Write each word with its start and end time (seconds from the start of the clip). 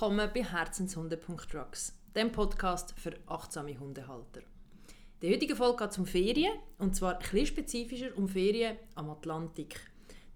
Willkommen 0.00 0.30
bei 0.32 0.42
Herzenshunde.drugs, 0.42 1.94
dem 2.16 2.32
Podcast 2.32 2.94
für 2.96 3.12
achtsame 3.26 3.78
Hundehalter. 3.78 4.40
In 4.40 5.20
der 5.20 5.30
heutigen 5.32 5.54
Folge 5.54 5.84
geht 5.86 5.98
um 5.98 6.06
Ferien, 6.06 6.54
und 6.78 6.96
zwar 6.96 7.18
bisschen 7.18 7.44
spezifischer 7.44 8.16
um 8.16 8.26
Ferien 8.26 8.78
am 8.94 9.10
Atlantik. 9.10 9.78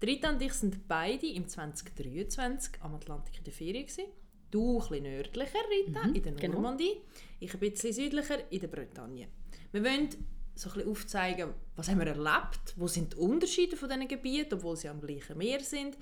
Rita 0.03 0.29
und 0.29 0.41
ich 0.43 0.53
sind 0.53 0.87
beide 0.87 1.25
im 1.25 1.47
2023 1.47 2.73
am 2.81 2.93
Atlantik 2.93 3.39
in 3.39 3.43
der 3.43 3.53
Ferien. 3.53 3.87
Gewesen. 3.87 4.03
Du 4.51 4.77
bisschen 4.77 5.01
nördlicher, 5.01 5.57
Rita, 5.71 6.03
Mhm, 6.09 6.13
in 6.13 6.21
der 6.21 6.33
genau. 6.33 6.53
Normandie. 6.61 7.01
Ich 7.39 7.51
ein 7.51 7.59
bisschen 7.59 7.91
südlicher, 7.91 8.51
in 8.51 8.59
der 8.59 8.67
Bretagne. 8.67 9.29
Wir 9.71 9.83
wollen 9.83 10.09
so 10.53 10.69
ein 10.69 10.75
bisschen 10.75 10.91
aufzeigen, 10.91 11.49
was 11.75 11.89
haben 11.89 11.97
wir 11.97 12.05
erlebt, 12.05 12.75
wo 12.75 12.87
sind 12.87 13.13
die 13.13 13.17
Unterschiede 13.17 13.77
von 13.77 13.89
diesen 13.89 14.07
Gebieten, 14.07 14.53
obwohl 14.53 14.77
sie 14.77 14.89
am 14.89 15.01
gleichen 15.01 15.39
Meer 15.39 15.61
sind 15.61 15.97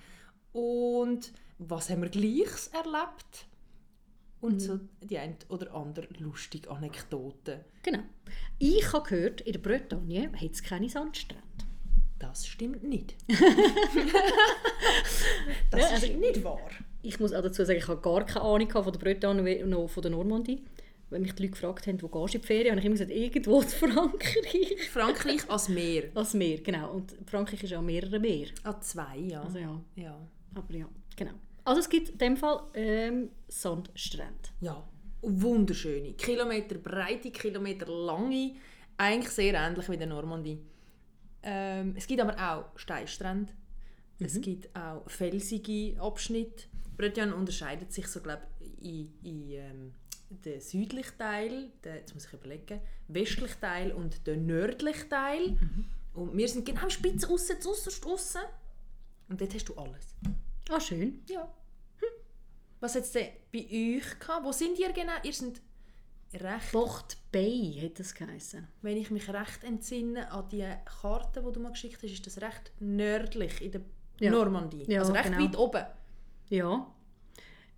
und 0.51 1.31
was 1.59 1.89
haben 1.89 2.01
wir 2.01 2.09
Gleiches 2.09 2.67
erlebt 2.67 3.47
und 4.43 4.61
so 4.61 4.79
die 5.01 5.17
ein 5.17 5.37
oder 5.47 5.73
andere 5.73 6.07
lustige 6.19 6.69
Anekdoten. 6.69 7.61
Genau. 7.81 8.03
Ich 8.59 8.91
habe 8.91 9.07
gehört, 9.07 9.41
in 9.41 9.53
der 9.53 9.59
Bretagne 9.59 10.31
hat 10.33 10.51
es 10.51 10.61
keine 10.61 10.89
Sandstrände. 10.89 11.41
Das 12.19 12.45
stimmt 12.45 12.83
nicht. 12.83 13.15
Ja, 13.27 13.37
das 15.71 15.91
also- 15.91 16.05
ist 16.07 16.17
nicht 16.17 16.43
wahr. 16.43 16.59
Ich 17.01 17.19
muss 17.19 17.33
auch 17.33 17.41
dazu 17.41 17.63
sagen, 17.63 17.79
ich 17.79 17.87
habe 17.87 18.01
gar 18.01 18.25
keine 18.25 18.45
Ahnung 18.45 18.69
von 18.69 18.91
der 18.91 18.99
Bretagne 18.99 19.65
noch 19.65 19.87
von 19.87 20.01
der 20.01 20.11
Normandie. 20.11 20.61
Wenn 21.09 21.21
mich 21.21 21.33
die 21.35 21.43
Leute 21.43 21.51
gefragt 21.51 21.87
haben, 21.87 22.01
wo 22.01 22.07
gehst 22.07 22.33
du 22.33 22.37
in 22.37 22.41
die 22.41 22.47
Ferien, 22.47 22.71
habe 22.71 22.79
ich 22.79 22.85
immer 22.85 22.95
gesagt, 22.95 23.11
irgendwo 23.11 23.61
in 23.61 23.67
Frankreich. 23.67 24.89
Frankreich 24.91 25.49
als 25.49 25.69
Meer. 25.69 26.09
Als 26.15 26.33
Meer, 26.33 26.57
genau. 26.59 26.93
Und 26.93 27.13
Frankreich 27.27 27.63
ist 27.63 27.69
ja 27.69 27.81
mehrere 27.81 28.19
Meer. 28.19 28.47
Ah, 28.63 28.79
zwei, 28.81 29.17
ja. 29.19 29.41
Also 29.41 29.59
ja, 29.59 29.79
ja. 29.95 30.17
aber 30.55 30.75
ja, 30.75 30.87
genau. 31.15 31.33
Also 31.65 31.79
es 31.79 31.89
gibt 31.89 32.09
in 32.09 32.17
dem 32.17 32.37
Fall 32.37 32.61
ähm, 32.73 33.29
Sandstrände. 33.47 34.49
Ja, 34.59 34.83
wunderschöne, 35.21 36.13
Kilometer 36.13 36.75
breite, 36.75 37.31
Kilometer 37.31 37.87
lange, 37.87 38.55
eigentlich 38.97 39.31
sehr 39.31 39.53
ähnlich 39.53 39.87
wie 39.89 39.97
der 39.97 40.07
Normandie. 40.07 40.59
Ähm, 41.41 41.93
es 41.97 42.05
gibt 42.07 42.21
aber 42.21 42.35
auch 42.37 42.77
Steinstrände, 42.77 43.53
es 44.19 44.39
gibt 44.41 44.75
auch 44.75 45.09
felsige 45.09 45.99
Abschnitte. 46.01 46.65
Bretagne 46.97 47.35
unterscheidet 47.35 47.91
sich 47.91 48.07
so, 48.07 48.21
glaub, 48.21 48.41
in, 48.81 49.13
in 49.23 49.51
ähm, 49.51 49.93
den 50.29 50.61
südlichen 50.61 51.17
Teil, 51.17 51.71
den, 51.83 51.95
jetzt 51.95 52.13
muss 52.13 52.25
ich 52.25 52.33
überlegen, 52.33 52.81
westlichen 53.07 53.59
Teil 53.59 53.91
und 53.91 54.25
den 54.27 54.45
nördlichen 54.45 55.09
Teil. 55.09 55.57
Und 56.13 56.37
wir 56.37 56.47
sind 56.47 56.65
genau 56.65 56.89
spitze 56.89 57.27
aussen, 57.29 57.59
zuerst 57.59 58.05
aussen. 58.05 58.41
Und 59.27 59.41
dort 59.41 59.53
hast 59.53 59.69
du 59.69 59.75
alles. 59.75 60.15
Ah, 60.69 60.79
schön. 60.79 61.21
Ja. 61.29 61.41
Hm. 61.99 62.07
Was 62.79 62.95
hat 62.95 63.03
es 63.03 63.11
denn 63.11 63.27
bei 63.51 63.59
euch 63.71 64.19
gehabt? 64.19 64.45
Wo 64.45 64.51
sind 64.51 64.79
ihr 64.79 64.91
genau? 64.93 65.13
Ihr 65.23 65.33
seid 65.33 65.61
recht, 66.33 66.71
Bocht 66.71 67.17
Bay 67.31 67.79
hat 67.83 67.99
das 67.99 68.13
geheißen. 68.13 68.67
wenn 68.81 68.97
ich 68.97 69.11
mich 69.11 69.29
recht 69.29 69.63
entsinne 69.63 70.31
an 70.31 70.49
die 70.49 70.65
Karte, 71.01 71.43
die 71.47 71.51
du 71.51 71.59
mir 71.59 71.71
geschickt 71.71 71.97
hast, 72.01 72.11
ist 72.11 72.25
das 72.25 72.41
recht 72.41 72.71
nördlich 72.79 73.61
in 73.61 73.71
der 73.71 73.81
Ja. 74.19 74.31
Normandie. 74.31 74.83
Ja, 74.87 75.01
also 75.01 75.13
recht 75.13 75.25
genau. 75.31 75.39
weit 75.43 75.57
oben. 75.57 75.85
Ja. 76.49 76.93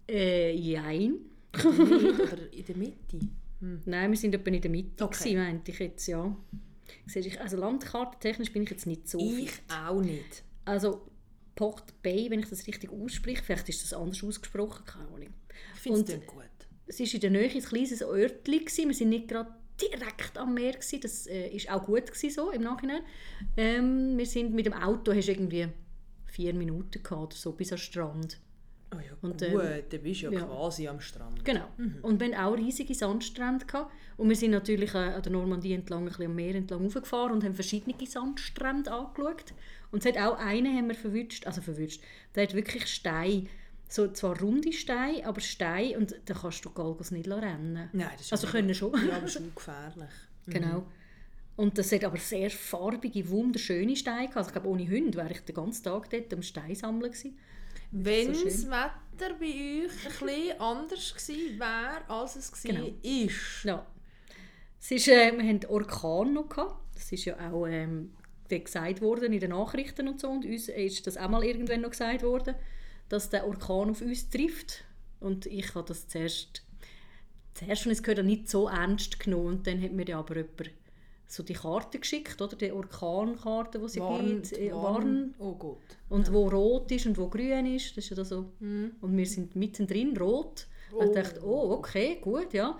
Äh, 0.09 0.51
jein. 0.55 1.15
Oder 1.53 2.51
in 2.53 2.65
der 2.65 2.77
Mitte. 2.77 3.19
Hm. 3.59 3.81
Nein, 3.85 4.11
wir 4.11 4.17
sind 4.17 4.35
etwa 4.35 4.49
in 4.51 4.61
der 4.61 4.71
Mitte, 4.71 5.03
Okay. 5.05 5.35
meinte 5.35 5.71
ich 5.71 5.79
jetzt, 5.79 6.07
ja. 6.07 6.35
Also 7.41 7.57
landkartentechnisch 7.57 8.51
bin 8.53 8.63
ich 8.63 8.69
jetzt 8.69 8.85
nicht 8.85 9.07
so 9.09 9.17
Ich 9.19 9.51
fit. 9.51 9.63
auch 9.73 10.01
nicht. 10.01 10.43
Also 10.65 11.07
Port 11.55 12.01
Bay, 12.03 12.29
wenn 12.29 12.39
ich 12.41 12.49
das 12.49 12.67
richtig 12.67 12.91
ausspreche, 12.91 13.43
vielleicht 13.43 13.69
ist 13.69 13.83
das 13.83 13.93
anders 13.93 14.23
ausgesprochen, 14.23 14.85
keine 14.85 15.07
Ahnung. 15.07 15.33
Ich 15.75 15.81
finde 15.81 16.13
es 16.13 16.25
gut. 16.25 16.43
Es 16.87 16.99
war 16.99 17.13
in 17.13 17.19
der 17.19 17.29
Nähe 17.31 17.49
ein 17.49 17.61
kleines 17.61 18.01
Örtchen, 18.01 18.59
gewesen. 18.59 18.89
wir 18.89 18.99
waren 18.99 19.09
nicht 19.09 19.27
gerade 19.27 19.51
direkt 19.81 20.37
am 20.37 20.53
Meer, 20.53 20.73
gewesen. 20.73 21.01
das 21.01 21.27
äh, 21.27 21.47
ist 21.49 21.69
auch 21.71 21.85
gut 21.85 22.07
gewesen, 22.07 22.29
so 22.29 22.51
im 22.51 22.61
Nachhinein. 22.61 23.01
Ähm, 23.57 24.17
wir 24.17 24.25
sind 24.25 24.53
mit 24.53 24.65
dem 24.65 24.73
Auto, 24.73 25.13
hast 25.13 25.27
du 25.27 25.31
irgendwie 25.31 25.67
vier 26.25 26.53
Minuten 26.53 27.01
gehabt 27.01 27.11
oder 27.11 27.35
so, 27.35 27.53
bis 27.53 27.71
am 27.71 27.77
Strand. 27.77 28.39
Oh 28.93 28.99
ja, 28.99 29.17
Und, 29.21 29.39
gut, 29.39 29.41
ähm, 29.41 29.83
du 29.89 29.97
bist 29.97 30.21
ja, 30.21 30.31
ja. 30.31 30.41
quasi 30.41 30.87
am 30.87 30.99
Strand. 30.99 31.43
Genau. 31.43 31.67
Und 32.01 32.19
wir 32.19 32.27
hatten 32.27 32.37
auch 32.37 32.55
riesige 32.55 32.93
Sandstrände. 32.93 33.65
Gehabt. 33.65 33.91
Und 34.17 34.29
wir 34.29 34.35
sind 34.35 34.51
natürlich 34.51 34.93
äh, 34.93 34.97
an 34.97 35.21
der 35.21 35.31
Normandie 35.31 35.73
entlang, 35.73 36.03
ein 36.03 36.05
bisschen 36.05 36.25
am 36.27 36.35
Meer 36.35 36.55
entlang 36.55 36.83
hochgefahren 36.83 37.33
und 37.33 37.43
haben 37.43 37.53
verschiedene 37.53 37.95
Sandstrände 38.05 38.91
angeschaut. 38.91 39.53
Und 39.95 40.05
es 40.05 40.13
hat 40.13 40.21
auch 40.21 40.37
einen 40.37 40.75
haben 40.75 40.89
wir 40.89 40.95
verwünscht, 40.95 41.47
also 41.47 41.61
verwünscht, 41.61 42.01
der 42.35 42.43
hat 42.43 42.53
wirklich 42.53 42.85
Steine, 42.87 43.47
so 43.87 44.11
zwar 44.11 44.37
runde 44.41 44.73
Steine, 44.73 45.25
aber 45.25 45.39
Steine 45.39 45.97
und 45.97 46.13
da 46.25 46.33
kannst 46.33 46.65
du 46.65 46.69
Galgos 46.69 47.11
nicht 47.11 47.29
rennen 47.29 47.89
Nein, 47.93 48.09
das 48.17 48.25
ist 48.25 48.33
Also 48.33 48.47
ja- 48.47 48.51
können 48.51 48.75
schon. 48.75 48.91
Ja, 49.07 49.15
aber 49.15 49.27
schon 49.29 49.55
gefährlich. 49.55 50.09
Genau. 50.47 50.85
Und 51.55 51.77
das 51.77 51.93
hat 51.93 52.03
aber 52.03 52.17
sehr 52.17 52.49
farbige, 52.51 53.29
wunderschöne 53.29 53.95
Steine 53.95 54.23
gehabt. 54.27 54.35
Also 54.35 54.49
ich 54.49 54.53
glaube, 54.55 54.67
ohne 54.67 54.85
Hunde 54.85 55.17
wäre 55.17 55.31
ich 55.31 55.39
den 55.45 55.55
ganzen 55.55 55.83
Tag 55.85 56.09
dort 56.09 56.33
am 56.33 56.41
Stein 56.41 56.75
sammeln 56.75 57.13
gewesen. 57.13 57.37
Wenn 57.91 58.33
so 58.35 58.43
das. 58.43 58.65
Wetter 58.67 59.33
bei 59.39 59.45
euch 59.85 59.91
ein 60.05 60.11
bisschen 60.27 60.59
anders 60.59 61.13
gewesen 61.13 61.57
wäre, 61.57 62.09
als 62.09 62.35
es 62.35 62.51
war, 62.51 62.71
Genau. 62.73 62.91
ist. 63.01 63.63
Ja. 63.63 63.85
Es 64.81 64.91
ist, 64.91 65.07
äh, 65.07 65.31
wir 65.37 65.47
hatten 65.55 65.65
Orkan 65.67 66.33
noch. 66.33 66.49
Gehabt. 66.49 66.75
Das 66.95 67.09
ist 67.13 67.23
ja 67.23 67.37
auch 67.49 67.65
ähm, 67.65 68.11
gesagt 68.49 69.01
worden 69.01 69.33
in 69.33 69.39
den 69.39 69.51
Nachrichten 69.51 70.07
und 70.07 70.19
so. 70.19 70.29
Und 70.29 70.45
uns 70.45 70.69
ist 70.69 71.07
das 71.07 71.17
auch 71.17 71.29
mal 71.29 71.43
irgendwann 71.43 71.81
noch 71.81 71.91
gesagt 71.91 72.23
worden, 72.23 72.55
dass 73.09 73.29
der 73.29 73.47
Orkan 73.47 73.91
auf 73.91 74.01
uns 74.01 74.29
trifft. 74.29 74.83
Und 75.19 75.45
ich 75.45 75.73
habe 75.75 75.87
das 75.87 76.07
zuerst, 76.07 76.63
zuerst 77.53 77.85
und 77.85 77.91
es 77.91 78.03
gehört 78.03 78.25
nicht 78.25 78.49
so 78.49 78.67
ernst 78.67 79.19
genommen. 79.19 79.47
Und 79.47 79.67
dann 79.67 79.81
hat 79.81 79.91
mir 79.91 80.05
ja 80.05 80.19
aber 80.19 80.37
jemand 80.37 80.71
so 81.27 81.43
die 81.43 81.53
Karte 81.53 81.99
geschickt, 81.99 82.41
oder? 82.41 82.55
Die 82.55 82.71
Orkankarte, 82.71 83.79
die 83.79 83.89
sie 83.89 83.99
Warn, 83.99 84.41
gibt. 84.41 84.53
äh, 84.53 84.71
warn. 84.71 84.83
Warn. 84.83 85.33
Oh 85.39 85.55
Gott. 85.55 85.77
Und 86.09 86.31
wo 86.31 86.47
rot 86.47 86.91
ist 86.91 87.07
und 87.07 87.17
wo 87.17 87.27
grün 87.27 87.65
ist, 87.65 87.97
das 87.97 88.05
ist 88.05 88.09
ja 88.11 88.15
da 88.15 88.25
so. 88.25 88.51
Mhm. 88.59 88.91
Und 89.01 89.17
wir 89.17 89.25
sind 89.25 89.55
mittendrin 89.55 90.15
rot. 90.17 90.67
Und 90.91 91.07
ich 91.07 91.13
dachte, 91.13 91.43
oh, 91.43 91.71
okay, 91.71 92.19
gut, 92.21 92.53
ja. 92.53 92.77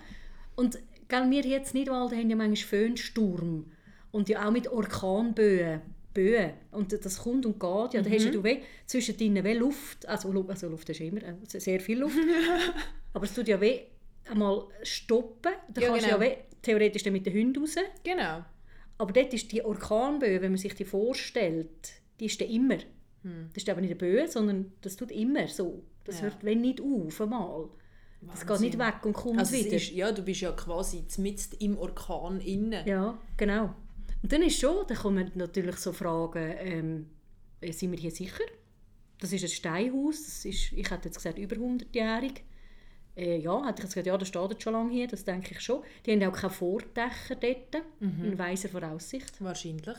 Und 0.56 0.80
gell, 1.08 1.30
wir 1.30 1.42
jetzt 1.44 1.74
nicht, 1.74 1.90
weil 1.90 2.08
da 2.09 2.16
haben 2.16 2.30
ja 2.30 2.36
manchmal 2.36 2.56
Föhnsturm. 2.56 3.72
Und 4.16 4.30
ja 4.30 4.48
auch 4.48 4.52
mit 4.52 4.68
Orkanböen. 4.68 5.81
Böen. 6.14 6.52
Und 6.72 6.94
das 6.94 7.18
kommt 7.20 7.46
und 7.46 7.59
geht. 7.59 7.94
Ja, 7.94 8.02
da 8.02 8.09
hast 8.09 8.34
du 8.34 8.42
weh, 8.42 8.59
zwischen 8.86 9.18
drinnen 9.18 9.44
weh 9.44 9.53
Luft. 9.53 10.08
Also, 10.08 10.30
also 10.48 10.70
Luft 10.70 10.90
ist 10.90 11.02
immer, 11.02 11.22
äh, 11.22 11.34
sehr 11.46 11.80
viel 11.81 12.00
Luft. 12.00 12.18
Aber 13.14 13.26
es 13.26 13.34
tut 13.34 13.48
ja 13.50 13.59
weh, 13.59 13.81
einmal 14.30 14.64
stoppen. 14.84 15.52
Da 15.74 15.81
Ja, 15.81 15.88
kannst 15.90 16.06
genau. 16.06 16.18
du 16.18 16.24
ja 16.26 16.31
weh, 16.31 16.38
theoretisch 16.62 17.03
dann 17.03 17.12
mit 17.14 17.26
den 17.26 17.34
Hunden 17.34 17.59
raus. 17.59 17.76
Genau. 18.03 18.46
Aber 18.98 19.12
dort 19.12 19.34
ist 19.34 19.52
die 19.52 19.62
Orkanböe, 19.66 20.42
wenn 20.42 20.52
man 20.53 20.58
sich 20.58 20.74
die 20.74 20.86
vorstellt, 20.86 21.92
die 22.20 22.26
ist 22.28 22.40
dann 22.40 22.50
immer. 22.50 22.78
Das 23.53 23.64
ist 23.64 23.70
aber 23.70 23.82
nicht 23.82 23.90
eine 23.90 23.97
Böe, 24.00 24.28
sondern 24.30 24.72
das 24.82 24.96
tut 24.96 25.12
immer 25.12 25.47
so. 25.50 25.84
Das 26.06 26.20
Hm. 26.22 26.26
Ja. 26.28 26.32
hört 26.32 26.44
wenn 26.46 26.62
nicht 26.62 26.80
auf 26.80 27.20
einmal. 27.20 27.68
Das 28.22 28.40
geht 28.42 28.50
Wahnsinn. 28.52 28.68
nicht 28.68 28.80
weg 28.80 29.03
und 29.06 29.14
kommt 29.14 29.40
Also 29.40 29.56
wieder. 29.58 29.76
ist, 29.76 29.92
ja, 29.92 30.12
du 30.12 30.22
bist 30.24 30.42
ja 30.42 30.52
quasi 30.53 31.03
mitten 31.18 31.56
im 31.59 31.78
Orkan 31.78 32.40
innen. 32.40 32.88
Ja, 32.88 33.18
genau. 33.36 33.76
Und 34.25 34.31
dann 34.31 34.41
ist 34.41 34.59
schon, 34.59 34.88
dann 34.88 34.97
kommen 34.97 35.31
natürlich 35.36 35.75
so 35.75 35.94
Fragen, 35.94 36.56
ähm, 36.58 37.06
äh, 37.62 37.72
sind 37.72 37.91
wir 37.91 38.00
hier 38.00 38.09
sicher? 38.09 38.44
Das 39.19 39.31
ist 39.31 39.44
ein 39.44 39.50
Steinhaus, 39.50 40.16
das 40.25 40.46
ist, 40.46 40.72
ich 40.72 40.90
hätte 40.90 41.09
jetzt 41.09 41.18
gesagt, 41.18 41.38
über 41.38 41.56
100-jährig. 41.56 42.41
Äh, 43.16 43.38
ja, 43.38 43.59
hätte 43.67 43.73
ich 43.78 43.84
jetzt 43.84 43.94
gesagt, 43.94 44.08
ja, 44.08 44.17
das 44.17 44.28
steht 44.29 44.50
jetzt 44.50 44.64
schon 44.64 44.73
lange 44.73 44.91
hier, 44.91 45.08
das 45.08 45.26
denke 45.26 45.52
ich 45.52 45.61
schon. 45.61 45.84
Die 46.03 46.11
haben 46.11 46.23
auch 46.23 46.35
keine 46.35 46.52
Vordächer 46.52 47.35
dort, 47.40 47.84
Mhm. 48.00 48.26
in 48.26 48.40
weiser 48.40 48.70
Voraussicht. 48.70 49.44
Wahrscheinlich. 49.44 49.96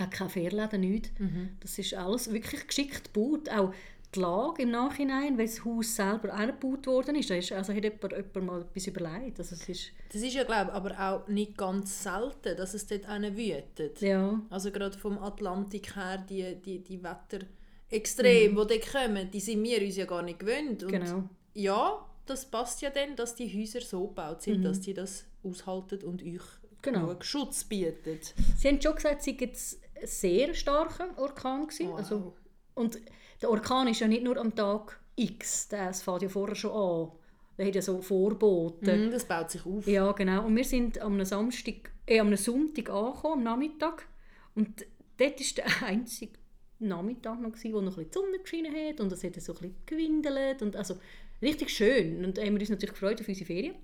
Auch 0.00 0.10
keine 0.10 0.30
Fährläden, 0.30 0.80
nichts. 0.80 1.10
Mhm. 1.18 1.56
Das 1.58 1.76
ist 1.76 1.94
alles 1.94 2.32
wirklich 2.32 2.68
geschickt 2.68 3.12
gebaut. 3.12 3.48
Auch 3.48 3.74
die 4.14 4.20
Lage 4.20 4.62
im 4.62 4.70
Nachhinein, 4.70 5.36
weil 5.38 5.46
das 5.46 5.64
Haus 5.64 5.96
selber 5.96 6.32
auch 6.34 6.46
gebaut 6.46 6.86
worden 6.86 7.16
ist, 7.16 7.30
da 7.30 7.34
ist 7.34 7.52
also 7.52 7.72
hat 7.74 7.82
jemand, 7.82 8.12
jemand 8.12 8.46
mal 8.46 8.60
etwas 8.62 8.86
überlegt. 8.86 9.38
Also 9.38 9.54
es 9.54 9.68
ist, 9.68 9.90
Das 10.12 10.22
ist 10.22 10.34
ja, 10.34 10.44
glaube 10.44 10.70
ich, 10.70 10.76
aber 10.76 10.98
auch 10.98 11.28
nicht 11.28 11.56
ganz 11.56 12.02
selten, 12.02 12.56
dass 12.56 12.74
es 12.74 12.86
dort 12.86 13.06
einen 13.06 13.36
wütet. 13.36 14.00
ja, 14.00 14.40
Also 14.50 14.70
gerade 14.70 14.96
vom 14.96 15.18
Atlantik 15.18 15.96
her, 15.96 16.18
die, 16.18 16.54
die, 16.56 16.78
die 16.82 17.00
Wetterextreme, 17.02 18.50
die 18.66 18.78
dort 18.78 18.92
kommen, 18.92 19.30
die 19.30 19.40
sind 19.40 19.62
wir 19.62 19.82
uns 19.82 19.96
ja 19.96 20.04
gar 20.04 20.22
nicht 20.22 20.38
gewöhnt. 20.38 20.82
Und 20.82 20.92
genau. 20.92 21.24
ja, 21.54 22.04
das 22.26 22.46
passt 22.50 22.82
ja 22.82 22.90
dann, 22.90 23.16
dass 23.16 23.34
die 23.34 23.48
Häuser 23.48 23.80
so 23.80 24.06
gebaut 24.06 24.42
sind, 24.42 24.62
dass 24.64 24.80
die 24.80 24.94
das 24.94 25.26
aushalten 25.42 26.02
und 26.04 26.22
euch 26.22 26.40
Genau. 26.82 27.14
Schutz 27.20 27.64
bieten. 27.64 28.20
Sie 28.58 28.68
haben 28.68 28.80
schon 28.80 28.94
gesagt, 28.94 29.26
jetzt 29.26 29.78
ein 30.00 30.06
sehr 30.06 30.52
starker 30.52 31.08
Orkan 31.16 31.66
gewesen. 31.66 31.88
Wow. 31.88 31.96
Also, 31.98 32.34
und 32.74 32.98
der 33.40 33.50
Orkan 33.50 33.88
ist 33.88 34.00
ja 34.00 34.08
nicht 34.08 34.24
nur 34.24 34.36
am 34.36 34.54
Tag 34.54 35.00
X, 35.16 35.68
das 35.68 36.02
fängt 36.02 36.22
ja 36.22 36.28
vorher 36.28 36.56
schon 36.56 36.72
an. 36.72 37.12
Der 37.56 37.66
hat 37.66 37.74
ja 37.74 37.82
so 37.82 38.00
Vorboten. 38.00 39.06
Mhm, 39.06 39.10
das 39.12 39.24
baut 39.26 39.50
sich 39.50 39.64
auf. 39.64 39.86
Ja, 39.86 40.10
genau. 40.12 40.44
Und 40.44 40.56
wir 40.56 40.64
sind 40.64 41.00
am 41.00 41.24
Samstag, 41.24 41.92
äh, 42.06 42.18
am 42.18 42.34
Sonntag 42.36 42.90
angekommen, 42.90 43.34
am 43.34 43.42
Nachmittag. 43.44 44.08
Und 44.56 44.84
dort 45.18 45.40
war 45.40 45.64
der 45.64 45.86
einzige 45.86 46.32
Nachmittag 46.80 47.40
noch, 47.40 47.52
gewesen, 47.52 47.72
wo 47.72 47.80
noch 47.80 47.96
ein 47.96 48.06
bisschen 48.06 48.10
die 48.10 48.18
Sonne 48.18 48.38
geschienen 48.40 48.74
hat 48.74 49.00
und 49.00 49.12
es 49.12 49.22
hat 49.22 49.40
so 49.40 49.52
ein 49.52 49.58
bisschen 49.58 49.76
gewindelt. 49.86 50.62
Und 50.62 50.74
also, 50.74 50.96
richtig 51.40 51.70
schön. 51.70 52.24
Und 52.24 52.38
haben 52.38 52.54
wir 52.54 52.60
uns 52.60 52.70
natürlich 52.70 52.94
gefreut 52.94 53.20
auf 53.20 53.28
unsere 53.28 53.46
Ferien. 53.46 53.74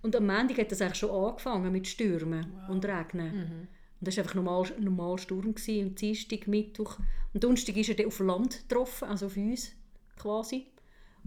Und 0.00 0.16
am 0.16 0.26
Montag 0.26 0.58
hat 0.58 0.72
das 0.72 0.80
eigentlich 0.80 0.98
schon 0.98 1.10
angefangen 1.10 1.72
mit 1.72 1.86
Stürmen 1.86 2.52
und 2.68 2.84
Regnen. 2.86 3.68
Und 4.00 4.06
das 4.06 4.16
war 4.16 4.24
einfach 4.24 4.36
normal, 4.36 4.64
normal 4.78 5.18
Sturm. 5.18 5.54
Gewesen. 5.54 5.88
Und 5.88 6.00
Dienstag, 6.00 6.46
Mittwoch 6.46 6.98
und 7.34 7.44
Donnerstag 7.44 7.76
ist 7.76 7.88
er 7.88 7.94
dann 7.94 8.06
auf 8.06 8.18
Land 8.20 8.68
getroffen, 8.68 9.08
also 9.08 9.26
auf 9.26 9.36
uns 9.36 9.72
quasi. 10.16 10.66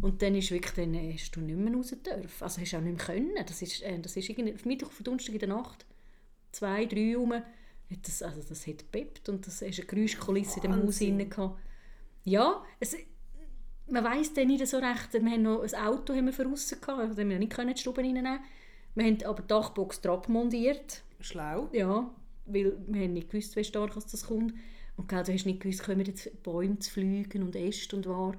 Und 0.01 0.21
dann 0.21 0.35
ist 0.35 0.51
wirklich, 0.51 0.73
dann 0.73 0.95
hast 0.95 1.35
du 1.35 1.41
nicht 1.41 1.57
mehr 1.57 1.73
raus 1.73 1.89
dürfen. 1.89 2.43
Also 2.43 2.61
hast 2.61 2.73
du 2.73 2.77
auch 2.77 2.81
nicht 2.81 2.97
mehr 2.97 3.05
können. 3.05 3.45
Das 3.45 3.61
ist, 3.61 3.81
äh, 3.83 3.99
das 3.99 4.15
ist 4.15 4.29
irgendwie, 4.29 4.53
auf 4.53 4.65
Mittwoch, 4.65 4.87
auf 4.87 5.03
Donnerstag 5.03 5.33
in 5.33 5.39
der 5.39 5.49
Nacht, 5.49 5.85
zwei, 6.51 6.85
drei 6.85 7.15
rum, 7.15 7.33
hat 7.33 8.07
das, 8.07 8.23
also 8.23 8.41
das 8.41 8.65
hat 8.67 8.79
gepeppt 8.79 9.29
und 9.29 9.45
das 9.45 9.61
ist 9.61 9.79
eine 9.79 9.87
Geräuschkulisse 9.87 10.59
in 10.61 10.71
dem 10.71 10.83
Haus 10.83 10.99
gehabt. 10.99 11.59
Ja, 12.23 12.63
es, 12.79 12.95
man 13.87 14.03
weiss 14.03 14.33
dann 14.33 14.47
nicht 14.47 14.65
so 14.65 14.77
recht. 14.77 15.13
Wir 15.13 15.19
haben 15.19 15.41
noch 15.41 15.61
ein 15.61 15.75
Auto 15.75 16.13
haben 16.13 16.25
wir 16.25 16.33
voraus 16.33 16.69
gehabt, 16.69 17.11
das 17.11 17.17
haben 17.17 17.29
wir 17.29 17.39
nicht 17.39 17.51
können, 17.51 17.73
die 17.73 17.81
Stube 17.81 18.01
reinnehmen. 18.01 18.39
Wir 18.95 19.05
haben 19.05 19.23
aber 19.23 19.41
die 19.41 19.47
Dachbox 19.47 20.01
drauf 20.01 20.27
montiert. 20.27 21.03
Schlau. 21.19 21.69
Ja, 21.73 22.09
weil 22.45 22.77
wir 22.87 23.03
haben 23.03 23.13
nicht 23.13 23.29
gewusst, 23.29 23.55
wie 23.55 23.63
stark 23.63 23.93
das 23.93 24.25
kommt. 24.25 24.53
Und 24.97 25.07
gell, 25.09 25.23
du 25.23 25.33
hast 25.33 25.45
nicht 25.45 25.61
gewusst, 25.61 25.83
kommen 25.83 26.05
jetzt 26.05 26.43
Bäume 26.43 26.79
zu 26.79 26.91
fliegen 26.91 27.43
und 27.43 27.55
Äste 27.55 27.95
und 27.95 28.05
war. 28.07 28.35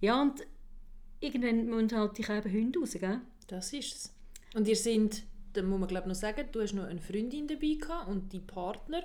Ja, 0.00 0.20
und 0.20 0.46
irgendwann 1.20 1.66
müssen 1.66 1.96
halt 1.96 2.18
die 2.18 2.22
Käben 2.22 2.52
Hunde 2.52 2.80
raus, 2.80 2.96
gell? 2.98 3.20
Das 3.46 3.72
ist 3.72 3.94
es. 3.94 4.14
Und 4.54 4.66
ihr 4.68 4.76
sind, 4.76 5.24
da 5.52 5.62
muss 5.62 5.78
man 5.78 5.88
glaube 5.88 6.08
noch 6.08 6.14
sagen, 6.14 6.46
du 6.50 6.60
hast 6.60 6.74
noch 6.74 6.84
eine 6.84 7.00
Freundin 7.00 7.46
dabei 7.46 7.76
gehabt 7.80 8.08
und 8.08 8.32
die 8.32 8.40
Partner. 8.40 9.02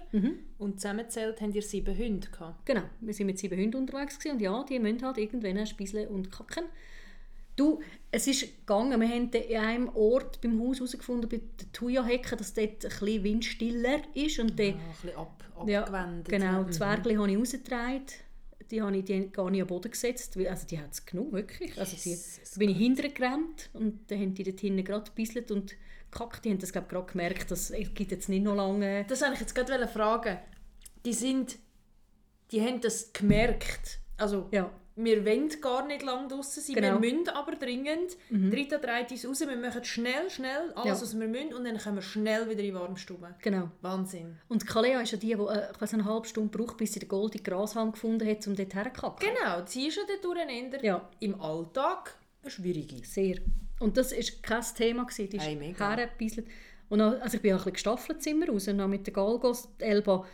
Und 0.58 0.80
zusammengezählt 0.80 1.42
haben 1.42 1.54
ihr 1.54 1.62
sieben 1.62 1.98
Hunde 1.98 2.28
gehabt. 2.30 2.66
Genau, 2.66 2.84
wir 3.02 3.14
sind 3.14 3.28
mit 3.28 3.38
sieben 3.38 3.60
Hunden 3.60 3.78
unterwegs 3.78 4.18
gewesen, 4.18 4.36
und 4.36 4.42
ja, 4.42 4.64
die 4.64 4.80
müssen 4.80 5.04
halt 5.04 5.18
irgendwann 5.18 5.66
spieseln 5.66 6.08
und 6.08 6.32
kacken. 6.32 6.66
Du, 7.60 7.82
es 8.12 8.26
ist 8.28 8.42
gegangen, 8.60 9.00
wir 9.02 9.08
haben 9.10 9.30
an 9.34 9.66
einem 9.66 9.90
Ort 9.96 10.40
beim 10.42 10.60
Haus 10.62 10.78
herausgefunden, 10.78 11.30
bei 11.30 11.38
der 11.60 11.72
Thuja-Hecke, 11.74 12.38
dass 12.38 12.54
dort 12.54 12.86
ein 12.86 12.90
bisschen 12.90 13.24
windstiller 13.24 14.02
ist 14.14 14.40
und 14.40 14.58
dann 14.58 14.68
Ja, 14.68 14.74
ein 14.76 14.80
bisschen 15.02 15.18
ab, 15.18 15.44
Ja, 15.68 15.82
abgewendet. 15.84 16.30
genau. 16.30 16.62
Mhm. 16.62 16.68
Die 16.68 16.72
Zwergli 16.72 17.16
habe 17.16 17.32
ich 17.32 17.38
rausgetragen. 17.38 18.06
Die 18.72 18.82
habe 18.82 18.96
ich 18.98 19.04
die 19.04 19.30
gar 19.32 19.50
nicht 19.50 19.62
am 19.62 19.68
Boden 19.68 19.92
gesetzt. 19.92 20.38
Also 20.38 20.68
die 20.68 20.80
hat 20.80 20.94
es 20.94 21.06
genug, 21.06 21.34
wirklich. 21.34 21.78
Also 21.78 21.98
die, 21.98 22.16
da 22.16 22.60
bin 22.60 22.70
ich 22.70 22.78
hinterher 22.78 23.12
gerannt 23.12 23.70
und 23.74 24.10
dann 24.10 24.20
haben 24.20 24.34
die 24.36 24.44
dort 24.44 24.60
hinten 24.60 24.84
gerade 24.86 25.10
gebisselt 25.10 25.52
und 25.52 25.76
gekackt. 26.12 26.46
Die 26.46 26.52
haben 26.52 26.60
das, 26.60 26.72
glaube 26.72 26.86
ich, 26.88 26.92
gerade 26.94 27.12
gemerkt, 27.12 27.52
dass 27.52 27.72
es 27.72 27.94
gibt 27.94 28.12
jetzt 28.12 28.30
nicht 28.30 28.44
noch 28.44 28.56
lange... 28.56 29.06
Das 29.10 29.22
wollte 29.22 29.34
ich 29.34 29.40
jetzt 29.42 29.56
gerade 29.56 29.88
fragen. 29.88 30.38
Die 31.04 31.14
sind, 31.14 31.58
die 32.52 32.62
haben 32.62 32.80
das 32.80 33.12
gemerkt. 33.12 34.00
Also, 34.18 34.48
Ja, 34.52 34.72
wir 35.02 35.26
wollen 35.26 35.50
gar 35.62 35.86
nicht 35.88 36.04
lange 36.04 36.28
draußen 36.28 36.62
sein, 36.62 36.76
Genau. 36.76 37.02
wir 37.02 37.12
müssen 37.14 37.30
aber 37.30 37.56
dringend. 37.56 38.18
Mhm. 38.30 38.52
Rita 38.52 38.78
dreht 38.78 39.12
uns 39.12 39.26
raus, 39.28 39.40
wir 39.42 39.56
machen 39.56 39.84
schnell, 39.84 40.30
schnell 40.30 40.72
alles, 40.76 41.00
Ja. 41.00 41.02
was 41.06 41.20
wir 41.20 41.28
müssen 41.28 41.54
und 41.54 41.64
dann 41.64 41.78
kommen 41.78 41.96
wir 41.96 42.02
schnell 42.02 42.46
wieder 42.50 42.60
in 42.60 42.66
die 42.68 42.74
Warmstube. 42.74 43.36
genau. 43.42 43.72
Wahnsinn. 43.82 44.38
Und 44.50 44.68
Kalea 44.68 45.02
ist 45.02 45.12
ja 45.12 45.18
die, 45.18 45.28
die 45.28 45.34
äh, 45.34 45.72
ich 45.74 45.82
weiss, 45.82 45.94
eine 45.94 46.06
halbe 46.06 46.28
Stunde 46.28 46.56
braucht, 46.58 46.78
bis 46.78 46.94
sie 46.94 47.00
den 47.00 47.10
goldenen 47.10 47.44
Grashalm 47.44 47.92
gefunden 47.94 48.28
hat, 48.30 48.46
um 48.48 48.56
dort 48.56 48.74
herzukacken. 48.76 49.28
Genau, 49.28 49.62
sie 49.66 49.88
ist 49.88 49.98
ja 49.98 50.04
dort 50.08 50.24
durcheinander. 50.26 50.84
Ja. 50.84 51.10
Im 51.20 51.40
Alltag 51.42 52.16
eine 52.42 52.52
schwierige. 52.52 53.06
Sehr. 53.06 53.38
Und 53.80 53.96
das 53.98 54.12
war 54.12 54.20
kein 54.42 54.64
Thema. 54.76 55.04
gewesen. 55.06 55.30
Die 55.30 55.38
ist 55.38 55.44
Hey, 55.46 55.56
mega. 55.56 55.96
hergebisselt. 55.96 56.48
Und 56.90 57.00
dann, 57.00 57.22
also 57.22 57.38
ich 57.38 57.42
bin 57.42 57.52
auch 57.54 57.58
ein 57.60 57.72
bisschen 57.72 57.74
gestaffelt 57.74 58.26
immer 58.28 58.48
raus. 58.50 58.68
Und 58.68 58.80
dann 58.80 58.90
mit 58.90 59.06
der 59.06 59.14
Galgos, 59.14 59.70
die 59.80 59.84
Elba, 59.86 60.26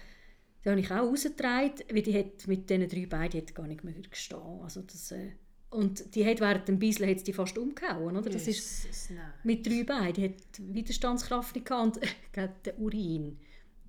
die 0.65 0.69
habe 0.71 0.79
ich 0.79 0.91
auch 0.91 1.07
rausgetragen, 1.07 1.83
weil 1.91 2.01
die 2.01 2.17
hat 2.17 2.47
mit 2.47 2.67
diesen 2.69 2.89
drei 2.89 3.05
Beinen 3.05 3.45
die 3.45 3.53
gar 3.53 3.67
nicht 3.67 3.83
mehr 3.83 3.93
gestehen. 4.09 4.61
Also 4.63 4.81
das, 4.81 5.11
äh, 5.11 5.31
und 5.69 6.15
die 6.15 6.25
hat 6.25 6.39
während 6.39 6.67
dem 6.67 6.79
Bisseln 6.79 7.09
hat 7.09 7.19
sie 7.19 7.25
die 7.25 7.33
fast 7.33 7.57
umgehauen. 7.57 8.17
Oder? 8.17 8.29
Das 8.29 8.47
ist 8.47 8.85
Jesus, 8.85 9.09
nein. 9.11 9.33
mit 9.43 9.65
drei 9.67 9.83
Beinen, 9.83 10.13
die 10.13 10.23
hat 10.23 10.35
Widerstandskraft 10.59 11.55
nicht 11.55 11.67
gehabt. 11.67 11.97
Und 12.37 12.49
der 12.65 12.79
Urin, 12.79 13.37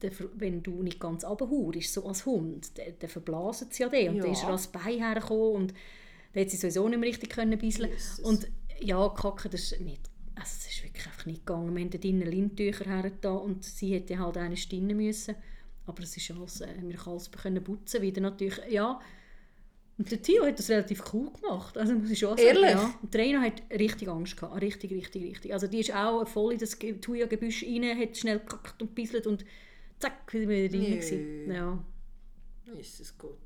der, 0.02 0.11
wenn 0.34 0.62
du 0.62 0.82
nicht 0.82 1.00
ganz 1.00 1.25
runterhaust, 1.25 1.93
so 1.94 2.06
als 2.06 2.26
Hund, 2.26 2.76
der, 2.76 2.93
der 2.93 3.08
verblasen 3.08 3.69
sie 3.70 3.82
ja 3.82 3.88
den. 3.88 4.11
Und 4.11 4.17
Ja. 4.17 4.23
dann 4.25 4.32
ist 4.32 4.43
er 4.43 4.49
als 4.50 4.67
Bein 4.67 4.99
hergekommen 4.99 5.55
und 5.55 5.75
dann 6.34 6.43
hat 6.43 6.50
sie 6.50 6.56
sowieso 6.58 6.87
nicht 6.88 6.99
mehr 6.99 7.08
richtig 7.08 7.31
können 7.31 7.58
bisseln. 7.58 7.90
Jesus. 7.90 8.19
Und 8.20 8.49
ja, 8.81 9.08
kacken, 9.08 9.50
das 9.50 9.73
ist 9.73 9.81
nicht, 9.81 10.11
also 10.34 10.50
es 10.58 10.67
ist 10.67 10.84
wirklich 10.84 11.06
einfach 11.06 11.25
nicht 11.25 11.46
gegangen. 11.46 11.75
Wir 11.75 11.82
haben 11.82 11.90
dort 11.90 12.05
drinnen 12.05 12.31
Lindtücher 12.31 12.84
hergetan 12.84 13.38
und 13.38 13.64
sie 13.64 13.94
hätte 13.94 14.19
halt 14.19 14.37
eine 14.37 14.56
stinnen 14.58 14.96
müssen. 14.96 15.37
Aber 15.87 16.03
es 16.03 16.17
ist 16.17 16.31
alles, 16.33 16.61
äh, 16.61 16.67
wir 16.83 16.97
können 16.97 17.12
alles 17.15 17.31
können 17.31 17.62
putzen 17.65 18.03
wieder 18.03 18.21
natürlich, 18.21 18.59
ja. 18.69 19.00
Und 19.99 20.11
der 20.11 20.21
Theo 20.21 20.44
hat 20.44 20.59
das 20.59 20.69
relativ 20.69 21.03
cool 21.15 21.31
gemacht, 21.33 21.79
also 21.79 21.94
muss 21.94 22.11
ich 22.11 22.19
schon 22.19 22.37
sagen. 22.37 22.47
Ehrlich? 22.49 22.71
Ja. 22.71 22.94
Und 23.00 23.17
Reina 23.17 23.41
hat 23.41 23.62
richtig 23.71 24.09
Angst 24.09 24.37
gehabt, 24.37 24.61
richtig, 24.61 24.91
richtig, 24.93 25.25
richtig. 25.25 25.53
Also 25.55 25.69
die 25.69 25.81
ist 25.81 25.94
auch 25.94 26.27
voll 26.29 26.53
in 26.53 26.59
das 26.59 26.79
Ge- 26.79 26.99
Thuja-Gebüsch 27.00 27.65
rein, 27.65 27.99
hat 27.99 28.17
schnell 28.17 28.41
gekackt 28.41 28.83
und 28.83 28.94
bisselt 28.94 29.27
und 29.27 29.44
zack, 29.99 30.31
wieder 30.35 30.49
wieder 30.49 30.69
drin 30.69 30.81
Nö. 30.83 30.97
gewesen. 30.97 31.50
Ja. 31.50 31.85
Jesus 32.75 33.17
Gott. 33.17 33.38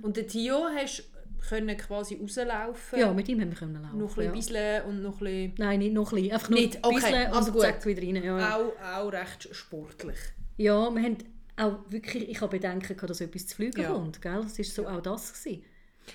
Und 0.00 0.16
den 0.16 0.26
Tio 0.26 0.68
hast 0.74 1.10
können 1.50 1.76
quasi 1.76 2.14
rauslaufen. 2.14 2.98
ja, 2.98 3.12
mit 3.12 3.28
ihm 3.28 3.38
haben 3.42 3.50
wir 3.50 3.58
können 3.58 3.82
laufen. 3.82 3.98
Noch 3.98 4.16
ein 4.16 4.24
ja. 4.24 4.30
bisschen 4.30 4.54
bisseln 4.54 4.84
und 4.86 5.02
noch 5.02 5.20
ein 5.20 5.24
bisschen... 5.24 5.54
Nein, 5.58 5.78
nicht 5.80 5.92
noch 5.92 6.10
ein 6.12 6.14
bisschen, 6.16 6.32
einfach 6.32 6.48
nur 6.50 6.60
Nicht? 6.60 6.78
Okay, 6.82 7.14
also 7.26 7.46
und 7.48 7.52
gut. 7.52 7.60
zack, 7.62 7.84
wieder 7.84 8.00
rein. 8.02 8.16
Ja, 8.16 8.38
ja. 8.38 8.56
Auch, 8.56 8.72
auch 9.06 9.12
recht 9.12 9.48
sportlich. 9.54 10.16
ja, 10.56 10.90
wir 10.90 11.02
haben 11.02 11.18
auch 11.56 11.78
wirklich, 11.88 12.28
ich 12.28 12.40
habe 12.40 12.56
Bedenken 12.58 12.96
gehabt, 12.96 13.10
dass 13.10 13.20
etwas 13.20 13.46
zu 13.46 13.56
fliegen 13.56 13.80
Ja. 13.80 13.92
kommt, 13.92 14.20
gell? 14.20 14.40
Das 14.42 14.58
war 14.58 14.64
so 14.64 14.88
auch 14.88 15.00
das. 15.00 15.32
Gewesen. 15.32 15.64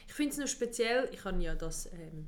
Ich 0.07 0.13
finde 0.13 0.31
es 0.33 0.37
noch 0.37 0.47
speziell, 0.47 1.09
ich 1.11 1.23
habe 1.23 1.41
ja 1.41 1.55
das, 1.55 1.87
ähm, 1.87 2.27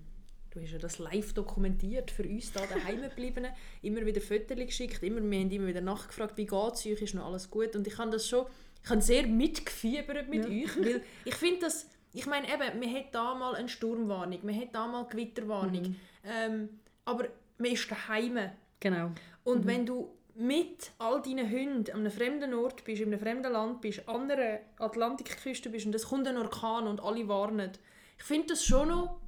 du 0.49 0.61
hast 0.61 0.71
ja 0.71 0.79
das 0.79 0.97
live 0.99 1.33
dokumentiert 1.33 2.09
für 2.09 2.23
uns 2.23 2.51
da 2.51 2.65
daheim 2.65 3.01
gebliebenen, 3.09 3.51
immer 3.81 4.05
wieder 4.05 4.21
Fotos 4.21 4.57
geschickt, 4.57 5.03
immer, 5.03 5.21
wir 5.21 5.39
haben 5.39 5.51
immer 5.51 5.67
wieder 5.67 5.81
nachgefragt, 5.81 6.37
wie 6.37 6.45
geht 6.45 6.73
es 6.73 6.85
euch, 6.85 7.01
ist 7.01 7.13
noch 7.13 7.25
alles 7.25 7.49
gut 7.51 7.75
und 7.75 7.85
ich 7.87 7.97
habe 7.97 8.11
das 8.11 8.27
schon, 8.27 8.45
ich 8.83 8.89
habe 8.89 9.01
sehr 9.01 9.27
mitgefiebert 9.27 10.27
mit 10.29 10.45
Ja. 10.45 10.49
euch, 10.65 10.77
weil 10.83 11.01
ich 11.25 11.35
finde 11.35 11.59
das, 11.61 11.87
ich 12.13 12.25
meine 12.25 12.47
eben, 12.47 12.79
man 12.79 12.93
hat 12.95 13.13
da 13.13 13.35
mal 13.35 13.55
eine 13.55 13.69
Sturmwarnung, 13.69 14.39
man 14.43 14.59
hat 14.59 14.73
da 14.73 14.87
mal 14.87 15.05
Gewitterwarnung, 15.07 15.95
ähm, 16.23 16.69
aber 17.05 17.27
man 17.57 17.71
ist 17.71 17.89
daheim 17.91 18.39
Genau. 18.79 19.11
und 19.43 19.67
wenn 19.67 19.85
du 19.85 20.09
mit 20.35 20.91
all 20.99 21.21
deinen 21.21 21.49
Hunden 21.49 21.91
an 21.91 21.99
einem 22.01 22.11
fremden 22.11 22.53
Ort 22.53 22.83
bist, 22.83 23.01
in 23.01 23.07
einem 23.09 23.19
fremden 23.19 23.51
Land 23.51 23.81
bist, 23.81 24.07
an 24.07 24.29
einer 24.29 24.59
Atlantikküste 24.79 25.69
bist 25.69 25.85
und 25.85 25.95
es 25.95 26.07
kommt 26.07 26.27
ein 26.27 26.37
Orkan 26.37 26.87
und 26.87 27.01
alle 27.01 27.27
warnen, 27.27 27.71
ich 28.17 28.23
finde 28.23 28.49
das 28.49 28.63
schon 28.63 28.89
noch 28.89 29.19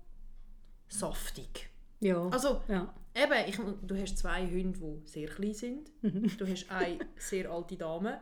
saftig. 0.87 1.69
Ja. 1.99 2.27
Also 2.29 2.61
ja. 2.67 2.93
eben, 3.15 3.49
ich, 3.49 3.57
du 3.87 3.97
hast 3.97 4.17
zwei 4.17 4.45
Hunde, 4.45 4.77
die 4.79 5.07
sehr 5.07 5.27
klein 5.27 5.53
sind. 5.53 5.91
Du 6.01 6.45
hast 6.47 6.69
eine 6.69 6.99
sehr 7.17 7.49
alte 7.49 7.75
Dame. 7.75 8.19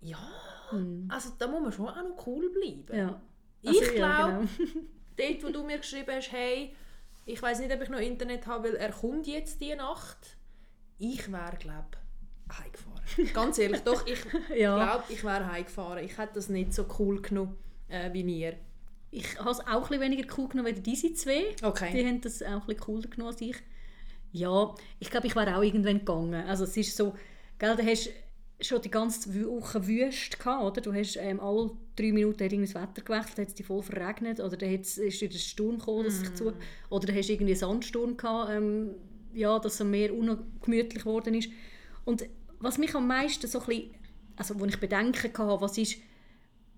Ja, 0.00 0.18
also 1.08 1.30
da 1.38 1.46
muss 1.48 1.62
man 1.62 1.72
schon 1.72 1.88
auch 1.88 1.96
noch 1.96 2.26
cool 2.26 2.50
bleiben. 2.50 2.96
ja. 2.96 3.20
Ich 3.60 3.70
Also, 3.70 3.92
ja, 3.96 4.26
glaube, 4.26 4.48
genau. 4.56 4.80
dort, 5.16 5.44
wo 5.44 5.48
du 5.48 5.64
mir 5.64 5.78
geschrieben 5.78 6.14
hast, 6.14 6.30
hey, 6.30 6.72
ich 7.26 7.42
weiß 7.42 7.58
nicht, 7.58 7.74
ob 7.74 7.82
ich 7.82 7.88
noch 7.88 7.98
Internet 7.98 8.46
habe, 8.46 8.68
weil 8.68 8.76
er 8.76 8.92
kommt 8.92 9.26
jetzt 9.26 9.60
die 9.60 9.74
Nacht. 9.74 10.36
Ich 10.98 11.30
wäre, 11.30 11.56
glaube 11.58 11.86
ich, 12.48 12.58
heimgefahren. 12.58 13.32
Ganz 13.34 13.58
ehrlich, 13.58 13.80
doch, 13.82 14.06
ich 14.06 14.18
Ja. 14.56 14.76
glaube, 14.76 15.04
ich 15.12 15.22
wäre 15.24 15.50
heimgefahren. 15.50 16.04
Ich 16.04 16.18
hätte 16.18 16.34
das 16.34 16.48
nicht 16.48 16.72
so 16.74 16.86
cool 16.98 17.20
genommen 17.22 17.56
äh, 17.88 18.12
wie 18.12 18.22
ihr. 18.22 18.54
Ich 19.10 19.38
habe 19.38 19.50
es 19.50 19.60
auch 19.60 19.90
ein 19.90 20.00
weniger 20.00 20.26
cool 20.36 20.48
genommen 20.48 20.68
als 20.74 20.82
diese 20.82 21.12
zwei. 21.14 21.54
Okay. 21.62 21.90
Die 21.92 22.06
haben 22.06 22.20
das 22.20 22.42
auch 22.42 22.68
ein 22.68 22.76
cooler 22.76 23.08
genommen 23.08 23.32
als 23.32 23.40
ich. 23.40 23.56
Ja, 24.32 24.74
ich 24.98 25.08
glaube, 25.10 25.26
ich 25.26 25.34
wäre 25.36 25.56
auch 25.56 25.62
irgendwann 25.62 26.00
gegangen. 26.00 26.34
Also 26.46 26.64
es 26.64 26.76
ist 26.76 26.94
so, 26.96 27.14
gell, 27.58 27.74
du 27.76 27.86
hast 27.86 28.10
schon 28.60 28.82
die 28.82 28.90
ganze 28.90 29.32
Woche 29.46 29.86
Wüste 29.86 30.36
gehabt, 30.36 30.62
oder? 30.64 30.80
Du 30.82 30.92
hast 30.92 31.16
ähm, 31.16 31.40
alle 31.40 31.70
drei 31.96 32.12
Minuten 32.12 32.42
irgendwie 32.42 32.70
das 32.70 32.74
Wetter 32.74 33.02
gewechselt, 33.02 33.38
hat 33.38 33.48
es 33.48 33.54
dich 33.54 33.64
voll 33.64 33.82
verregnet, 33.82 34.40
oder 34.40 34.56
dann 34.56 34.74
ist 34.74 34.98
wieder 34.98 35.32
ein 35.34 35.38
Sturm 35.38 35.78
gekommen, 35.78 36.04
dass 36.04 36.18
sich 36.18 36.34
zu, 36.34 36.52
oder 36.90 37.06
dann 37.06 37.16
hast 37.16 37.28
du 37.28 37.32
irgendwie 37.32 37.52
einen 37.52 37.60
Sandsturm 37.60 38.16
gehabt, 38.16 38.50
ähm, 38.52 38.90
ja, 39.34 39.58
dass 39.58 39.80
es 39.80 39.86
mehr 39.86 40.14
ungemütlich 40.14 41.02
geworden 41.02 41.34
ist. 41.34 41.50
Und 42.04 42.24
was 42.60 42.78
mich 42.78 42.94
am 42.94 43.06
meisten 43.06 43.46
so 43.46 43.60
ein 43.60 43.66
bisschen, 43.66 43.90
also 44.36 44.58
wo 44.58 44.64
ich 44.64 44.78
Bedenken 44.78 45.32
hatte, 45.32 45.60
was 45.60 45.78
ist, 45.78 45.98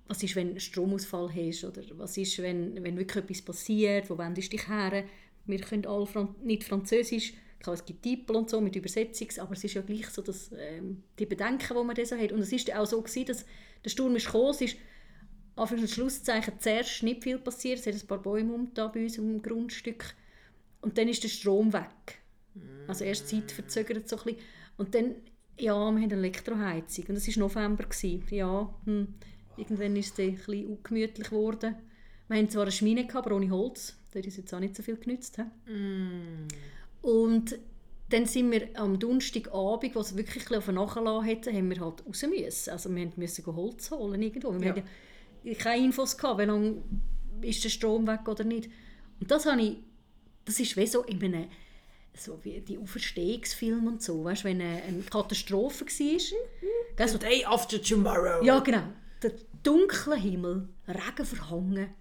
was 0.09 0.23
ist, 0.23 0.37
wenn 0.37 0.59
Stromausfall 0.59 1.31
hast 1.35 1.65
oder 1.65 1.83
was 1.93 2.17
ist, 2.17 2.39
wenn, 2.39 2.83
wenn 2.83 2.97
wirklich 2.97 3.25
etwas 3.25 3.43
passiert, 3.43 4.11
wo 4.11 4.19
wendest 4.19 4.53
du 4.53 4.57
dich 4.57 4.69
her? 4.69 5.05
Wir 5.47 5.61
können 5.61 5.87
alle 5.87 6.07
Fran 6.07 6.35
nicht 6.43 6.65
Französisch, 6.65 7.35
klar, 7.61 7.75
es 7.75 7.85
gibt 7.85 8.03
Titel 8.03 8.35
und 8.35 8.51
so 8.51 8.61
mit 8.61 8.75
Übersetzung, 8.77 9.29
aber 9.39 9.53
es 9.53 9.65
ist 9.65 9.75
ja 9.75 9.83
gleich 9.83 10.09
so, 10.09 10.23
dass 10.23 10.51
ähm, 10.57 11.03
die 11.19 11.27
Bedenken, 11.27 11.77
die 11.77 11.85
man 11.85 11.95
dann 11.95 12.05
so 12.05 12.17
hat. 12.17 12.33
Und 12.33 12.41
es 12.41 12.53
ist 12.53 12.75
auch 12.75 12.87
so 12.87 13.01
gewesen, 13.01 13.27
dass 13.27 13.45
der 13.85 13.91
Sturm 13.91 14.17
ist 14.17 14.27
gekommen, 14.27 14.51
es 14.51 14.61
ist 14.61 14.77
Anführungs- 15.57 15.81
und 15.81 15.91
Schlusszeichen 15.91 16.55
zuerst 16.59 17.03
nicht 17.03 17.23
viel 17.23 17.39
passiert, 17.39 17.79
es 17.79 17.87
hat 17.87 17.95
ein 17.95 18.07
paar 18.07 18.23
Bäume 18.23 18.53
um 18.53 18.73
da 18.75 18.89
bei 18.89 19.03
uns 19.03 19.19
im 19.19 19.43
Grundstück 19.43 20.15
und 20.81 20.97
dann 20.97 21.09
ist 21.09 21.23
der 21.23 21.29
Strom 21.29 21.73
weg. 21.73 22.20
Also 22.89 23.05
erst 23.05 23.29
Zeit 23.29 23.53
verzögert 23.53 24.09
so 24.09 24.17
ein 24.17 24.25
bisschen. 24.25 24.41
Und 24.77 24.95
dann, 24.95 25.15
ja, 25.59 25.75
wir 25.75 25.85
haben 25.85 25.99
eine 26.03 26.15
Elektroheizung 26.15 27.05
und 27.09 27.17
es 27.17 27.29
war 27.29 27.41
November. 27.47 27.85
Gewesen. 27.85 28.25
Ja, 28.31 28.75
hm, 28.85 29.15
irgendwann 29.57 29.97
ist 29.97 30.07
es 30.07 30.15
dann 30.15 30.27
ein 30.27 30.35
bisschen 30.37 30.67
ungemütlich 30.67 31.29
geworden. 31.31 31.77
Wir 32.29 32.37
haben 32.39 32.49
zwar 32.49 32.63
eine 32.63 32.73
Schmine, 32.73 33.07
gehabt, 33.07 33.27
aber 33.27 33.37
ohne 33.37 33.51
Holz. 33.51 33.97
Der 34.15 34.25
ist 34.25 34.37
jetzt 34.37 34.53
auch 34.55 34.61
nicht 34.61 34.75
so 34.77 34.83
viel 34.83 34.97
genützt. 34.97 35.37
he? 35.37 35.73
Mm. 35.73 36.49
Und 37.03 37.59
dann 38.09 38.27
sind 38.27 38.51
wir 38.51 38.69
am 38.75 38.99
Donnerstagabend, 38.99 39.95
was 39.95 40.17
wirklich 40.17 40.45
ein 40.45 40.49
bisschen 40.49 40.57
auf 40.59 40.67
den 40.67 40.75
Nachlassen 40.75 41.25
hätte, 41.25 41.53
haben 41.53 41.71
wir 41.71 41.81
halt 41.81 42.05
raus 42.07 42.25
müssen. 42.29 42.71
Also 42.71 42.95
wir 42.95 43.13
mussten 43.17 43.47
Holz 43.55 43.91
holen 43.93 44.21
irgendwo. 44.21 44.53
Wir 44.53 44.61
Ja. 44.67 44.75
hatten 44.75 44.83
ja 45.45 45.55
keine 45.55 45.85
Infos, 45.85 46.17
gehabt, 46.17 46.41
wie 46.41 46.45
lange 46.45 46.83
ist 47.43 47.63
der 47.63 47.69
Strom 47.69 48.07
weg 48.07 48.27
oder 48.27 48.43
nicht. 48.45 48.69
Und 49.21 49.31
das 49.31 49.47
habe 49.47 49.63
ich, 49.63 49.77
das 50.45 50.59
ist 50.59 50.77
wie 50.77 50.87
so 50.87 51.03
in 51.05 51.23
einem, 51.23 51.47
so 52.21 52.39
wie 52.45 52.61
die 52.61 52.79
Auferstehungsfilme 52.79 53.89
und 53.89 54.03
so, 54.03 54.25
weißt, 54.25 54.45
wenn 54.45 54.61
eine, 54.61 54.83
eine 54.83 55.03
Katastrophe 55.03 55.85
war. 55.87 56.39
Gell, 56.97 57.09
so 57.09 57.19
Day 57.19 57.45
after 57.45 57.81
tomorrow. 57.83 58.43
ja, 58.45 58.59
genau. 58.61 58.83
Der 59.23 59.33
dunkle 59.63 60.17
Himmel, 60.17 60.69
Regen 60.89 61.27
verhangen, 61.27 61.95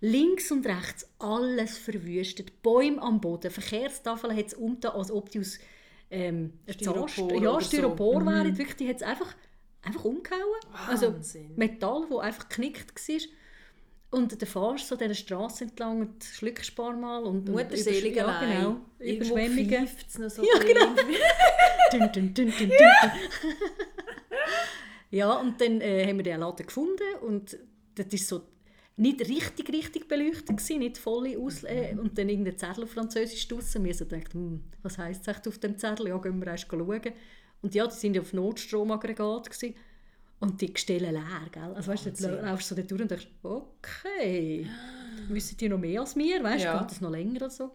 links 0.00 0.50
und 0.50 0.66
rechts 0.66 1.08
alles 1.18 1.78
verwüstet, 1.78 2.62
Bäume 2.62 3.00
am 3.00 3.20
Boden, 3.20 3.50
Verkehrstafeln 3.50 4.36
hat 4.36 4.46
es 4.46 4.54
umgetan, 4.54 4.92
als 4.92 5.10
ob 5.10 5.30
die 5.30 5.40
aus 5.40 5.58
ähm, 6.10 6.52
Styropor 6.68 7.30
ja, 7.42 7.50
oder 7.50 7.60
so. 7.60 7.66
Styropor 7.68 8.20
Mhm. 8.20 8.26
wären. 8.26 8.58
Wirklich, 8.58 8.76
die 8.76 8.88
hat 8.88 8.96
es 8.96 9.02
einfach, 9.02 9.34
einfach 9.82 10.04
umgehauen. 10.04 10.40
Also 10.88 11.12
Wahnsinn. 11.14 11.52
Metall, 11.56 12.06
das 12.10 12.18
einfach 12.20 12.48
geknickt 12.48 13.08
war. 13.08 13.16
Und 14.14 14.40
der 14.40 14.46
fährst 14.46 14.86
so 14.86 14.94
dieser 14.94 15.14
Straße 15.14 15.64
entlang 15.64 16.00
und 16.00 16.22
schluckst 16.22 16.70
ein 16.70 16.74
paar 16.76 16.92
Mal. 16.94 17.24
Und, 17.24 17.48
Mutterselig 17.48 18.14
ja, 18.14 18.26
allein. 18.26 18.58
genau. 18.58 18.80
Überschwemmungen. 19.00 19.88
noch 20.18 20.30
so 20.30 20.42
Ja, 20.44 20.58
genau. 20.60 20.94
bisschen. 20.94 22.12
Dun, 22.12 22.12
dun, 22.12 22.34
dun, 22.34 22.52
dun, 22.56 22.68
dun. 22.68 23.10
ja, 25.10 25.32
und 25.32 25.60
dann 25.60 25.80
äh, 25.80 26.06
haben 26.06 26.18
wir 26.18 26.22
den 26.22 26.38
Laden 26.38 26.64
gefunden 26.64 27.16
und 27.22 27.58
das 27.96 28.06
ist 28.06 28.28
so 28.28 28.42
nicht 28.96 29.20
richtig, 29.28 29.68
richtig 29.72 30.06
beleuchtet 30.06 30.56
gewesen, 30.56 30.78
nicht 30.78 30.98
voll 30.98 31.36
aus 31.36 31.64
äh, 31.64 31.96
und 32.00 32.16
dann 32.16 32.28
irgendein 32.28 32.56
Zettel 32.56 32.84
auf 32.84 32.92
Französisch 32.92 33.48
draussen. 33.48 33.84
Wir 33.84 33.94
so 33.94 34.04
gedacht, 34.04 34.32
hm, 34.32 34.62
was 34.84 34.96
heisst 34.96 35.26
es 35.26 35.48
auf 35.48 35.58
dem 35.58 35.76
Zettel? 35.76 36.06
Ja, 36.06 36.18
gehen 36.18 36.38
wir 36.38 36.46
erst 36.46 36.68
schauen. 36.70 37.00
Und 37.62 37.74
ja, 37.74 37.84
die 37.88 37.96
sind 37.96 38.16
auf 38.16 38.32
Notstromaggregat 38.32 39.50
gewesen. 39.50 39.74
Und 40.40 40.60
die 40.60 40.72
Gestelle 40.72 41.10
leer, 41.10 41.22
gell? 41.52 41.72
Also 41.74 41.90
weißt 41.92 42.06
du, 42.06 42.10
Wahnsinn. 42.10 42.30
dann 42.36 42.44
laufst 42.46 42.70
du 42.70 42.74
so 42.74 42.82
durch 42.82 43.00
und 43.02 43.10
denkst, 43.10 43.28
okay, 43.42 44.66
wissen 45.28 45.56
die 45.56 45.68
noch 45.68 45.78
mehr 45.78 46.00
als 46.00 46.16
wir, 46.16 46.42
weißt 46.42 46.64
du, 46.64 46.68
Ja. 46.68 46.78
geht 46.80 46.90
das 46.90 47.00
noch 47.00 47.10
länger 47.10 47.36
oder 47.36 47.50
so? 47.50 47.70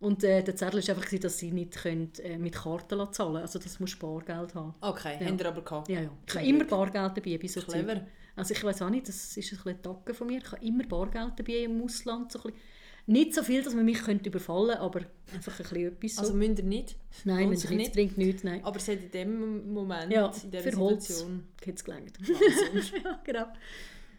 Und 0.00 0.24
äh, 0.24 0.42
der 0.42 0.56
Zettel 0.56 0.82
war 0.86 0.96
einfach, 0.96 1.18
dass 1.20 1.38
sie 1.38 1.52
nicht 1.52 1.74
können, 1.76 2.10
äh, 2.24 2.36
mit 2.36 2.54
Karten 2.54 3.12
zahlen 3.12 3.36
Also 3.36 3.58
das 3.60 3.78
muss 3.78 3.94
Bargeld 3.96 4.52
haben. 4.54 4.74
Okay, 4.80 5.16
Ja. 5.20 5.26
habt 5.30 5.40
ihr 5.40 5.46
aber 5.48 5.62
gehabt. 5.62 5.88
Ja, 5.88 6.00
ja. 6.00 6.10
Ich 6.26 6.34
habe 6.34 6.46
immer. 6.46 6.64
Bargeld 6.64 7.16
dabei 7.16 7.38
bei 7.38 7.46
so 7.48 7.60
Clever. 7.60 7.94
Zeug. 7.94 8.02
Also 8.34 8.54
ich 8.54 8.64
weiß 8.64 8.82
auch 8.82 8.90
nicht, 8.90 9.06
das 9.08 9.36
ist 9.36 9.52
ein 9.52 9.56
bisschen 9.58 9.82
Tacke 9.82 10.12
von 10.14 10.26
mir. 10.26 10.38
Ich 10.38 10.50
habe 10.50 10.64
immer 10.64 10.84
Bargeld 10.84 11.32
dabei 11.38 11.64
im 11.64 11.82
Ausland. 11.82 12.32
So 12.32 12.40
ein 12.40 12.42
bisschen. 12.52 12.60
Nicht 13.06 13.34
so 13.34 13.42
viel, 13.42 13.62
dass 13.62 13.74
man 13.74 13.84
mich 13.84 14.02
könnte 14.02 14.28
überfallen 14.28 14.68
könnte, 14.68 14.80
aber 14.80 15.00
einfach 15.34 15.58
ein 15.58 15.62
bisschen 15.64 15.86
etwas 15.88 16.14
so. 16.14 16.20
Also 16.22 16.34
müsst 16.34 16.58
ihr 16.58 16.64
nicht. 16.64 16.96
nein, 17.24 17.54
sich 17.56 17.70
es 17.70 17.76
nicht 17.76 17.92
bringt, 17.92 18.16
nichts, 18.16 18.44
nein. 18.44 18.64
Aber 18.64 18.76
es 18.76 18.86
hat 18.86 18.98
in 19.00 19.10
dem 19.10 19.72
Moment, 19.72 20.12
Ja, 20.12 20.32
in 20.42 20.50
dieser 20.50 20.70
für 20.70 20.76
Holz 20.78 21.08
Situation... 21.08 21.44
hat 21.66 21.74
es 21.74 21.84
gelangt. 21.84 22.18
Ja, 23.04 23.20
genau. 23.24 23.46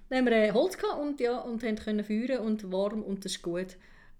Dann 0.10 0.18
haben 0.20 0.26
wir 0.26 0.34
äh, 0.34 0.52
Holz 0.52 0.78
gehabt 0.78 1.02
und, 1.02 1.20
ja, 1.22 1.40
und 1.40 1.64
haben 1.64 1.78
können 1.78 2.04
feuern 2.04 2.46
und 2.46 2.72
warm 2.72 3.04
und 3.04 3.24
das 3.24 3.34
ist 3.34 3.42
gut. 3.42 3.78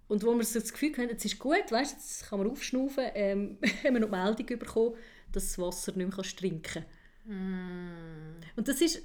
Und 0.08 0.24
wo 0.24 0.34
wir 0.34 0.44
so 0.44 0.60
das 0.60 0.72
Gefühl 0.72 0.92
hatten, 0.92 1.10
jetzt 1.10 1.24
ist 1.24 1.38
gut, 1.38 1.70
weißt, 1.70 1.92
jetzt 1.92 2.28
kann 2.28 2.38
man 2.38 2.50
aufschnaufen, 2.50 3.04
ähm, 3.14 3.58
haben 3.84 3.94
wir 3.94 4.00
noch 4.00 4.10
die 4.10 4.16
Meldung 4.16 4.58
bekommen, 4.58 4.94
dass 5.32 5.48
das 5.48 5.58
Wasser 5.58 5.92
nicht 5.92 6.16
mehr 6.16 6.24
trinken 6.24 6.84
Mm. 7.26 8.34
Und 8.54 8.68
das 8.68 8.82
ist 8.82 9.00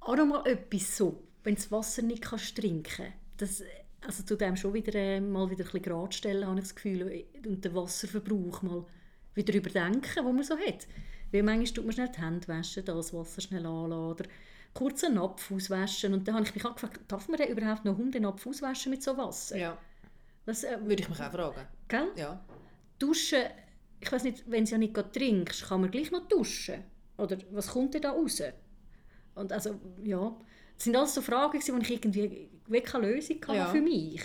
auch 0.00 0.16
noch 0.16 0.26
mal 0.26 0.46
etwas 0.46 0.98
so, 0.98 1.22
wenn 1.44 1.54
das 1.54 1.72
Wasser 1.72 2.02
nicht 2.02 2.20
kannst 2.20 2.58
trinken 2.58 3.06
das 3.38 3.62
also 4.06 4.22
zu 4.22 4.36
dem 4.36 4.56
schon 4.56 4.74
wieder 4.74 4.94
äh, 4.94 5.20
mal 5.20 5.48
wieder 5.50 5.64
ein 5.64 5.70
bisschen 5.70 5.82
gerade 5.82 6.12
stellen, 6.12 6.46
habe 6.46 6.58
ich 6.58 6.64
das 6.64 6.74
Gefühl, 6.74 7.24
und 7.46 7.64
den 7.64 7.74
Wasserverbrauch 7.74 8.62
mal 8.62 8.84
wieder 9.34 9.54
überdenken, 9.54 10.24
den 10.24 10.24
man 10.36 10.42
so 10.42 10.56
hat. 10.56 10.86
Weil 11.32 11.42
manchmal 11.42 11.66
tut 11.74 11.84
man 11.84 11.92
schnell 11.92 12.08
die 12.08 12.20
Hände 12.20 12.46
waschen, 12.48 12.84
das 12.84 13.12
Wasser 13.12 13.40
schnell 13.40 13.66
anlassen 13.66 14.10
oder 14.10 14.24
kurz 14.72 15.04
einen 15.04 15.14
Napf 15.16 15.50
auswaschen. 15.50 16.14
Und 16.14 16.28
dann 16.28 16.34
habe 16.36 16.44
ich 16.46 16.54
mich 16.54 16.64
auch 16.64 16.74
gefragt, 16.74 17.00
darf 17.08 17.28
man 17.28 17.38
denn 17.38 17.48
überhaupt 17.48 17.84
noch 17.84 17.96
den 17.98 18.22
Napf 18.22 18.46
auswaschen 18.46 18.90
mit 18.90 19.02
so 19.02 19.16
Wasser? 19.16 19.56
Ja, 19.56 19.78
Das, 20.46 20.64
äh, 20.64 20.78
würde 20.82 21.02
ich 21.02 21.08
mich 21.08 21.20
auch 21.20 21.32
fragen. 21.32 21.66
gell? 21.88 22.08
Ja. 22.16 22.44
Duschen, 22.98 23.42
ich 24.00 24.12
weiß 24.12 24.24
nicht, 24.24 24.44
wenn 24.46 24.64
du 24.64 24.70
ja 24.70 24.78
nicht 24.78 24.94
trinkst, 25.12 25.64
kann 25.64 25.80
man 25.80 25.90
gleich 25.90 26.10
noch 26.10 26.28
duschen? 26.28 26.84
Oder 27.16 27.38
was 27.52 27.68
kommt 27.68 27.94
denn 27.94 28.02
da 28.02 28.10
raus? 28.10 28.42
Und 29.34 29.52
also, 29.52 29.80
ja, 30.02 30.36
das 30.76 30.84
sind 30.84 30.96
alles 30.96 31.14
so 31.14 31.22
Fragen, 31.22 31.54
wo 31.54 31.78
ich 31.78 31.90
irgendwie 31.90 32.50
wirklich 32.66 32.92
keine 32.92 33.12
Lösung 33.12 33.36
Ja. 33.52 33.66
für 33.66 33.80
mich. 33.80 34.20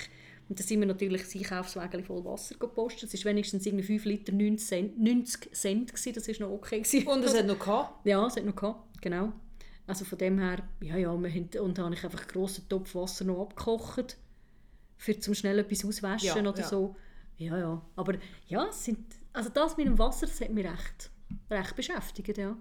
Und 0.48 0.58
dann 0.60 0.66
sind 0.66 0.80
wir 0.80 0.88
natürlich 0.88 1.22
das 1.24 1.36
Einkaufswagen 1.36 2.04
voll 2.04 2.26
Wasser 2.26 2.56
gepostet. 2.56 3.14
Das 3.14 3.24
war 3.24 3.30
wenigstens 3.32 3.66
irgendwie 3.68 3.84
5 3.86 4.06
Liter 4.06 4.32
90 4.34 4.68
Cent, 4.68 4.98
90 5.00 5.56
Cent 5.56 5.94
gewesen. 5.94 6.14
das 6.16 6.28
war 6.28 6.48
noch 6.48 6.56
okay. 6.56 6.82
Gewesen. 6.82 7.08
Und 7.08 7.24
es 7.24 7.36
hat 7.38 7.46
noch 7.46 7.60
gehabt. 7.60 8.06
Ja, 8.06 8.26
es 8.26 8.36
hat 8.36 8.46
noch 8.46 8.56
gehabt, 8.56 9.02
genau. 9.02 9.32
Also 9.86 10.06
von 10.06 10.18
dem 10.18 10.40
her, 10.40 10.64
ja, 10.82 10.98
ja, 10.98 11.16
wir 11.16 11.30
haben, 11.30 11.50
und 11.60 11.78
dann 11.78 11.86
habe 11.86 11.96
ich 11.96 12.04
einfach 12.04 12.20
einen 12.22 12.28
grossen 12.30 12.68
Topf 12.70 12.94
Wasser 12.96 13.26
noch 13.26 13.42
abgekocht, 13.42 14.18
für 14.98 15.20
zum 15.20 15.34
schnell 15.36 15.60
etwas 15.60 15.86
auswaschen 15.86 16.28
Ja, 16.28 16.36
oder 16.50 16.60
ja. 16.62 16.68
so. 16.68 16.96
Ja, 17.38 17.58
ja, 17.58 17.82
aber 17.96 18.16
ja, 18.48 18.68
es 18.70 18.84
sind, 18.86 19.00
also 19.34 19.50
das 19.50 19.78
mit 19.78 19.86
dem 19.88 19.98
Wasser, 19.98 20.26
das 20.28 20.42
hat 20.42 20.50
mich 20.52 20.66
recht, 20.66 21.10
recht 21.50 21.76
beschäftigt, 21.76 22.38
ja. 22.38 22.58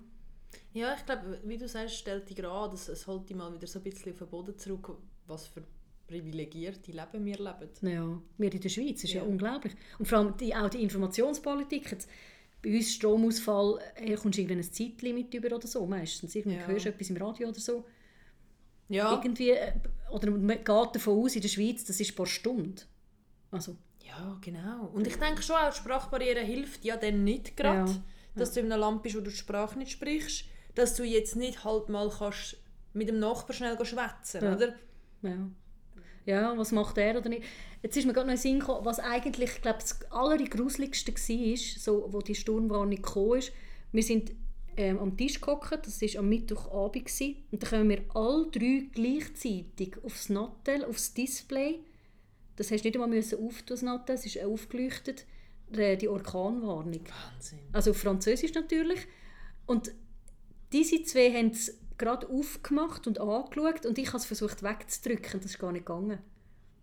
Ja, 0.72 0.94
ich 0.94 1.04
glaube, 1.04 1.40
wie 1.44 1.58
du 1.58 1.66
sagst, 1.68 1.96
stellt 1.96 2.28
dich 2.28 2.36
gerade, 2.36 2.74
es, 2.74 2.88
es 2.88 3.06
holt 3.06 3.28
dich 3.28 3.36
mal 3.36 3.52
wieder 3.52 3.66
so 3.66 3.78
ein 3.80 3.82
bisschen 3.82 4.12
auf 4.12 4.18
den 4.18 4.28
Boden 4.28 4.56
zurück, 4.56 4.96
was 5.28 5.46
für 5.46 5.62
privilegierte 6.06 6.90
Leben 6.92 7.24
wir 7.24 7.36
leben. 7.36 7.70
Ja, 7.82 8.20
wir 8.38 8.52
in 8.54 8.60
der 8.60 8.68
Schweiz, 8.68 9.04
ist 9.04 9.12
ja, 9.12 9.22
Ja. 9.22 9.28
unglaublich. 9.28 9.74
Und 9.98 10.06
vor 10.06 10.18
allem 10.18 10.36
die, 10.38 10.54
auch 10.54 10.70
die 10.70 10.82
Informationspolitik, 10.82 11.90
jetzt, 11.92 12.08
bei 12.62 12.74
uns 12.76 12.92
Stromausfall, 12.94 13.78
äh, 13.96 14.14
kommst 14.16 14.38
du 14.38 14.42
ein 14.42 14.62
Zeitlimit 14.62 15.32
über 15.34 15.54
oder 15.54 15.66
so, 15.66 15.86
meistens. 15.86 16.34
Irgendwie 16.34 16.56
Ja. 16.58 16.66
hörst 16.66 16.86
du 16.86 16.88
etwas 16.88 17.10
im 17.10 17.16
Radio 17.18 17.48
oder 17.50 17.60
so. 17.60 17.84
Ja, 18.88 19.12
Irgendwie, 19.12 19.50
äh, 19.50 19.72
oder 20.10 20.30
man 20.30 20.56
geht 20.56 20.66
davon 20.66 21.22
aus, 21.22 21.36
in 21.36 21.42
der 21.42 21.48
Schweiz, 21.48 21.84
das 21.84 22.00
ist 22.00 22.10
ein 22.12 22.16
paar 22.16 22.26
Stunden. 22.26 22.80
Also, 23.50 23.76
ja 24.00 24.38
genau. 24.40 24.86
Und 24.94 25.06
ich 25.06 25.16
denke 25.16 25.42
schon, 25.42 25.56
auch 25.56 25.72
Sprachbarriere 25.72 26.40
hilft 26.40 26.84
ja 26.86 26.96
dann 26.96 27.22
nicht 27.22 27.54
gerade, 27.56 27.90
Ja. 27.90 28.02
dass 28.34 28.52
du 28.54 28.60
in 28.60 28.72
einem 28.72 28.80
Land 28.80 29.02
bist, 29.02 29.14
wo 29.16 29.20
du 29.20 29.30
die 29.30 29.36
Sprache 29.36 29.78
nicht 29.78 29.92
sprichst, 29.92 30.46
dass 30.74 30.94
du 30.96 31.04
jetzt 31.04 31.36
nicht 31.36 31.64
halt 31.64 31.90
mal 31.90 32.08
kannst 32.10 32.56
mit 32.94 33.08
dem 33.08 33.18
Nachbarn 33.18 33.54
schnell 33.54 33.84
schwätzen, 33.84 34.42
Ja. 34.42 34.54
oder? 34.56 34.74
Ja. 35.22 35.50
Ja, 36.26 36.58
was 36.58 36.72
macht 36.72 36.98
er 36.98 37.16
oder 37.16 37.30
nicht? 37.30 37.42
Jetzt 37.82 37.96
ist 37.96 38.06
mir 38.06 38.12
gerade 38.12 38.26
noch 38.26 38.34
in 38.34 38.38
den 38.38 38.42
Sinn 38.42 38.60
gekommen, 38.60 38.84
was 38.84 38.98
eigentlich, 39.00 39.50
ich 39.50 39.62
glaube, 39.62 39.78
das 39.80 39.98
allergruseligste 40.10 41.12
war, 41.12 41.56
so, 41.56 42.08
wo 42.12 42.20
die 42.20 42.34
Sturmwarnung 42.34 43.00
kam, 43.00 43.34
ist, 43.34 43.52
wir 43.92 44.02
sind 44.02 44.32
ähm, 44.76 44.98
am 44.98 45.16
Tisch 45.16 45.40
gehockt, 45.40 45.86
das 45.86 46.02
war 46.02 46.20
am 46.20 46.28
Mittwochabend, 46.28 47.06
gewesen, 47.06 47.36
und 47.50 47.62
dann 47.62 47.70
kommen 47.70 47.88
wir 47.88 48.04
alle 48.14 48.46
drei 48.50 48.88
gleichzeitig 48.92 49.96
aufs 50.04 50.28
Nattel, 50.28 50.84
aufs 50.84 51.14
Display. 51.14 51.80
Das 52.56 52.70
hast 52.70 52.84
du 52.84 52.88
nicht 52.88 52.96
einmal 52.96 53.08
müssen 53.08 53.44
auftun, 53.44 53.66
das 53.68 53.82
Nattel, 53.82 54.14
es 54.14 54.26
ist 54.26 54.42
aufgeleuchtet, 54.42 55.24
äh, 55.72 55.96
die 55.96 56.08
Orkanwarnung. 56.08 57.04
Wahnsinn. 57.32 57.60
Also 57.72 57.92
auf 57.92 57.98
Französisch 57.98 58.52
natürlich. 58.52 59.00
Und 59.66 59.92
diese 60.72 61.02
zwei 61.02 61.32
haben 61.32 61.50
es 61.50 61.78
gerade 61.98 62.28
aufgemacht 62.28 63.06
und 63.06 63.20
angeschaut 63.20 63.84
und 63.86 63.98
ich 63.98 64.08
habe 64.08 64.18
es 64.18 64.24
versucht 64.24 64.62
wegzudrücken. 64.62 65.40
Das 65.40 65.50
ist 65.50 65.58
gar 65.58 65.72
nicht 65.72 65.86
gegangen. 65.86 66.18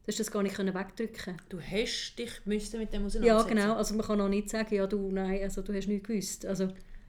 Du 0.04 0.12
hast 0.12 0.20
das 0.20 0.30
gar 0.30 0.44
nicht 0.44 0.58
wegdrücken. 0.60 1.38
Du 1.50 1.60
hast 1.60 2.16
dich 2.20 2.32
müssen 2.46 2.80
mit 2.80 2.94
dem 2.94 3.02
Ja, 3.02 3.06
auseinandersetzen. 3.08 3.56
genau. 3.56 3.74
Also 3.76 3.96
man 3.96 4.06
kann 4.06 4.22
auch 4.22 4.28
nicht 4.30 4.50
sagen, 4.50 4.76
ja 4.76 4.86
du, 4.86 5.10
nein, 5.12 5.42
also 5.42 5.62
du 5.64 5.74
hast 5.74 5.88
nichts 5.88 6.08
gewusst. 6.08 6.46
Also, 6.46 6.66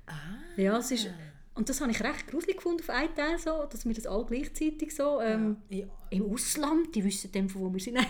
Ah. 0.07 0.13
ja, 0.57 0.79
es 0.79 0.91
ist, 0.93 1.11
und 1.55 1.69
das 1.69 1.81
habe 1.81 1.91
ich 1.91 2.03
recht 2.03 2.27
gruselig 2.29 2.57
gefunden 2.59 2.81
auf 2.81 2.91
einen 2.91 3.15
Teil, 3.15 3.39
so, 3.39 3.65
dass 3.69 3.85
wir 3.85 3.93
das 3.93 4.07
alle 4.07 4.25
gleichzeitig 4.25 4.95
so... 4.95 5.21
Ähm, 5.21 5.57
Ja. 5.69 5.87
Im 6.11 6.31
Ausland, 6.33 6.95
die 6.95 7.03
wissen 7.05 7.33
dann, 7.33 7.49
von 7.49 7.63
wo 7.63 7.73
wir 7.73 7.81
sind. 7.81 7.95
Nein, 7.95 8.07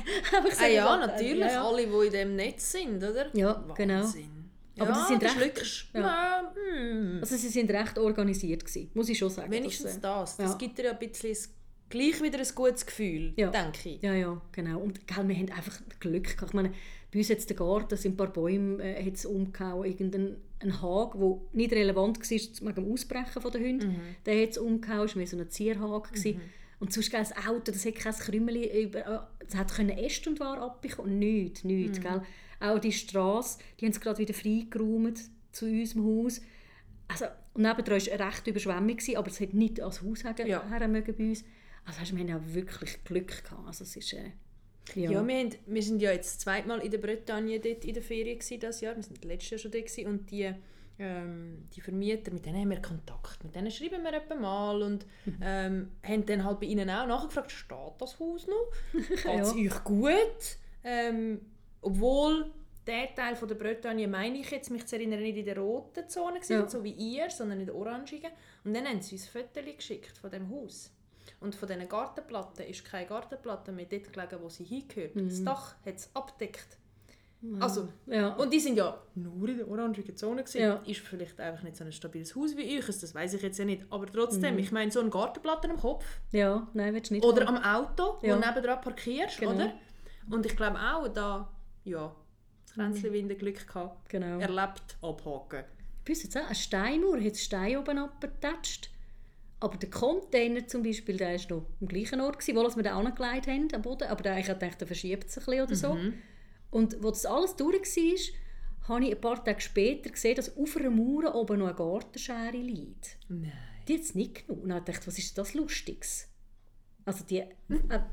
Ah, 0.61 0.67
ja, 0.67 0.97
natürlich. 0.99 1.39
Ja, 1.41 1.47
ja. 1.49 1.67
Alle, 1.67 1.87
die 1.87 1.93
in 2.07 2.13
diesem 2.13 2.37
Netz 2.37 2.71
sind, 2.73 3.03
oder? 3.03 3.35
Ja, 3.35 3.65
genau. 3.75 4.05
Aber 4.79 4.91
ja, 4.91 5.03
die 5.07 5.13
sind 5.13 5.23
recht- 5.23 5.35
schluckst. 5.37 5.87
ja. 5.95 6.53
Hm. 6.55 7.19
Also 7.21 7.37
sie 7.37 7.49
sind 7.49 7.71
recht 7.71 7.99
organisiert 7.99 8.65
gewesen, 8.65 8.91
muss 8.95 9.09
ich 9.09 9.19
schon 9.19 9.31
sagen. 9.31 9.51
Wenigstens 9.51 9.97
äh, 9.97 10.01
das. 10.01 10.37
Das 10.37 10.51
ja. 10.53 10.57
gibt 10.59 10.79
dir 10.79 10.85
ja 10.87 10.93
ein 10.93 10.99
bisschen 10.99 11.37
gleich 11.89 12.21
wieder 12.23 12.39
ein 12.39 12.49
gutes 12.55 12.85
Gefühl, 12.85 13.33
Ja. 13.37 13.51
denke 13.51 13.89
ich. 13.91 14.03
Ja, 14.03 14.13
ja, 14.15 14.41
genau. 14.53 14.81
Und 14.81 15.07
gell, 15.07 15.29
wir 15.29 15.37
haben 15.37 15.51
einfach 15.53 15.81
Glück 16.01 16.25
gehabt. 16.37 16.49
Ich 16.51 16.53
meine, 16.55 16.73
bei 17.13 17.19
uns 17.21 17.29
jetzt 17.29 17.49
der 17.49 17.57
Garten, 17.57 17.97
sind 17.97 18.15
ein 18.15 18.17
paar 18.17 18.33
Bäume 18.33 18.83
äh, 18.83 19.05
hat's 19.05 19.25
umgehauen. 19.25 19.87
Irgendein 19.89 20.37
ein 20.61 20.83
Hag, 20.83 21.13
der 21.19 21.37
nicht 21.53 21.73
relevant 21.73 22.19
war 22.19 22.31
wegen 22.31 22.75
dem 22.75 22.93
Ausbrechen 22.93 23.43
der 23.53 23.61
Hunde, 23.61 23.87
Mhm. 23.89 24.01
der 24.25 24.43
hat 24.43 24.51
es 24.51 24.59
umgehauen. 24.59 25.05
Es 25.07 25.13
war 25.15 25.19
mehr 25.19 25.27
so 25.27 25.37
ein 25.39 25.51
Zierhag. 25.51 26.13
gewesen. 26.13 26.41
Und 26.81 26.93
sonst 26.93 27.11
gell, 27.11 27.21
das 27.21 27.33
Auto, 27.47 27.73
das 27.73 27.87
hat 27.87 27.95
kein 27.95 28.13
Krümmeli 28.15 28.83
über... 28.83 29.31
Es 29.47 29.55
hat 29.55 29.73
können 29.73 29.91
Äste 29.97 30.29
und 30.29 30.41
war 30.41 30.61
abbekommen. 30.61 31.13
und 31.13 31.19
Nichts, 31.19 31.63
Mhm. 31.65 31.71
nichts, 31.71 32.01
gell. 32.01 32.21
Auch 32.61 32.79
die 32.79 32.93
Straße, 32.93 33.59
die 33.81 33.85
haben 33.87 33.93
es 33.93 34.01
gerade 34.01 34.19
wieder 34.19 34.35
freigeräumt 34.35 35.21
zu 35.53 35.67
unserem 35.67 36.05
Haus. 36.05 36.41
Also, 37.09 37.27
und 37.55 37.63
nebendran 37.63 38.01
war 38.01 38.13
eine 38.13 38.27
rechte 38.27 38.51
Überschwemmung, 38.51 38.97
gewesen, 38.97 39.17
aber 39.17 39.29
es 39.29 39.41
hat 39.41 39.55
nicht 39.55 39.81
ans 39.81 40.03
Haus 40.03 40.25
her, 40.25 40.35
Ja. 40.47 40.69
her 40.69 40.89
mögen 40.89 41.15
bei 41.17 41.25
uns. 41.29 41.45
Also 41.85 42.01
du, 42.15 42.17
wir 42.21 42.33
haben 42.35 42.43
auch 42.43 42.55
wirklich 42.55 43.05
Glück 43.05 43.45
gehabt. 43.45 43.67
Also, 43.67 43.85
es 43.85 43.95
ist, 43.97 44.13
äh, 44.13 44.33
Ja, 44.95 45.11
wir, 45.11 45.19
haben, 45.19 45.51
wir 45.67 45.83
sind 45.83 46.01
ja 46.03 46.11
jetzt 46.13 46.41
zweimal 46.41 46.81
in 46.81 46.91
der 46.91 46.99
Bretagne 46.99 47.61
dort 47.61 47.85
in 47.85 47.95
der 47.95 48.03
Ferien 48.03 48.39
das 48.61 48.81
Jahr. 48.81 48.97
Wir 48.97 49.03
sind 49.03 49.25
letztes 49.25 49.51
Jahr 49.51 49.59
schon 49.59 49.71
dort 49.71 49.87
gewesen. 49.87 50.07
und 50.09 50.31
die, 50.31 50.53
ähm, 50.99 51.69
die 51.75 51.81
Vermieter, 51.81 52.33
mit 52.33 52.45
denen 52.47 52.61
haben 52.61 52.71
wir 52.71 52.81
Kontakt. 52.83 53.45
Mit 53.45 53.55
denen 53.55 53.71
schreiben 53.71 54.03
wir 54.03 54.15
etwa 54.15 54.35
mal 54.35 54.83
und 54.83 55.07
ähm, 55.43 55.91
haben 56.03 56.27
dann 56.27 56.43
halt 56.45 56.61
bei 56.61 56.67
ihnen 56.67 56.89
auch 56.91 57.07
nachgefragt, 57.07 57.53
steht 57.53 57.77
das 57.99 58.19
Haus 58.19 58.47
noch? 58.47 58.73
Geht 58.93 59.09
es 59.25 59.25
Ja. 59.25 59.43
euch 59.77 59.85
gut? 59.85 60.57
Ähm, 60.83 61.41
obwohl 61.87 62.51
der 62.87 63.15
Teil 63.15 63.35
von 63.35 63.49
der 63.49 63.57
Bretagne, 63.57 64.07
meine 64.07 64.39
ich 64.39 64.51
jetzt, 64.51 64.71
mich 64.71 64.87
zu 64.87 64.97
erinnern, 64.97 65.21
nicht 65.21 65.37
in 65.37 65.45
der 65.45 65.59
roten 65.59 66.09
Zone 66.09 66.37
war, 66.41 66.57
Ja. 66.57 66.69
so 66.69 66.85
wie 66.85 66.93
ihr, 66.93 67.31
sondern 67.31 67.59
in 67.61 67.67
der 67.67 67.75
orangigen. 67.75 68.31
Und 68.65 68.75
dann 68.75 68.87
haben 68.87 69.03
sie 69.03 69.17
uns 69.17 69.27
Fotos 69.29 69.65
geschickt 69.77 70.17
von 70.19 70.31
dem 70.31 70.49
Haus. 70.51 70.93
Und 71.41 71.55
von 71.55 71.69
diesen 71.69 71.89
Gartenplatten 71.89 72.65
ist 72.67 72.85
keine 72.85 73.07
Gartenplatte 73.07 73.73
mehr 73.73 73.87
dort 73.87 74.13
gelegen, 74.13 74.39
wo 74.41 74.49
sie 74.49 74.65
hingehört. 74.65 75.13
Das 75.17 75.43
Dach 75.43 75.75
hat 75.85 75.97
es 75.97 76.11
abdeckt. 76.15 76.79
Also, 77.61 77.89
Ja. 78.07 78.35
und 78.35 78.53
die 78.53 78.59
sind 78.61 78.77
ja 78.77 78.99
nur 79.15 79.49
in 79.49 79.59
der 79.59 79.69
orangigen 79.69 80.17
Zone. 80.17 80.43
Gewesen. 80.43 80.61
Ja. 80.63 80.75
Ist 80.87 81.01
vielleicht 81.01 81.39
einfach 81.41 81.63
nicht 81.65 81.77
so 81.77 81.85
ein 81.85 81.93
stabiles 81.93 82.35
Haus 82.35 82.57
wie 82.57 82.79
euch, 82.79 82.87
das 82.87 83.15
weiß 83.15 83.35
ich 83.35 83.43
jetzt 83.43 83.59
ja 83.59 83.65
nicht. 83.65 83.85
Aber 83.91 84.07
trotzdem, 84.07 84.59
ich 84.59 84.73
meine, 84.73 84.91
so 84.91 85.01
eine 85.01 85.11
Gartenplatte 85.11 85.69
am 85.71 85.77
Kopf 85.77 86.05
ja, 86.33 86.67
nein, 86.73 86.95
willst 86.95 87.11
du 87.11 87.15
nicht 87.15 87.25
oder 87.25 87.47
haben. 87.47 87.57
am 87.59 87.63
Auto, 87.85 88.19
Ja. 88.23 88.37
wo 88.37 88.41
du 88.41 88.47
nebendran 88.49 88.81
parkierst, 88.81 89.39
Genau. 89.39 89.53
oder? 89.55 89.73
Und 90.31 90.47
ich 90.47 90.57
glaube 90.57 90.79
auch, 90.79 91.07
da, 91.09 91.49
ja, 91.87 92.15
das 92.67 92.75
Kränzchen 92.75 93.13
wie 93.13 93.21
in 93.21 93.29
der 93.29 93.37
Glück 93.37 93.67
gehabt, 93.67 94.09
Genau. 94.09 94.39
erlebt, 94.39 94.97
abhaken. 95.03 95.65
Bei 96.05 96.13
uns 96.13 96.23
jetzt 96.23 96.37
auch 96.37 96.47
eine 96.47 96.55
Steinmauer, 96.55 97.21
hat 97.21 97.37
Stein 97.37 97.77
oben 97.79 97.99
abgetatscht. 97.99 98.91
Aber 99.59 99.77
der 99.79 99.89
Container 99.91 100.67
zum 100.67 100.83
Beispiel, 100.83 101.17
der 101.17 101.31
war 101.31 101.57
noch 101.57 101.67
am 101.81 101.89
gleichen 101.89 102.21
Ort, 102.21 102.39
gewesen, 102.39 102.57
wo 102.57 102.77
wir 102.77 102.83
den 102.83 102.93
angelegt 102.93 103.47
haben 103.47 103.69
am 103.75 103.83
Boden. 103.83 104.09
Aber 104.09 104.23
der, 104.23 104.39
ich 104.39 104.47
dachte, 104.47 104.79
der 104.79 104.87
verschiebt 104.87 105.31
sich 105.31 105.43
ein 105.43 105.47
bisschen 105.47 105.65
oder 105.65 105.75
so. 105.75 105.97
Und 106.71 106.95
als 107.05 107.23
das 107.23 107.27
alles 107.27 107.57
durch 107.57 107.75
war, 107.97 108.89
habe 108.89 109.05
ich 109.07 109.15
ein 109.15 109.21
paar 109.21 109.43
Tage 109.43 109.61
später 109.61 110.11
gesehen, 110.11 110.37
dass 110.37 110.57
auf 110.57 110.77
einer 110.77 110.91
Mauer 110.91 111.35
oben 111.35 111.59
noch 111.61 111.67
eine 111.69 111.75
Gartenschere 111.75 112.51
liegt. 112.59 113.17
Nein. 113.29 113.51
Die 113.89 113.95
hat 113.95 114.03
es 114.03 114.15
nicht 114.15 114.47
genommen. 114.47 114.65
Und 114.65 114.69
dann 114.69 114.85
dachte 114.85 115.01
ich, 115.01 115.07
was 115.07 115.19
ist 115.19 115.39
das 115.39 115.55
Lustiges? 115.55 116.29
Also 117.07 117.25
die, 117.25 117.39
äh, 117.39 117.49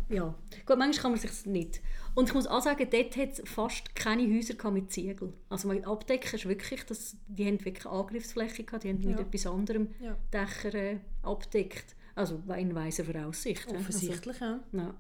ja. 0.10 0.36
Gut, 0.68 0.78
manchmal 0.78 1.02
kann 1.02 1.12
man 1.12 1.20
sich 1.20 1.46
nicht. 1.48 1.82
Und 2.14 2.30
ich 2.30 2.36
muss 2.36 2.46
auch 2.46 2.62
sagen, 2.62 2.88
dort 2.92 3.18
hat 3.18 3.40
es 3.40 3.42
fast 3.50 3.96
keine 3.96 4.22
Häuser 4.24 4.70
mit 4.72 4.92
Ziegel. 4.92 5.34
Also 5.50 5.68
man 5.68 5.84
abdecken 5.84 6.36
ist 6.36 6.48
wirklich, 6.48 6.86
das, 6.86 7.18
die 7.28 7.48
haben 7.48 7.64
wirklich 7.66 7.88
Angriffsfläche 7.88 8.64
gehabt, 8.64 8.84
die 8.84 8.90
haben 8.90 9.00
mit 9.00 9.18
Ja. 9.18 9.26
etwas 9.26 9.48
anderem 9.48 9.90
Ja. 10.00 10.16
Dächer 10.32 10.76
äh, 10.76 11.00
abdeckt. 11.24 11.96
Also 12.14 12.42
in 12.56 12.76
weiser 12.76 13.04
Voraussicht. 13.04 13.68
Offensichtlich, 13.68 14.40
ja. 14.40 14.60
Also, 14.72 14.78
ja. 14.78 14.96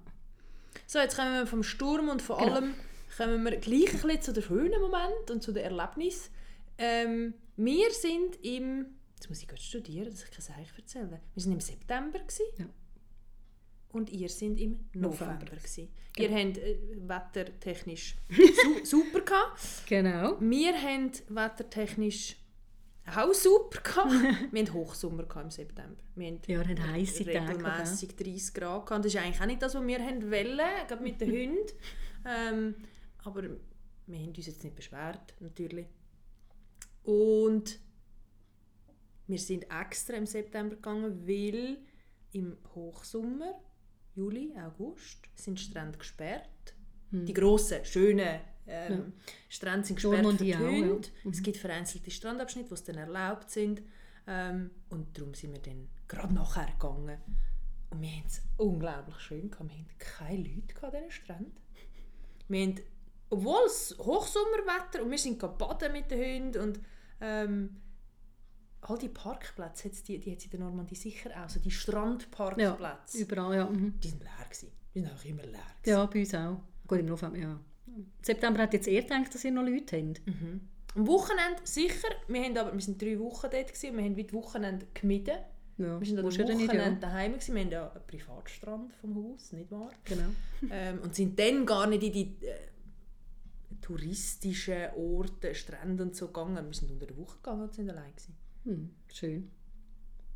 So, 0.87 0.97
jetzt 0.97 1.15
kommen 1.15 1.33
wir 1.35 1.45
vom 1.45 1.61
Sturm 1.61 2.09
und 2.09 2.23
von 2.23 2.39
Genau. 2.39 2.51
allem 2.51 2.73
kommen 3.15 3.43
wir 3.43 3.57
gleich 3.57 3.93
ein 3.93 4.01
bisschen 4.01 4.21
zu 4.23 4.33
den 4.33 4.41
schönen 4.41 4.81
Momenten 4.81 5.35
und 5.35 5.43
zu 5.43 5.51
den 5.51 5.63
Erlebnissen. 5.65 6.31
Ähm, 6.79 7.35
wir 7.57 7.91
sind 7.91 8.43
im... 8.43 8.87
Jetzt 9.17 9.29
muss 9.29 9.39
ich 9.43 9.47
gerade 9.47 9.61
studieren, 9.61 10.09
dass 10.09 10.23
ich 10.23 10.31
kein 10.31 10.41
Seich 10.41 10.67
erzähle. 10.75 11.21
Wir 11.35 11.43
sind 11.43 11.53
im 11.53 11.59
September. 11.59 12.17
Gewesen, 12.17 12.41
Ja. 12.57 12.65
Und 13.93 14.09
ihr 14.09 14.27
sind 14.27 14.59
im 14.59 14.79
November. 14.93 15.35
November. 15.35 15.55
Gewesen. 15.55 15.89
Ihr 16.17 16.29
habt 16.29 16.57
äh, 16.57 16.77
wettertechnisch 16.97 18.17
su 18.83 18.85
super 18.85 19.21
gehabt. 19.21 19.87
Genau. 19.87 20.35
Wir 20.41 20.73
haben 20.73 21.11
wettertechnisch 21.29 22.35
auch 23.05 23.33
super 23.33 23.81
gehabt. 23.81 24.11
wir 24.51 24.61
hatten 24.61 24.73
Hochsommer 24.73 25.23
gehabt 25.23 25.45
im 25.45 25.51
September. 25.51 26.01
Wir 26.15 26.27
haben 26.27 26.39
Ja, 26.47 26.59
haben 26.59 26.91
heisse 26.91 27.23
Tage 27.23 27.49
regelmässig 27.49 28.15
30 28.15 28.53
Grad 28.53 28.85
gehabt. 28.87 29.05
Das 29.05 29.13
ist 29.13 29.21
eigentlich 29.21 29.41
auch 29.41 29.45
nicht 29.45 29.61
das, 29.61 29.75
was 29.75 29.85
wir 29.85 29.99
haben 29.99 30.23
wollen, 30.31 30.57
gerade 30.87 31.03
mit 31.03 31.21
den 31.21 31.31
Hunden. 31.31 31.71
Ähm, 32.25 32.75
aber 33.23 33.43
wir 33.43 34.19
haben 34.19 34.33
uns 34.35 34.45
jetzt 34.45 34.63
nicht 34.63 34.75
beschwert, 34.75 35.33
natürlich. 35.39 35.87
Und 37.03 37.79
wir 39.27 39.39
sind 39.39 39.65
extra 39.69 40.15
im 40.15 40.25
September 40.25 40.75
gegangen, 40.75 41.27
weil 41.27 41.77
im 42.31 42.57
Hochsommer, 42.73 43.61
Juli, 44.15 44.53
August, 44.57 45.19
sind 45.35 45.59
die 45.59 45.63
Strände 45.63 45.97
gesperrt. 45.97 46.49
Die 47.11 47.33
grossen, 47.33 47.85
schönen 47.85 48.39
ähm, 48.67 49.13
Strände 49.49 49.85
sind 49.85 49.95
gesperrt 49.97 50.23
Normandie 50.23 50.55
auch, 50.55 50.59
ja. 50.59 50.67
Hunde. 50.67 51.07
Es 51.29 51.43
gibt 51.43 51.57
vereinzelte 51.57 52.11
Strandabschnitte, 52.11 52.69
die 52.69 52.73
es 52.73 52.83
dann 52.83 52.97
erlaubt 52.97 53.49
sind. 53.49 53.81
Ähm, 54.25 54.71
und 54.89 55.17
darum 55.17 55.33
sind 55.33 55.51
wir 55.51 55.61
dann 55.61 55.89
gerade 56.07 56.33
nachher 56.33 56.67
gegangen. 56.67 57.17
Und 57.89 58.01
wir 58.01 58.09
haben 58.09 58.23
es 58.25 58.41
unglaublich 58.57 59.19
schön 59.19 59.51
gehabt. 59.51 59.69
Wir 59.69 59.77
hatten 59.77 59.97
keine 59.97 60.37
Leute 60.37 60.83
an 60.83 60.91
diesen 60.91 61.11
Stränden. 61.11 61.57
Wir 62.47 62.61
haben, 62.61 62.81
obwohl 63.29 63.65
es 63.65 63.95
Hochsommerwetter 63.99 65.03
und 65.03 65.11
wir 65.11 65.17
sind 65.17 65.39
baden 65.39 65.91
mit 65.91 66.09
den 66.09 66.43
Hunden 66.43 66.61
und 66.61 66.79
ähm, 67.21 67.81
all 68.89 68.97
die 68.97 69.09
Parkplätze, 69.09 69.89
die, 69.89 70.19
die 70.19 70.31
hat 70.31 70.39
es 70.39 70.45
in 70.45 70.51
der 70.51 70.59
Normandie 70.61 70.95
sicher 70.95 71.29
auch, 71.43 71.49
so 71.49 71.59
die 71.59 71.69
Ja, 71.69 71.75
Strandparkplätze, 71.75 73.17
überall, 73.17 73.55
ja. 73.55 73.65
Mhm. 73.69 73.99
die 73.99 74.07
sind 74.09 74.21
leer 74.23 74.45
gewesen. 74.45 74.71
Die 74.93 74.99
sind 74.99 75.11
auch 75.11 75.25
immer 75.25 75.43
leer 75.43 75.51
gewesen. 75.51 75.85
Ja, 75.85 76.05
bei 76.05 76.19
uns 76.19 76.35
auch. 76.35 76.57
Gut, 76.87 76.99
im 76.99 77.05
November, 77.05 77.37
ja. 77.37 77.59
Im 77.87 78.07
September 78.21 78.61
hat 78.61 78.73
jetzt 78.73 78.87
eher 78.87 79.03
gedacht, 79.03 79.33
dass 79.33 79.43
ihr 79.43 79.51
noch 79.51 79.63
Leute 79.63 79.97
habt. 79.97 80.21
Am 80.95 81.07
Wochenende 81.07 81.61
sicher, 81.63 82.09
wir, 82.27 82.43
haben 82.43 82.57
aber, 82.57 82.73
wir 82.73 82.81
sind 82.81 83.01
drei 83.01 83.17
Wochen 83.19 83.47
dort 83.51 83.67
gewesen, 83.67 83.89
und 83.91 83.97
wir 83.97 84.03
haben 84.03 84.15
wie 84.15 84.23
die 84.23 84.33
Wochenende 84.33 84.85
gemieden. 84.93 85.37
Ja, 85.77 85.99
Wir 85.99 86.05
sind 86.05 86.17
ja 86.17 86.45
dann 86.45 86.57
nicht, 86.57 86.67
Wochenende 86.67 87.01
ja. 87.01 87.09
daheim 87.09 87.33
gewesen. 87.33 87.55
wir 87.55 87.61
haben 87.63 87.71
ja 87.71 87.91
einen 87.91 88.05
Privatstrand 88.05 88.93
vom 88.95 89.15
Haus, 89.15 89.51
nicht 89.53 89.71
wahr? 89.71 89.91
Genau. 90.05 90.29
ähm, 90.71 90.99
und 91.01 91.15
sind 91.15 91.39
dann 91.39 91.65
gar 91.65 91.87
nicht 91.87 92.03
in 92.03 92.11
die 92.11 92.45
äh, 92.45 92.55
touristischen 93.81 94.89
Orte, 94.95 95.55
Strände 95.55 96.03
und 96.03 96.15
so 96.15 96.27
gegangen. 96.27 96.63
Wir 96.63 96.73
sind 96.73 96.91
unter 96.91 97.07
der 97.07 97.17
Woche 97.17 97.37
gegangen 97.37 97.63
und 97.63 97.73
sind 97.73 97.89
allein 97.89 98.11
gewesen. 98.11 98.35
Hm, 98.65 98.89
schön. 99.11 99.49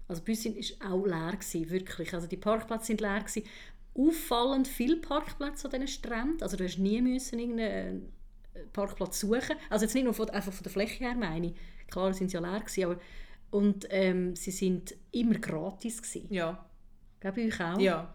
Also 0.07 0.21
uns 0.25 0.45
war 0.79 0.93
auch 0.93 1.05
leer, 1.05 1.31
gewesen, 1.33 1.69
wirklich. 1.69 2.13
Also 2.13 2.27
die 2.27 2.37
Parkplätze 2.37 2.87
sind 2.87 3.01
leer. 3.01 3.19
Gewesen. 3.19 3.43
Auffallend 3.93 4.67
viele 4.67 4.97
Parkplätze 4.97 5.65
an 5.65 5.71
diesen 5.71 5.87
Stränden. 5.87 6.41
Also 6.43 6.55
du 6.55 6.63
hast 6.63 6.77
nie 6.77 7.01
müssen 7.01 7.39
irgendeinen 7.39 8.05
äh, 8.53 8.59
Parkplatz 8.71 9.19
suchen. 9.19 9.55
Also 9.69 9.85
jetzt 9.85 9.95
nicht 9.95 10.03
nur 10.05 10.13
von, 10.13 10.29
einfach 10.29 10.53
von 10.53 10.63
der 10.63 10.71
Fläche 10.71 11.03
her, 11.03 11.15
meine 11.15 11.47
ich. 11.47 11.53
Klar 11.89 12.13
sind 12.13 12.29
sie 12.29 12.35
ja 12.35 12.41
leer 12.41 12.59
gewesen, 12.59 12.83
aber 12.85 12.99
und 13.49 13.87
ähm, 13.91 14.35
sie 14.35 14.51
sind 14.51 14.93
immer 15.11 15.35
gratis 15.35 16.01
gewesen. 16.01 16.27
Ja. 16.33 16.65
Gell, 17.21 17.31
bei 17.31 17.47
euch 17.47 17.61
auch? 17.61 17.79
ja. 17.79 18.13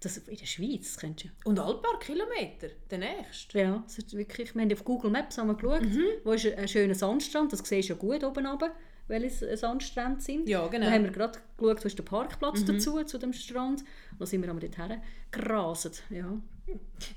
Das, 0.00 0.16
in 0.16 0.36
der 0.36 0.46
Schweiz, 0.46 0.92
das 0.92 0.98
kennst 0.98 1.24
du. 1.24 1.28
Und 1.44 1.58
alle 1.58 1.78
paar 1.78 1.98
Kilometer, 1.98 2.68
der 2.88 2.98
nächste. 2.98 3.58
Ja, 3.58 3.82
es 3.84 3.98
ist 3.98 4.14
wirklich, 4.16 4.54
wir 4.54 4.62
haben 4.62 4.72
auf 4.72 4.84
Google 4.84 5.10
Maps 5.10 5.36
haben 5.38 5.48
wir 5.48 5.54
geschaut, 5.56 5.82
Mhm. 5.82 6.04
wo 6.22 6.30
ist 6.34 6.46
ein 6.46 6.68
schöner 6.68 6.94
Sandstrand, 6.94 7.52
das 7.52 7.58
siehst 7.68 7.88
du 7.88 7.94
ja 7.94 7.98
gut 7.98 8.22
oben 8.22 8.46
runter, 8.46 8.72
welche 9.08 9.56
Sandstrände 9.56 10.20
sind. 10.20 10.48
Ja, 10.48 10.66
genau. 10.68 10.84
Dann 10.84 10.94
haben 10.94 11.04
wir 11.04 11.10
gerade 11.10 11.38
geschaut, 11.56 11.82
wo 11.82 11.86
ist 11.86 11.98
der 11.98 12.04
Parkplatz 12.04 12.64
dazu, 12.64 13.02
zu 13.04 13.18
dem 13.18 13.32
Strand. 13.32 13.80
Und 14.12 14.20
dann 14.20 14.26
sind 14.26 14.42
wir 14.42 14.50
aber 14.50 14.60
dorthin 14.60 15.02
gerasert. 15.30 16.02
Ja. 16.10 16.40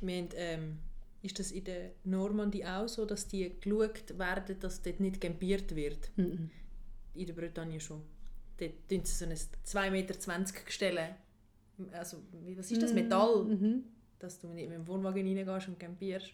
Wir 0.01 0.17
haben, 0.17 0.29
ähm, 0.35 0.77
ist 1.21 1.37
das 1.37 1.51
in 1.51 1.63
der 1.65 1.91
Normandie 2.03 2.65
auch 2.65 2.87
so, 2.87 3.05
dass 3.05 3.27
die 3.27 3.51
geschaut 3.59 4.17
werden, 4.17 4.59
dass 4.59 4.81
dort 4.81 4.99
nicht 4.99 5.21
campiert 5.21 5.75
wird? 5.75 6.09
Mhm. 6.15 6.49
In 7.13 7.25
der 7.25 7.33
Bretagne 7.33 7.79
schon. 7.79 8.01
Dort 8.57 8.87
tun 8.87 9.01
sie 9.03 9.13
so 9.13 9.25
ein 9.25 9.33
2,20 9.33 9.91
Meter 9.91 10.13
Gestelle. 10.65 11.15
Also, 11.91 12.17
was 12.55 12.71
ist 12.71 12.81
das? 12.81 12.93
Metall? 12.93 13.43
Mhm. 13.43 13.83
Dass 14.19 14.39
du 14.39 14.47
nicht 14.47 14.69
mit 14.69 14.77
dem 14.77 14.87
Wohnwagen 14.87 15.25
reingehst 15.25 15.67
und 15.67 15.79
campierst. 15.79 16.33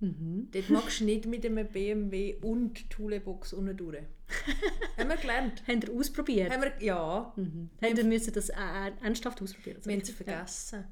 Mhm. 0.00 0.48
Dort 0.52 0.70
magst 0.70 1.00
du 1.00 1.04
nicht 1.04 1.26
mit 1.26 1.44
einem 1.46 1.66
BMW 1.66 2.34
und 2.42 2.88
Toolbox 2.90 3.52
unten 3.54 3.76
durch. 3.76 3.98
haben 4.98 5.08
wir 5.08 5.16
gelernt. 5.16 5.62
Haben 5.66 5.80
ihr 5.82 5.92
ausprobiert? 5.92 6.50
Haben 6.52 6.62
wir, 6.62 6.72
ja, 6.84 7.32
Mhm. 7.36 7.70
Haben 7.82 7.96
ihr 7.96 8.04
müssen 8.04 8.32
das 8.34 8.48
äh, 8.50 8.54
ernsthaft 9.02 9.40
ausprobieren? 9.40 9.80
wir 9.84 9.92
haben 9.94 10.02
es 10.02 10.10
vergessen. 10.10 10.84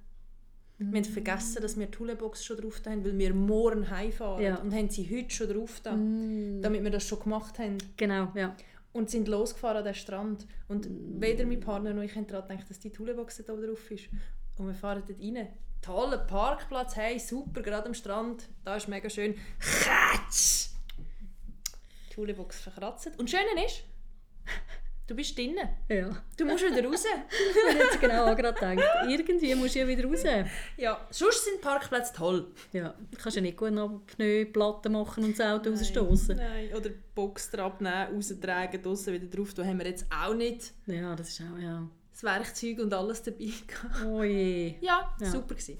Wir 0.79 0.87
haben 0.89 1.05
vergessen, 1.05 1.63
dass 1.63 1.79
wir 1.79 1.87
die 1.87 1.93
Toolbox 1.93 2.45
schon 2.45 2.57
drauf 2.57 2.81
haben, 2.87 3.05
weil 3.05 3.17
wir 3.17 3.33
morgen 3.33 3.89
heimfahren. 3.91 4.43
Ja. 4.43 4.57
Und 4.57 4.75
haben 4.75 4.91
sie 4.91 5.09
heute 5.09 5.31
schon 5.33 5.49
drauf 5.49 5.81
da, 5.83 5.95
Mm. 5.95 6.63
damit 6.63 6.83
wir 6.83 6.91
das 6.91 7.07
schon 7.07 7.21
gemacht 7.21 7.59
haben. 7.61 7.79
Genau, 7.97 8.33
ja. 8.35 8.57
Und 8.93 9.09
sind 9.11 9.29
losgefahren 9.29 9.79
an 9.79 9.85
den 9.85 9.95
Strand. 9.95 10.47
Und 10.67 10.89
weder 11.21 11.47
mein 11.47 11.61
Partner 11.61 11.95
noch 11.95 12.03
ich 12.03 12.15
haben 12.17 12.27
daran 12.27 12.49
gedacht, 12.49 12.69
dass 12.71 12.81
die 12.81 12.91
Toolbox 12.91 13.43
da 13.47 13.55
drauf 13.55 13.91
ist. 13.91 14.09
Und 14.57 14.67
wir 14.67 14.75
fahren 14.75 15.03
dort 15.07 15.21
rein. 15.21 15.47
Toller 15.85 16.17
Parkplatz, 16.17 16.97
hey, 16.97 17.19
super, 17.19 17.61
gerade 17.61 17.87
am 17.89 17.93
Strand. 17.93 18.49
Da 18.65 18.77
ist 18.77 18.89
mega 18.89 19.11
schön. 19.11 19.35
Kratsch! 19.61 20.69
Die 22.09 22.15
Toolbox 22.15 22.63
verkratzt. 22.63 23.11
Und 23.19 23.31
das 23.31 23.39
Schöne 23.39 23.67
ist, 23.67 23.83
du 25.07 25.15
bist 25.15 25.37
drinnen. 25.37 25.69
ja. 25.91 26.09
Du 26.39 26.47
musst 26.47 26.65
wieder 26.65 26.89
raus. 26.89 27.05
Ich 27.71 27.79
jetzt 27.79 28.01
genau 28.01 28.33
auch 28.33 28.35
gerade 28.35 28.59
gedacht, 28.77 29.07
irgendwie 29.07 29.55
musst 29.57 29.75
du 29.75 29.81
ja 29.81 29.87
wieder 29.87 30.09
raus. 30.09 30.23
Ja, 30.79 31.07
sonst 31.11 31.45
sind 31.45 31.61
Parkplätze 31.61 32.15
toll. 32.15 32.51
Ja, 32.73 32.95
du 33.11 33.19
kannst 33.19 33.37
ja 33.37 33.43
nicht 33.43 33.59
gut 33.59 33.73
noch 33.73 34.01
Pneuplatten 34.07 34.93
machen 34.93 35.23
und 35.25 35.39
das 35.39 35.47
Auto 35.47 35.69
rausstoßen. 35.69 36.37
Nein, 36.37 36.71
oder 36.73 36.89
die 36.89 36.97
Box 37.15 37.51
drauf 37.51 37.79
nehmen, 37.81 38.15
raustragen, 38.15 38.83
draussen 38.83 39.13
wieder 39.13 39.27
drauf. 39.27 39.53
Da 39.53 39.63
haben 39.67 39.79
wir 39.81 39.87
jetzt 39.87 40.07
auch 40.11 40.33
nicht 40.33 40.73
Ja, 40.87 41.15
das 41.15 41.29
ist 41.29 41.43
auch, 41.43 41.59
ja. 41.59 41.87
Das 42.15 42.23
Werkzeug 42.23 42.79
und 42.79 42.95
alles 42.95 43.23
dabei. 43.23 43.51
Oh 44.07 44.23
je. 44.23 44.75
Ja, 44.81 45.15
Ja. 45.21 45.27
super 45.31 45.55
gewesen. 45.55 45.79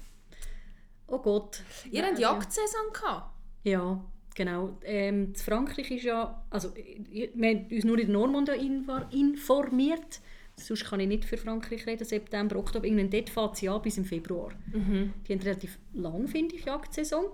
Oh 1.07 1.19
Gott. 1.19 1.61
Ihr 1.91 2.05
habt 2.05 2.19
Jagdsaison 2.19 2.91
gehabt? 2.93 3.31
Ja, 3.63 4.03
genau. 4.35 4.77
Ähm, 4.83 5.25
in 5.29 5.35
Frankreich 5.35 5.89
ist 5.91 6.03
ja, 6.03 6.43
also 6.49 6.73
wir 6.75 7.27
haben 7.49 7.67
uns 7.71 7.83
nur 7.83 7.97
in 7.99 8.11
Normandie 8.11 8.51
infor- 8.53 9.11
informiert. 9.13 10.19
Sonst 10.57 10.85
kann 10.85 10.99
ich 11.01 11.07
nicht 11.07 11.25
für 11.25 11.37
Frankreich 11.37 11.85
reden, 11.85 12.05
September, 12.05 12.55
Oktober. 12.57 12.85
Irgendwann 12.85 13.09
dort 13.09 13.29
fängt 13.29 13.53
es 13.55 13.61
ja 13.61 13.77
bis 13.77 13.97
im 13.97 14.05
Februar. 14.05 14.51
Die 14.73 15.33
haben 15.33 15.41
relativ 15.41 15.77
lang, 15.93 16.27
finde 16.27 16.55
ich, 16.55 16.65
Jagdsaison. 16.65 17.25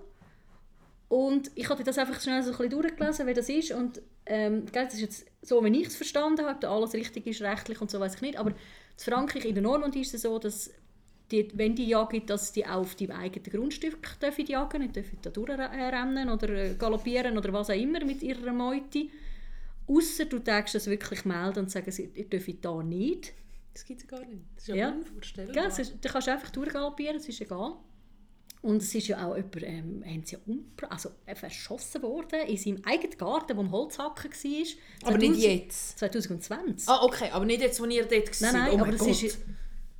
Und 1.08 1.50
ich 1.54 1.68
hatte 1.68 1.84
das 1.84 1.98
einfach 1.98 2.20
schnell 2.20 2.42
so 2.42 2.50
ein 2.52 2.56
bisschen 2.56 2.70
durchgelesen, 2.80 3.26
wie 3.26 3.34
das 3.34 3.48
ist. 3.48 3.70
Und 3.72 4.00
ähm, 4.26 4.64
das 4.72 4.94
ist 4.94 5.00
jetzt 5.00 5.26
so, 5.42 5.62
wenn 5.62 5.74
ich 5.74 5.88
es 5.88 5.96
verstanden 5.96 6.44
habe, 6.46 6.66
ob 6.66 6.72
alles 6.72 6.94
richtig 6.94 7.26
ist, 7.26 7.42
rechtlich 7.42 7.80
und 7.80 7.90
so, 7.90 8.00
weiß 8.00 8.16
ich 8.16 8.22
nicht. 8.22 8.38
Aber 8.38 8.52
in 8.98 9.04
Frankreich, 9.04 9.44
in 9.44 9.54
der 9.54 9.62
Normandie 9.62 10.00
ist 10.02 10.14
es 10.14 10.22
so, 10.22 10.38
dass 10.38 10.70
die, 11.30 11.48
wenn 11.54 11.74
die 11.74 11.86
jagen, 11.86 12.26
dass 12.26 12.52
die 12.52 12.66
auch 12.66 12.80
auf 12.80 12.94
deinem 12.94 13.12
eigenen 13.12 13.50
Grundstück 13.50 14.20
dürfen 14.20 14.46
jagen 14.46 14.82
nicht 14.82 14.96
dürfen 14.96 15.18
da 15.22 15.30
durchrennen 15.30 16.28
oder 16.28 16.48
äh, 16.50 16.74
galoppieren 16.74 17.38
oder 17.38 17.52
was 17.52 17.70
auch 17.70 17.74
immer 17.74 18.04
mit 18.04 18.22
ihrer 18.22 18.52
Meute. 18.52 19.06
Ausser 19.86 20.26
du 20.26 20.38
tägst 20.38 20.74
das 20.74 20.86
wirklich 20.86 21.24
melden 21.24 21.60
und 21.60 21.70
sagen, 21.70 21.90
sie- 21.90 22.08
dürft 22.08 22.64
da 22.64 22.82
nicht. 22.82 23.32
Das 23.74 23.84
gibt 23.84 24.02
es 24.02 24.06
gar 24.06 24.20
nicht. 24.24 24.42
Das 24.54 24.64
ist 24.64 24.68
ja, 24.68 24.74
Ja. 24.76 24.90
unvorstellbar. 24.92 25.56
Ja, 25.56 25.64
ist, 25.66 25.94
du 26.04 26.08
kannst 26.08 26.28
einfach 26.28 26.50
durchgaloppieren, 26.50 27.16
es 27.16 27.28
ist 27.28 27.40
egal. 27.40 27.74
Und 28.62 28.80
es 28.80 28.94
ist 28.94 29.08
ja 29.08 29.26
auch 29.26 29.36
jemand, 29.36 29.62
ähm, 29.64 30.04
haben 30.06 30.22
sie 30.24 30.36
ja 30.36 30.88
also, 30.88 31.10
äh, 31.26 31.34
verschossen 31.34 32.00
worden 32.02 32.46
in 32.46 32.56
seinem 32.56 32.84
eigenen 32.84 33.18
Garten, 33.18 33.56
wo 33.56 33.60
am 33.60 33.72
Holzhacken 33.72 34.30
war. 34.30 35.08
aber 35.08 35.18
nicht 35.18 35.34
2000 35.34 35.42
jetzt. 35.42 35.98
2020. 35.98 36.88
Ah, 36.88 37.02
okay, 37.02 37.30
aber 37.32 37.44
nicht 37.44 37.60
jetzt, 37.60 37.80
wo 37.80 37.86
ihr 37.86 38.02
dort 38.02 38.12
nein, 38.12 38.32
seid. 38.32 38.52
nein, 38.52 38.74
oh 38.74 38.82
aber 38.82 38.92
das 38.92 39.00
Gott. 39.00 39.22
ist... 39.22 39.38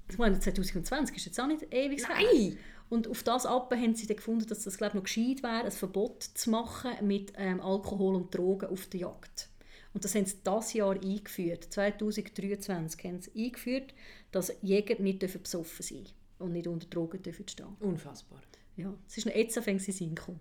Ich 0.09 0.19
meine, 0.19 0.39
2020 0.39 1.17
ist 1.17 1.25
jetzt 1.25 1.41
auch 1.41 1.47
nicht 1.47 1.63
ewig 1.73 2.07
her. 2.07 2.17
Nein! 2.33 2.59
Und 2.89 3.09
auf 3.09 3.23
das 3.23 3.47
ab 3.47 3.73
haben 3.75 3.95
sie 3.95 4.07
dann 4.07 4.19
gefunden, 4.19 4.47
dass 4.47 4.65
das 4.65 4.77
glaub, 4.77 4.95
noch 4.95 5.05
gescheit 5.05 5.43
wäre, 5.43 5.65
ein 5.65 5.71
Verbot 5.73 6.23
zu 6.23 6.51
machen 6.51 6.91
mit 7.01 7.33
ähm, 7.39 7.61
Alkohol 7.61 8.15
und 8.15 8.35
Drogen 8.35 8.69
auf 8.69 8.87
der 8.87 9.01
Jagd. 9.01 9.49
Und 9.95 10.05
das 10.05 10.15
haben 10.15 10.27
sie 10.27 10.37
dieses 10.47 10.73
Jahr 10.75 10.95
eingeführt. 11.01 11.67
2023 11.71 13.05
haben 13.05 13.21
sie 13.21 13.45
eingeführt, 13.47 13.95
dass 14.31 14.53
Jäger 14.61 15.01
nicht 15.03 15.23
dürfen 15.23 15.43
besoffen 15.43 15.83
sein 15.83 16.05
und 16.39 16.53
nicht 16.53 16.67
unter 16.67 16.87
Drogen 16.87 17.23
dürfen 17.23 17.49
stehen. 17.49 17.77
Unfassbar. 17.81 18.43
Ja, 18.77 18.93
es 19.07 19.19
ist 19.19 19.27
jetzt 19.27 19.59
fängt 19.61 19.83
sie 19.83 20.15
gekommen. 20.15 20.41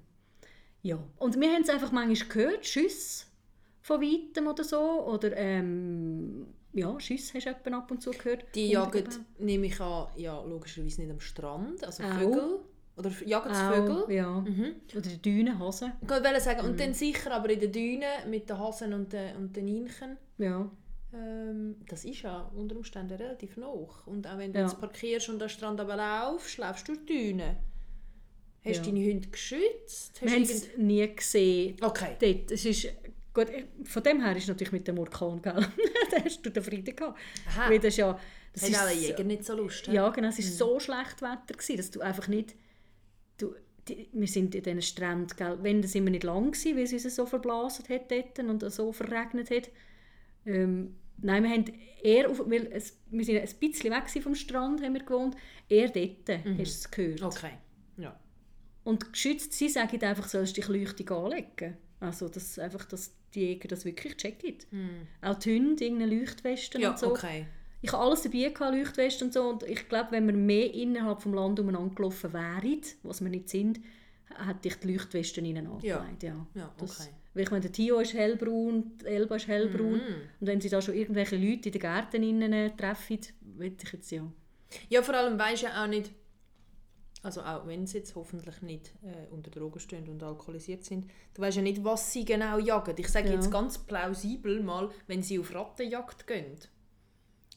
Ja, 0.84 0.98
und 1.20 1.40
wir 1.40 1.52
haben 1.54 1.62
es 1.62 1.70
einfach 1.70 1.92
manchmal 1.92 2.30
gehört, 2.30 2.66
Schüsse 2.66 3.26
von 3.82 4.02
Weitem 4.02 4.48
oder 4.48 4.64
so, 4.64 5.06
oder 5.06 5.36
ähm, 5.38 6.48
ja, 6.74 7.00
Schüsse 7.00 7.40
hast 7.40 7.66
du 7.66 7.74
ab 7.74 7.92
und 7.92 8.02
zu 8.02 8.12
gehört. 8.12 8.46
Die 8.56 8.70
jagen, 8.70 9.08
nehme 9.40 9.68
ich 9.68 9.80
an, 9.80 10.08
ja, 10.16 10.42
logischerweise 10.44 11.02
nicht 11.02 11.12
am 11.12 11.20
Strand, 11.20 11.84
also 11.84 12.04
Auch. 12.04 12.20
Vögel. 12.20 12.60
Oder 12.98 13.10
jagen 13.26 13.52
Bäumen. 13.52 13.74
Vögel? 13.88 14.04
Auch, 14.04 14.10
ja. 14.10 14.42
Mhm. 14.42 14.76
Oder 14.92 15.10
die 15.10 15.22
Dünen, 15.22 15.60
Hasen. 15.60 15.94
Ich 16.02 16.10
wollte 16.10 16.42
sagen, 16.42 16.68
und 16.68 16.80
dann 16.80 16.94
sicher 16.94 17.32
aber 17.32 17.50
in 17.50 17.60
den 17.60 17.72
Dünen 17.72 18.30
mit 18.30 18.50
den 18.50 18.60
Hasen 18.60 18.94
und 18.94 19.14
den, 19.14 19.36
und 19.38 19.56
den 19.56 19.68
Inchen. 19.68 20.18
Ja. 20.38 20.70
Ähm, 21.14 21.76
das 21.88 22.06
ist 22.06 22.22
ja 22.22 22.52
unter 22.56 22.76
Umständen 22.76 23.14
relativ 23.16 23.58
hoch. 23.58 24.08
Und 24.08 24.28
auch 24.28 24.38
wenn 24.38 24.52
du 24.54 24.60
Ja. 24.60 24.66
jetzt 24.66 24.80
parkierst 24.80 25.30
und 25.30 25.42
am 25.42 25.50
Strand 25.50 25.80
aber 25.80 25.96
laufst, 25.96 26.58
läufst 26.58 26.88
du 26.88 26.94
durch 26.94 27.06
die 27.06 27.14
Dünen. 27.30 27.56
Hast 28.64 28.78
Ja. 28.78 28.84
du 28.84 28.92
deine 28.92 29.06
Hunde 29.12 29.28
geschützt? 29.28 30.14
Hast 30.16 30.22
Wir 30.22 30.32
haben 30.32 30.44
es 30.44 30.78
nie 30.78 31.16
gesehen. 31.16 31.78
Okay. 31.82 32.16
Dort. 32.20 32.52
Es 32.52 32.64
ist, 32.66 32.88
gut, 33.34 33.48
von 33.86 34.04
dem 34.04 34.24
her 34.24 34.36
ist 34.36 34.48
natürlich 34.48 34.72
mit 34.72 34.88
dem 34.88 35.00
Orkan, 35.00 35.42
gell? 35.42 35.54
da 36.12 36.24
hast 36.24 36.46
du 36.46 36.50
den 36.52 36.64
Frieden 36.64 36.96
gehabt. 36.96 37.20
Aha. 37.48 37.70
Weil 37.70 37.80
das 37.80 37.98
ja... 37.98 38.20
Das 38.54 38.68
ist 38.70 38.80
alle 38.80 38.94
so- 38.94 39.02
Jäger 39.08 39.24
nicht 39.24 39.46
so 39.46 39.56
Lust? 39.56 39.88
Ja, 39.88 40.10
genau. 40.10 40.28
Es 40.28 40.38
war 40.38 40.46
so 40.46 40.80
schlecht 40.80 41.22
Wetter, 41.22 41.54
gewesen, 41.54 41.78
dass 41.78 41.90
du 41.92 42.02
einfach 42.02 42.28
nicht... 42.28 42.56
Du, 43.38 43.56
die, 43.88 44.10
wir 44.14 44.28
sind 44.28 44.54
in 44.54 44.62
diesen 44.62 44.82
Stränden, 44.84 45.36
gell? 45.36 45.58
wenn 45.62 45.82
das 45.82 45.96
immer 45.96 46.12
nicht 46.12 46.24
lang 46.24 46.52
war, 46.54 46.76
weil 46.76 46.84
es 46.84 46.94
uns 46.94 47.16
so 47.16 47.26
verblasen 47.26 47.86
hat 47.90 48.12
dort 48.12 48.38
und 48.40 48.72
so 48.72 48.92
verregnet 48.92 49.50
hat. 49.50 49.72
Ähm, 50.46 50.98
nein, 51.18 51.44
wir 51.44 51.50
haben 51.50 51.66
eher, 52.04 52.30
auf, 52.30 52.40
weil 52.48 52.68
es, 52.72 53.00
wir 53.10 53.26
sind 53.26 53.38
ein 53.38 53.50
bisschen 53.60 53.92
weg 53.92 54.02
gewesen 54.06 54.22
vom 54.22 54.36
Strand, 54.36 54.84
haben 54.84 54.94
wir 54.94 55.02
gewohnt, 55.04 55.36
eher 55.68 55.90
dort 55.90 56.30
hast 56.30 56.56
du 56.58 56.62
es 56.62 56.92
gehört. 56.92 57.24
Okay. 57.24 57.54
Ja. 57.98 58.20
Und 58.84 59.14
geschützt 59.14 59.54
sie 59.54 59.70
sagen 59.70 60.02
einfach, 60.04 60.28
sollst 60.28 60.58
du 60.58 60.62
dich 60.62 60.70
leuchtig 60.70 61.12
anlegen. 61.12 61.78
Also, 62.00 62.30
dass, 62.30 62.58
einfach, 62.58 62.86
dass 62.86 63.12
die 63.34 63.42
Jäger 63.42 63.68
das 63.68 63.86
wirklich 63.86 64.18
checken. 64.18 64.56
Auch 65.22 65.36
die 65.36 65.56
Hunde, 65.56 65.84
irgendeine 65.84 66.16
Leuchtwesten. 66.20 66.82
Ja, 66.82 66.92
und 66.92 67.00
so. 67.00 67.12
okay. 67.12 67.46
Ich 67.84 67.92
habe 67.94 68.04
alles 68.04 68.22
dabei, 68.22 68.50
gehabt, 68.50 68.76
Leuchtwesten 68.76 69.28
und 69.28 69.34
so. 69.34 69.50
Und 69.50 69.64
ich 69.64 69.88
glaube, 69.90 70.12
wenn 70.12 70.28
wir 70.28 70.34
mehr 70.36 70.74
innerhalb 70.74 71.24
des 71.24 71.32
Landes 71.32 71.64
umeinander 71.64 71.96
gelaufen 71.96 72.34
wären, 72.34 72.82
was 73.04 73.22
wir 73.22 73.30
nicht 73.30 73.50
sind, 73.50 73.80
hätte 74.38 74.68
ich 74.68 74.76
die 74.76 74.92
Leuchtwesten 74.94 75.46
angelegt. 75.46 75.84
Ja. 76.24 76.46
Ja, 76.54 76.72
Das, 76.78 77.00
okay. 77.02 77.10
weil 77.34 77.44
ich 77.44 77.52
meine, 77.52 77.62
der 77.62 77.72
Tio 77.72 78.00
ist 78.00 78.14
hellbraun, 78.14 78.98
die 79.02 79.06
Elba 79.06 79.36
ist 79.36 79.48
hellbraun. 79.48 79.94
Mhm. 79.94 80.16
Und 80.40 80.48
wenn 80.48 80.62
sie 80.62 80.70
da 80.70 80.82
schon 80.82 80.96
irgendwelche 80.96 81.38
Leute 81.38 81.70
in 81.70 81.74
den 81.74 81.82
Gärten 81.82 82.24
innen 82.24 82.78
treffen, 82.78 83.20
weiß 83.58 83.72
ich 83.84 83.94
jetzt 83.94 84.12
ja. 84.12 84.32
Ja, 84.90 85.02
vor 85.02 85.16
allem 85.16 85.38
weisst 85.38 85.64
du 85.64 85.68
ja 85.68 85.84
auch 85.84 85.88
nicht, 85.88 86.12
also 87.24 87.42
auch 87.42 87.68
wenn 87.68 87.86
sie 87.88 88.00
jetzt 88.00 88.16
hoffentlich 88.16 88.62
nicht 88.62 88.94
äh, 89.04 89.28
unter 89.32 89.52
Drogen 89.52 89.80
stehen 89.80 90.08
und 90.10 90.24
alkoholisiert 90.24 90.84
sind, 90.86 91.10
du 91.34 91.42
weißt 91.42 91.58
ja 91.58 91.64
nicht, 91.64 91.84
was 91.84 92.12
sie 92.12 92.26
genau 92.26 92.58
jagen. 92.58 92.96
Ich 92.98 93.08
sage 93.10 93.28
Ja. 93.30 93.36
jetzt 93.36 93.52
ganz 93.52 93.78
plausibel 93.78 94.62
mal, 94.62 94.90
wenn 95.08 95.22
sie 95.22 95.38
auf 95.40 95.54
Rattenjagd 95.54 96.26
gehen 96.28 96.58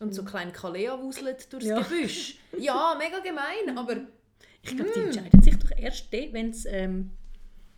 und 0.00 0.14
so 0.14 0.24
kleine 0.24 0.52
Kalea 0.52 1.00
wuseln 1.00 1.36
durchs 1.50 1.66
Ja. 1.66 1.80
Gebüsch. 1.80 2.38
Ja, 2.58 2.94
mega 2.98 3.18
gemein, 3.20 3.76
aber 3.78 3.96
Ich 4.62 4.74
glaube, 4.76 4.90
die 4.94 5.00
Hm. 5.00 5.06
entscheiden 5.08 5.42
sich 5.42 5.58
doch 5.58 5.70
erst 5.76 6.12
dann, 6.12 6.32
wenn 6.32 6.48
es, 6.50 6.64
ähm, 6.66 7.10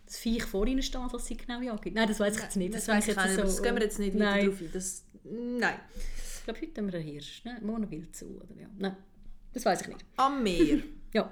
das 0.05 0.17
Viech 0.19 0.43
vor 0.45 0.65
ihnen 0.67 0.81
steht, 0.81 1.01
was 1.11 1.25
sie 1.25 1.35
genau 1.35 1.59
jagen. 1.61 1.93
Nein, 1.93 2.07
das 2.07 2.19
weiß 2.19 2.37
ich 2.37 2.43
jetzt 2.43 2.55
nicht. 2.55 2.73
das, 2.73 2.87
weiss 2.87 3.07
weiss 3.09 3.09
ich 3.09 3.15
nicht, 3.17 3.37
aber 3.39 3.43
das 3.43 3.61
gehen 3.61 3.75
wir 3.75 3.83
jetzt 3.83 3.99
nicht 3.99 4.13
weiter 4.15 4.23
Nein. 4.25 4.45
drauf 4.47 4.61
ein. 4.61 4.69
Das, 4.71 5.03
nein. 5.25 5.79
Ich 6.37 6.43
glaube, 6.45 6.61
heute 6.61 6.81
haben 6.81 6.91
wir 6.93 6.99
einen 6.99 7.07
Hirsch. 7.09 7.43
Ne? 7.43 7.59
Morgen 7.61 7.91
Wild 7.91 8.15
zu. 8.15 8.25
Oder? 8.37 8.55
Ja. 8.61 8.67
Nein, 8.77 8.95
das 9.51 9.65
weiß 9.65 9.81
ich 9.81 9.87
nicht. 9.89 10.05
Am 10.15 10.41
Meer. 10.43 10.79
Ja. 11.13 11.31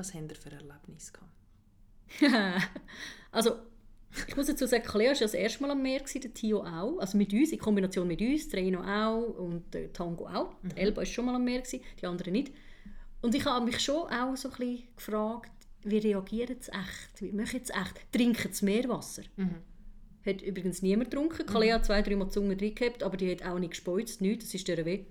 Was 0.00 0.14
haben 0.14 0.30
ihr 0.30 0.34
für 0.34 0.50
Erlebnisse 0.50 1.12
gehabt? 1.12 2.70
also, 3.32 3.56
ich 4.26 4.34
muss 4.34 4.46
dazu 4.46 4.66
sagen, 4.66 4.84
Lea 4.94 5.08
war 5.08 5.14
das 5.14 5.34
erste 5.34 5.60
Mal 5.60 5.72
am 5.72 5.82
Meer, 5.82 6.00
der 6.00 6.32
Tio 6.32 6.62
auch. 6.64 6.98
Also 7.00 7.18
mit 7.18 7.34
uns, 7.34 7.52
in 7.52 7.58
Kombination 7.58 8.08
mit 8.08 8.22
uns, 8.22 8.48
der 8.48 8.60
Reno 8.60 8.80
auch 8.80 9.38
und 9.38 9.74
der 9.74 9.92
Tango 9.92 10.26
auch. 10.26 10.54
Mhm. 10.62 10.68
Der 10.70 10.78
Elba 10.78 10.96
war 10.96 11.04
schon 11.04 11.26
mal 11.26 11.34
am 11.34 11.44
Meer, 11.44 11.62
die 11.70 12.06
anderen 12.06 12.32
nicht. 12.32 12.50
Und 13.20 13.34
ich 13.34 13.44
habe 13.44 13.66
mich 13.66 13.78
schon 13.78 14.08
auch 14.08 14.34
so 14.38 14.48
ein 14.48 14.56
bisschen 14.56 14.88
gefragt, 14.96 15.52
wie 15.82 15.98
reagieren 15.98 16.56
sie 16.58 16.72
echt? 16.72 17.20
Wie 17.20 17.32
machen 17.32 17.60
sie 17.62 17.74
echt? 17.74 18.10
Trinken 18.10 18.54
sie 18.54 18.64
Meerwasser? 18.64 19.24
Mhm. 19.36 19.56
Hat 20.24 20.40
übrigens 20.40 20.80
niemand 20.80 21.10
getrunken. 21.10 21.44
Kalea 21.44 21.74
hat 21.74 21.84
zwei, 21.84 22.00
dreimal 22.00 22.28
die 22.28 22.32
Zunge 22.32 22.56
drin 22.56 22.74
gehabt, 22.74 23.02
aber 23.02 23.18
die 23.18 23.30
hat 23.30 23.44
auch 23.44 23.58
nicht 23.58 23.72
gespeuzt, 23.72 24.22
nichts. 24.22 24.46
Das 24.46 24.54
ist 24.54 24.66
der 24.66 24.82
weh. 24.86 25.04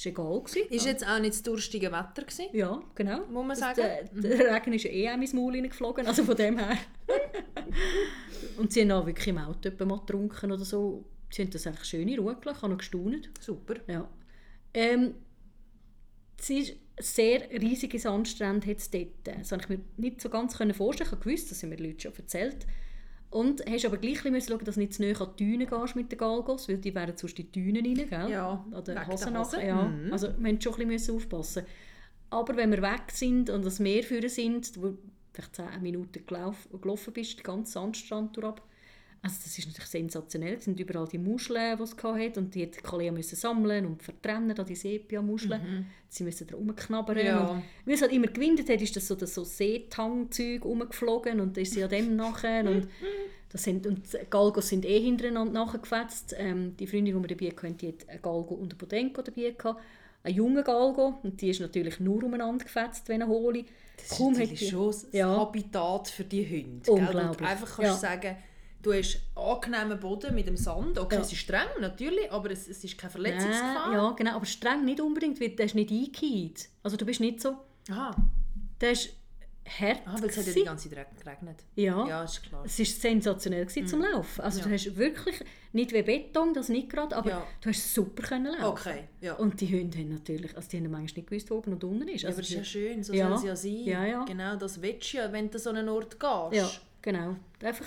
Ist 0.00 0.06
egal 0.06 0.40
gewesen. 0.40 0.62
Ist 0.70 0.86
jetzt 0.86 1.06
auch 1.06 1.18
nicht 1.18 1.34
das 1.34 1.42
durstige 1.42 1.92
Wetter 1.92 2.22
gewesen? 2.22 2.46
Ja, 2.54 2.82
genau. 2.94 3.18
Muss 3.26 3.46
man 3.46 3.48
Das- 3.50 3.58
sagen. 3.58 4.08
Der, 4.14 4.36
der 4.38 4.54
Regen 4.56 4.72
ist 4.72 4.84
ja 4.84 4.90
eh 4.90 5.10
auch 5.10 5.12
in 5.14 5.20
mein 5.20 5.28
Maul 5.36 5.52
reingeflogen, 5.52 6.06
also 6.06 6.24
von 6.24 6.36
dem 6.36 6.56
her. 6.56 6.78
Und 8.56 8.72
sie 8.72 8.80
haben 8.80 8.92
auch 8.92 9.04
wirklich 9.04 9.28
im 9.28 9.36
Auto 9.36 9.70
mal 9.84 9.98
getrunken 9.98 10.52
oder 10.52 10.64
so. 10.64 11.04
Sie 11.28 11.42
haben 11.42 11.50
das 11.50 11.66
eigentlich 11.66 11.84
schön 11.84 12.08
in 12.08 12.18
Ruhe 12.18 12.34
gelassen, 12.34 12.56
ich 12.56 12.62
habe 12.62 12.72
noch 12.72 12.78
gestaunt. 12.78 13.28
Super. 13.40 13.74
Ja. 13.88 14.08
Ähm, 14.72 15.16
es 16.38 16.48
ist 16.48 16.76
sehr 16.98 17.50
riesige 17.50 17.98
Sandstrände 17.98 18.68
hat 18.68 18.78
es 18.78 18.90
dort. 18.90 19.08
Das 19.24 19.50
konnte 19.50 19.64
ich 19.64 19.78
mir 19.78 19.84
nicht 19.98 20.22
so 20.22 20.30
ganz 20.30 20.56
vorstellen. 20.56 21.08
Ich 21.08 21.12
habe 21.12 21.22
gewusst, 21.22 21.50
das 21.50 21.62
haben 21.62 21.68
mir 21.68 21.76
die 21.76 21.88
Leute 21.88 22.00
schon 22.00 22.16
erzählt. 22.16 22.66
Und 23.30 23.64
hast 23.68 23.84
aber 23.84 23.96
gleich 23.96 24.24
ein 24.24 24.32
bisschen 24.32 24.56
schauen, 24.56 24.64
dass 24.64 24.74
du 24.74 24.80
nicht 24.80 24.94
zu 24.94 25.02
nahe 25.02 25.20
an 25.20 25.28
die 25.38 25.44
Dünen 25.44 25.68
gehst 25.68 25.94
mit 25.96 26.10
den 26.10 26.18
Galgos, 26.18 26.68
weil 26.68 26.78
die 26.78 26.94
wären 26.94 27.16
sonst 27.16 27.38
in 27.38 27.52
die 27.52 27.62
Dünen 27.62 27.86
rein, 27.86 28.08
gell? 28.08 28.30
Ja, 28.30 28.64
An 28.72 28.84
den 28.84 29.06
Hosen 29.06 29.32
nachher, 29.32 29.64
ja. 29.64 29.82
Mhm. 29.84 30.12
Also 30.12 30.28
wir 30.28 30.52
mussten 30.52 30.60
schon 30.62 30.80
ein 30.80 30.88
bisschen 30.88 31.16
aufpassen. 31.16 31.64
Aber 32.30 32.56
wenn 32.56 32.70
wir 32.72 32.82
weg 32.82 33.04
sind 33.12 33.48
und 33.50 33.64
das 33.64 33.78
Meer 33.78 34.02
führen 34.02 34.28
sind, 34.28 34.76
wo 34.76 34.88
du 34.88 34.98
vielleicht 35.32 35.54
10 35.56 35.64
Minuten 35.80 36.26
gelauf, 36.26 36.68
gelaufen 36.80 37.12
bist, 37.12 37.38
den 37.38 37.44
ganzen 37.44 37.72
Sandstrand 37.72 38.36
durch, 38.36 38.56
also 39.22 39.36
das 39.44 39.58
ist 39.58 39.66
natürlich 39.66 39.90
sensationell. 39.90 40.54
Es 40.54 40.64
sind 40.64 40.80
überall 40.80 41.06
die 41.08 41.18
Muscheln, 41.18 41.76
die 41.76 41.82
es 41.82 41.96
hatte 42.02 42.40
und 42.40 42.54
die 42.54 42.62
hat 42.62 42.82
Kalea 42.82 43.12
müssen 43.12 43.36
sammeln 43.36 43.84
und 43.86 44.02
vertrennen, 44.02 44.54
da 44.56 44.64
die 44.64 44.74
Sepia-Muscheln. 44.76 45.86
Sie 46.08 46.24
müssen 46.24 46.46
da 46.46 46.56
rumknabbern. 46.56 47.16
Mhm. 47.18 47.24
Ja. 47.26 47.46
Und 47.48 47.62
weil 47.84 47.94
es 47.94 48.02
halt 48.02 48.12
immer 48.12 48.28
gewindet 48.28 48.68
hat, 48.70 48.80
ist 48.80 48.96
das 48.96 49.06
so, 49.06 49.14
das 49.14 49.34
so 49.34 49.44
Seetangzeug 49.44 50.64
rumgeflogen 50.64 51.40
und 51.40 51.56
dann 51.56 51.62
ist 51.62 51.74
sie 51.74 51.82
an 51.84 51.90
dem 51.90 52.16
nachher 52.16 52.64
und 52.66 52.88
das 53.52 53.64
sind, 53.64 53.84
und 53.86 54.12
die 54.12 54.18
Galgos 54.30 54.68
sind 54.68 54.84
eh 54.84 55.00
hintereinander 55.00 55.52
nachgefetzt. 55.64 56.34
Ähm, 56.38 56.76
die 56.78 56.86
Freundin, 56.86 57.16
die 57.20 57.28
wir 57.28 57.36
dabei 57.36 57.50
hatten, 57.56 57.76
die 57.76 57.88
hat 57.88 58.08
einen 58.08 58.22
Galgo 58.22 58.54
und 58.54 58.70
einen 58.72 58.78
Podenco 58.78 59.22
dabei 59.22 59.50
gehabt. 59.50 59.80
Einen 60.22 60.36
jungen 60.36 60.62
Galgo 60.62 61.18
und 61.22 61.40
die 61.40 61.50
ist 61.50 61.60
natürlich 61.60 61.98
nur 61.98 62.22
umeinander 62.22 62.64
gefetzt, 62.64 63.08
wenn 63.08 63.22
er 63.22 63.26
hole. 63.28 63.64
Das 63.96 64.16
Kaum 64.16 64.32
ist 64.34 64.38
natürlich 64.38 64.60
die- 64.60 64.68
schon 64.70 64.86
das 64.86 65.06
Ja. 65.12 65.28
Habitat 65.36 66.08
für 66.08 66.24
die 66.24 66.44
Hunde. 66.46 66.80
Gell? 66.84 66.94
Wo 66.94 66.96
du 66.96 67.02
Unglaublich. 67.06 67.48
einfach 67.48 67.66
kannst 67.76 68.02
Ja. 68.02 68.08
sagen, 68.10 68.36
du 68.82 68.92
hast 68.92 69.20
angenehmen 69.34 69.98
Boden 69.98 70.34
mit 70.34 70.46
dem 70.46 70.56
Sand. 70.56 70.98
Okay, 70.98 71.16
Ja. 71.16 71.20
es 71.20 71.32
ist 71.32 71.38
streng, 71.38 71.68
natürlich, 71.80 72.30
aber 72.32 72.50
es, 72.50 72.68
es 72.68 72.82
ist 72.84 72.96
keine 72.98 73.10
Verletzungsgefahr. 73.10 73.92
ja, 73.92 74.10
genau, 74.12 74.36
aber 74.36 74.46
streng 74.46 74.84
nicht 74.84 75.00
unbedingt, 75.00 75.40
weil 75.40 75.50
ist 75.60 75.74
nicht 75.74 75.90
eingehend. 75.90 76.68
Also 76.82 76.96
du 76.96 77.04
bist 77.04 77.20
nicht 77.20 77.40
so... 77.40 77.56
Aha. 77.90 78.14
Der 78.80 78.92
ist, 78.92 79.10
hart. 79.78 80.00
Ah, 80.06 80.16
weil 80.20 80.30
es 80.30 80.36
hat 80.38 80.46
ja 80.46 80.52
die 80.52 80.64
ganze 80.64 80.90
Zeit 80.90 81.06
geregnet. 81.22 81.58
Ja. 81.76 82.06
Ja, 82.08 82.24
ist 82.24 82.42
klar. 82.42 82.62
Es 82.64 82.78
war 82.78 82.86
sensationell 82.86 83.66
gewesen 83.66 83.86
zum 83.86 84.00
Laufen. 84.02 84.40
Also 84.40 84.60
Ja. 84.60 84.66
du 84.66 84.72
hast 84.72 84.96
wirklich, 84.96 85.44
nicht 85.72 85.92
wie 85.92 86.02
Beton, 86.02 86.54
das 86.54 86.68
nicht 86.70 86.88
gerade, 86.90 87.14
aber 87.16 87.30
Ja. 87.30 87.46
du 87.60 87.68
hast 87.68 87.94
super 87.94 88.22
können 88.22 88.52
laufen. 88.58 88.64
Okay, 88.64 89.04
ja. 89.20 89.34
Und 89.34 89.60
die 89.60 89.68
Hunde 89.68 89.98
haben 89.98 90.08
natürlich, 90.08 90.56
also 90.56 90.68
die 90.68 90.78
haben 90.78 90.90
manchmal 90.90 91.20
nicht 91.20 91.28
gewusst, 91.28 91.50
wo 91.50 91.56
oben 91.56 91.72
und 91.74 91.84
unten 91.84 92.08
ist. 92.08 92.22
Ja, 92.22 92.28
Also 92.30 92.38
aber 92.38 92.42
das 92.42 92.50
ist 92.50 92.56
ja 92.56 92.64
schön, 92.64 93.02
so 93.04 93.12
Ja. 93.12 93.28
soll 93.28 93.36
es 93.36 93.42
ja 93.44 93.56
sein. 93.56 93.84
Ja, 93.84 94.04
ja. 94.06 94.24
Genau, 94.24 94.56
das 94.56 94.80
willst 94.80 95.12
du 95.12 95.18
ja, 95.18 95.30
wenn 95.32 95.48
du 95.50 95.56
an 95.56 95.62
so 95.62 95.70
einen 95.70 95.88
Ort 95.88 96.18
gehst. 96.18 96.52
Ja, 96.52 96.70
genau. 97.02 97.36
Einfach, 97.62 97.86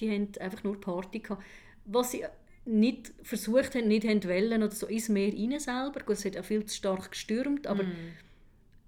die 0.00 0.10
haben 0.10 0.28
einfach 0.40 0.64
nur 0.64 0.80
Party 0.80 1.18
gehabt. 1.20 1.42
Was 1.84 2.12
sie 2.12 2.24
nicht 2.64 3.12
versucht 3.22 3.74
haben, 3.74 3.88
nicht 3.88 4.06
haben 4.06 4.22
wollen 4.24 4.62
oder 4.62 4.72
so 4.72 4.86
ins 4.86 5.08
Meer 5.08 5.32
rein 5.32 5.58
selber. 5.58 6.00
Gut, 6.04 6.16
es 6.16 6.24
hat 6.24 6.36
auch 6.36 6.44
viel 6.44 6.64
zu 6.64 6.74
stark 6.76 7.10
gestürmt, 7.10 7.66
aber 7.66 7.82
Mm. 7.84 7.92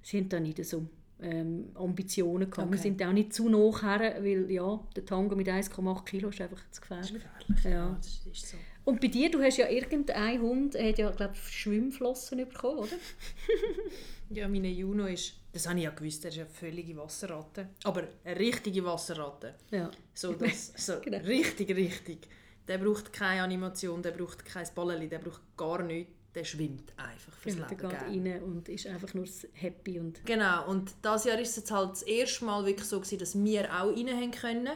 sie 0.03 0.19
haben 0.19 0.29
da 0.29 0.39
nicht 0.41 0.65
so 0.65 0.87
ähm, 1.21 1.71
Ambitionen 1.75 2.51
gehabt. 2.51 2.69
Wir 2.71 2.79
Okay. 2.79 2.83
sind 2.89 3.03
auch 3.03 3.13
nicht 3.13 3.33
zu 3.33 3.49
nah 3.49 3.81
her, 3.81 4.17
weil 4.25 4.51
ja, 4.51 4.81
der 4.97 5.05
Tango 5.07 5.37
mit 5.37 5.49
1,8 5.49 6.05
Kilo 6.05 6.31
ist 6.31 6.41
einfach 6.41 6.59
zu 6.71 6.81
Das 6.89 7.11
ist 7.11 7.13
gefährlich. 7.15 7.23
gefährlich. 7.49 7.65
Ja. 7.65 7.71
Ja, 7.71 7.95
das 7.97 8.27
ist 8.27 8.49
so. 8.49 8.57
Und 8.85 9.01
bei 9.01 9.07
dir, 9.07 9.31
du 9.31 9.41
hast 9.41 9.57
ja 9.59 9.69
irgendein 9.69 10.41
Hund, 10.43 10.75
er 10.75 10.89
hat 10.89 10.99
ja, 10.99 11.11
glaube 11.11 11.35
Schwimmflossen 11.37 12.39
bekommen, 12.39 12.81
oder? 12.81 12.89
Ja, 14.31 14.49
meine 14.49 14.69
Juno 14.71 15.07
ist, 15.07 15.35
das 15.53 15.69
habe 15.69 15.79
ich 15.79 15.85
ja 15.85 15.91
gewusst, 15.91 16.25
er 16.25 16.31
ist 16.31 16.39
eine 16.39 16.47
völlige 16.47 16.97
Wasserratte. 16.97 17.69
Aber 17.85 18.05
eine 18.25 18.39
richtige 18.39 18.85
Wasserratte. 18.85 19.55
Ja. 19.71 19.91
So, 20.15 20.33
das, 20.33 20.73
so 20.77 21.01
Genau. 21.05 21.19
richtig, 21.19 21.71
richtig. 21.77 22.29
Der 22.69 22.79
braucht 22.79 23.13
keine 23.13 23.43
Animation, 23.43 24.03
der 24.03 24.13
braucht 24.13 24.45
kein 24.45 24.67
Balleli, 24.75 25.09
der 25.09 25.19
braucht 25.19 25.43
gar 25.57 25.83
nichts. 25.83 26.13
Der 26.35 26.45
schwimmt 26.45 26.95
einfach 26.97 27.33
fürs 27.35 27.57
Der 27.57 27.69
Leben. 27.69 27.81
geht 27.91 27.91
gell. 27.91 28.33
rein 28.33 28.43
und 28.43 28.67
ist 28.71 28.87
einfach 28.87 29.13
nur 29.13 29.27
happy 29.53 30.01
und 30.01 30.25
Genau, 30.25 30.67
und 30.67 30.91
dieses 31.05 31.25
Jahr 31.25 31.39
ist 31.39 31.51
es 31.51 31.57
jetzt 31.57 31.71
halt 31.71 31.91
das 31.91 32.03
erste 32.05 32.47
Mal 32.47 32.65
wirklich 32.65 32.89
so 32.89 32.99
gewesen, 32.99 33.19
dass 33.19 33.35
wir 33.45 33.65
auch 33.71 33.95
rein 33.95 34.31
können. 34.31 34.71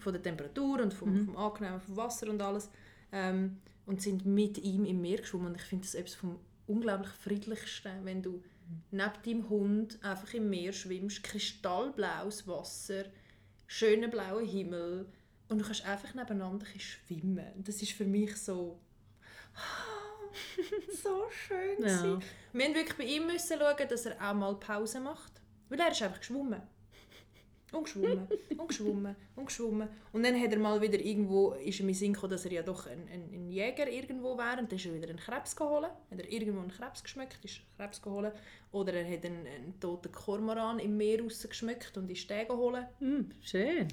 Von 0.00 0.12
der 0.14 0.22
Temperatur 0.22 0.80
und 0.82 0.92
vom, 0.92 1.24
vom 1.26 1.36
Angenehmen, 1.36 1.80
vom 1.80 1.96
Wasser 1.96 2.28
und 2.28 2.42
alles. 2.42 2.68
Ähm, 3.12 3.58
und 3.86 4.02
sind 4.02 4.26
mit 4.26 4.58
ihm 4.58 4.84
im 4.84 5.00
Meer 5.00 5.18
geschwommen. 5.18 5.48
Und 5.52 5.56
ich 5.56 5.62
finde 5.62 5.84
das 5.84 5.94
etwas 5.94 6.16
vom 6.16 6.40
unglaublich 6.66 7.10
Friedlichsten, 7.10 8.04
wenn 8.04 8.20
du 8.22 8.42
neben 8.90 9.22
deinem 9.24 9.48
Hund 9.48 9.98
einfach 10.02 10.32
im 10.34 10.50
Meer 10.50 10.72
schwimmst, 10.72 11.22
kristallblaues 11.22 12.46
Wasser, 12.46 13.04
schöner 13.66 14.08
blauer 14.08 14.42
Himmel 14.42 15.06
und 15.48 15.58
du 15.58 15.64
kannst 15.64 15.84
einfach 15.84 16.14
nebeneinander 16.14 16.66
schwimmen. 16.78 17.64
Das 17.64 17.82
ist 17.82 17.92
für 17.92 18.04
mich 18.04 18.36
so 18.36 18.80
so 21.02 21.26
schön. 21.30 21.82
Ja. 21.82 22.02
Wir 22.02 22.20
mussten 22.52 22.74
wirklich 22.74 22.96
bei 22.96 23.04
ihm 23.04 23.26
müssen 23.26 23.58
schauen, 23.58 23.88
dass 23.88 24.06
er 24.06 24.30
auch 24.30 24.34
mal 24.34 24.54
Pause 24.58 25.00
macht. 25.00 25.32
Weil 25.68 25.80
er 25.80 25.90
ist 25.90 26.02
einfach 26.02 26.20
geschwommen. 26.20 26.62
Und 27.72 27.84
geschwommen, 27.84 28.28
und 28.56 28.68
geschwommen, 28.68 29.16
und 29.34 29.46
geschwommen. 29.46 29.88
Und 30.12 30.24
dann 30.24 30.40
hat 30.40 30.52
er 30.52 30.58
mal 30.58 30.80
wieder 30.80 31.00
irgendwo, 31.00 31.50
ist 31.52 31.80
ihm 31.80 31.88
in 31.88 31.94
Sinn 31.94 32.12
gekommen, 32.12 32.30
dass 32.30 32.44
er 32.44 32.52
ja 32.52 32.62
doch 32.62 32.86
ein, 32.86 33.08
ein, 33.12 33.28
ein 33.32 33.50
Jäger 33.50 33.88
irgendwo 33.90 34.38
wäre. 34.38 34.60
Und 34.60 34.70
dann 34.70 34.78
ist 34.78 34.86
er 34.86 34.94
wieder 34.94 35.08
einen 35.08 35.18
Krebs 35.18 35.56
geholt. 35.56 35.84
Hat 35.84 36.18
er 36.18 36.30
irgendwo 36.30 36.60
einen 36.60 36.70
Krebs 36.70 37.02
geschmeckt, 37.02 37.44
ist 37.44 37.60
Krebs 37.76 38.00
geholt. 38.00 38.32
Oder 38.70 38.94
er 38.94 39.12
hat 39.12 39.24
einen, 39.26 39.46
einen 39.46 39.80
toten 39.80 40.12
Kormoran 40.12 40.78
im 40.78 40.96
Meer 40.96 41.22
rausgeschmeckt 41.22 41.96
und 41.96 42.08
ist 42.10 42.30
den 42.30 42.46
geholt. 42.46 42.86
hm, 43.00 43.30
schön. 43.42 43.88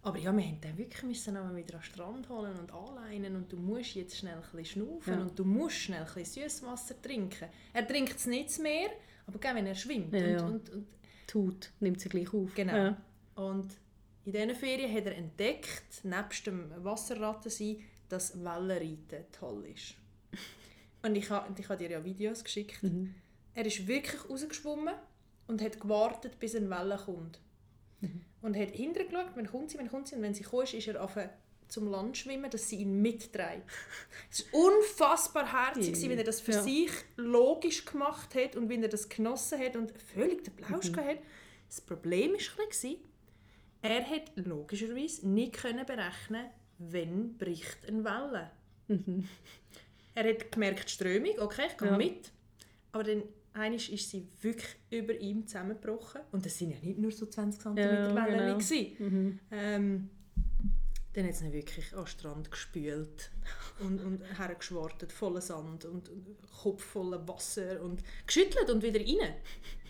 Aber 0.00 0.16
ja, 0.16 0.26
wir 0.26 0.32
mussten 0.32 0.60
dann 0.62 0.78
wirklich 0.78 1.02
müssen 1.02 1.36
aber 1.36 1.54
wieder 1.56 1.74
an 1.74 1.80
den 1.80 1.84
Strand 1.84 2.28
holen 2.28 2.56
und 2.58 2.72
anleinen 2.72 3.36
und 3.36 3.52
du 3.52 3.56
musst 3.56 3.94
jetzt 3.94 4.16
schnell 4.16 4.36
ein 4.36 4.40
bisschen 4.56 4.84
schnaufen 4.86 5.12
Ja. 5.14 5.20
und 5.20 5.38
du 5.38 5.44
musst 5.44 5.76
schnell 5.76 6.00
ein 6.02 6.14
bisschen 6.14 6.48
Süßwasser 6.48 7.02
trinken. 7.02 7.48
Er 7.74 7.86
trinkt 7.86 8.16
es 8.16 8.26
nicht 8.26 8.58
mehr, 8.60 8.88
aber 9.26 9.38
wenn 9.54 9.66
er 9.66 9.74
schwimmt. 9.74 10.14
Ja. 10.14 10.46
Und, 10.46 10.70
und, 10.70 10.70
und, 10.70 10.86
Haut 11.34 11.70
nimmt 11.80 12.00
sie 12.00 12.08
gleich 12.08 12.32
auf. 12.32 12.54
Genau. 12.54 12.74
Ja. 12.74 12.96
Und 13.38 13.76
in 14.24 14.32
diesen 14.32 14.54
Ferien 14.54 14.94
hat 14.94 15.06
er 15.06 15.16
entdeckt, 15.16 16.04
nebst 16.04 16.46
dem 16.46 16.70
Wasserrattensein, 16.84 17.82
dass 18.08 18.36
Wellenreiten 18.42 19.24
toll 19.32 19.64
ist. 19.74 19.94
Und 21.02 21.14
ich 21.14 21.30
habe 21.30 21.54
ich 21.58 21.68
ha 21.68 21.76
dir 21.76 21.90
ja 21.90 22.04
Videos 22.04 22.42
geschickt. 22.42 22.82
Mhm. 22.82 23.14
Er 23.54 23.64
ist 23.64 23.86
wirklich 23.86 24.28
rausgeschwommen 24.28 24.94
und 25.46 25.62
hat 25.62 25.80
gewartet, 25.80 26.38
bis 26.40 26.54
eine 26.56 26.68
Welle 26.68 26.98
kommt. 27.02 27.38
Mhm. 28.00 28.22
Und 28.42 28.56
hat 28.56 28.72
hintergeschaut, 28.72 29.30
wenn 29.36 29.46
kommt 29.46 29.70
sie, 29.70 29.78
wenn 29.78 29.88
kommt 29.88 30.08
sie. 30.08 30.16
Und 30.16 30.22
wenn 30.22 30.34
sie 30.34 30.42
kommt, 30.42 30.74
ist 30.74 30.88
er 30.88 31.02
auf 31.02 31.16
zum 31.68 31.88
Land 31.88 32.16
schwimmen, 32.16 32.50
dass 32.50 32.68
sie 32.68 32.76
ihn 32.76 33.00
mitträgt. 33.00 33.62
Es 34.30 34.44
war 34.52 34.60
unfassbar 34.64 35.52
herzig, 35.52 35.96
Ja. 36.02 36.10
wie 36.10 36.14
er 36.14 36.24
das 36.24 36.40
für 36.40 36.52
Ja. 36.52 36.62
sich 36.62 36.90
logisch 37.16 37.84
gemacht 37.84 38.34
hat 38.34 38.56
und 38.56 38.68
wie 38.68 38.80
er 38.82 38.88
das 38.88 39.08
genossen 39.08 39.58
hat 39.60 39.76
und 39.76 39.92
völlig 40.14 40.42
den 40.44 40.56
Plausch 40.56 40.90
Mhm. 40.90 40.96
hat. 40.96 41.18
Das 41.68 41.80
Problem 41.80 42.32
war 42.32 42.40
er 43.82 44.04
hat 44.04 44.32
logischerweise 44.36 45.28
nicht 45.28 45.54
können 45.54 45.84
berechnen, 45.86 46.46
wenn 46.78 47.36
bricht 47.36 47.86
eine 47.86 48.04
Welle. 48.04 48.50
Er 50.14 50.28
hat 50.28 50.50
gemerkt, 50.52 50.88
die 50.88 50.92
Strömung, 50.92 51.38
okay, 51.40 51.66
ich 51.70 51.76
gehe 51.76 51.88
Ja. 51.88 51.96
mit. 51.96 52.30
Aber 52.92 53.04
dann 53.04 53.22
einmal 53.52 53.74
ist 53.74 54.10
sie 54.10 54.26
wirklich 54.40 54.76
über 54.90 55.14
ihm 55.18 55.46
zusammengebrochen. 55.46 56.20
Und 56.32 56.44
das 56.46 56.56
sind 56.58 56.70
ja 56.70 56.76
nicht 56.82 56.98
nur 56.98 57.12
so 57.12 57.26
20 57.26 57.60
cm 57.62 57.76
Ja, 57.76 58.14
Wellen. 58.14 58.58
genau. 58.58 59.08
Mhm. 59.08 59.38
Ähm, 59.50 60.10
dann 61.14 61.24
hat 61.24 61.32
es 61.32 61.42
ihn 61.42 61.52
wirklich 61.52 61.92
an 61.92 62.04
den 62.04 62.06
Strand 62.06 62.50
gespült 62.50 63.30
und, 63.80 64.00
und 64.00 64.22
hergeschwartet, 64.38 65.12
voller 65.12 65.40
Sand 65.40 65.84
und, 65.84 66.08
und 66.08 66.26
Kopf 66.62 66.82
voller 66.84 67.26
Wasser 67.26 67.82
und 67.82 68.02
geschüttelt 68.26 68.70
und 68.70 68.82
wieder 68.82 69.00
rein. 69.00 69.34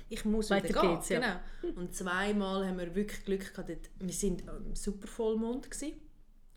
Ich 0.08 0.24
muss 0.24 0.50
Weiter 0.50 0.68
wieder 0.68 0.80
gehen. 0.80 0.90
geht's, 0.94 1.08
ja. 1.10 1.40
genau. 1.60 1.80
Und 1.80 1.94
zweimal 1.94 2.66
haben 2.66 2.78
wir 2.78 2.94
wirklich 2.94 3.24
Glück 3.24 3.52
gehabt. 3.52 3.68
dort- 3.68 3.90
Wir 4.00 4.08
waren 4.48 4.64
im 4.66 4.74
super 4.74 5.06
Vollmond. 5.06 5.70
Gewesen. 5.70 5.92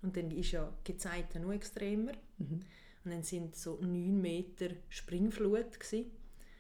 Und 0.02 0.16
dann 0.18 0.32
ist 0.32 0.52
ja 0.52 0.72
die 0.88 0.94
Gezeiten 0.94 1.42
noch 1.44 1.52
extremer. 1.52 2.14
Mhm. 2.38 2.62
Und 3.04 3.12
dann 3.12 3.24
sind 3.24 3.56
so 3.56 3.78
9 3.82 4.20
Meter 4.22 4.70
Springflut. 4.90 5.80
Gewesen. 5.80 6.06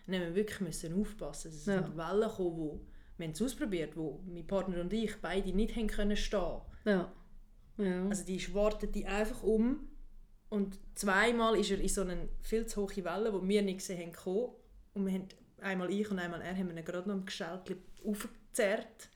Und 0.07 0.13
dann 0.13 0.15
haben 0.21 0.27
wir 0.29 0.35
wirklich 0.35 0.59
müssen 0.61 0.99
aufpassen. 0.99 1.49
Es 1.51 1.65
Ja. 1.65 1.83
sind 1.83 1.95
Wellen 1.97 2.29
gekommen, 2.29 2.57
wo, 2.57 2.81
wir 3.17 3.25
haben 3.27 3.33
es 3.33 3.41
ausprobiert, 3.41 3.95
wo 3.95 4.21
mein 4.27 4.45
Partner 4.47 4.81
und 4.81 4.91
ich 4.93 5.15
beide 5.21 5.53
nicht 5.53 5.75
haben 5.75 5.87
können 5.87 6.17
stehen 6.17 6.61
Ja. 6.85 7.11
ja. 7.77 8.07
Also 8.09 8.25
die 8.25 8.39
schwartet 8.39 8.95
die 8.95 9.05
einfach 9.05 9.43
um. 9.43 9.87
Und 10.49 10.77
zweimal 10.95 11.55
ist 11.57 11.71
er 11.71 11.79
in 11.79 11.87
so 11.87 12.01
eine 12.01 12.27
viel 12.41 12.65
zu 12.65 12.81
hohe 12.81 13.05
Welle, 13.05 13.31
die 13.31 13.47
wir 13.47 13.61
nicht 13.61 13.77
gesehen 13.79 14.01
haben, 14.01 14.11
gekommen. 14.11 14.49
Und 14.93 15.05
wir 15.05 15.13
haben, 15.13 15.27
einmal 15.61 15.91
ich 15.91 16.09
und 16.11 16.19
einmal 16.19 16.41
er, 16.41 16.55
haben 16.55 16.75
ihn 16.75 16.83
gerade 16.85 17.07
noch 17.07 17.15
im 17.15 17.25
Geschältchen 17.25 17.77
aufgezerrt 18.05 19.09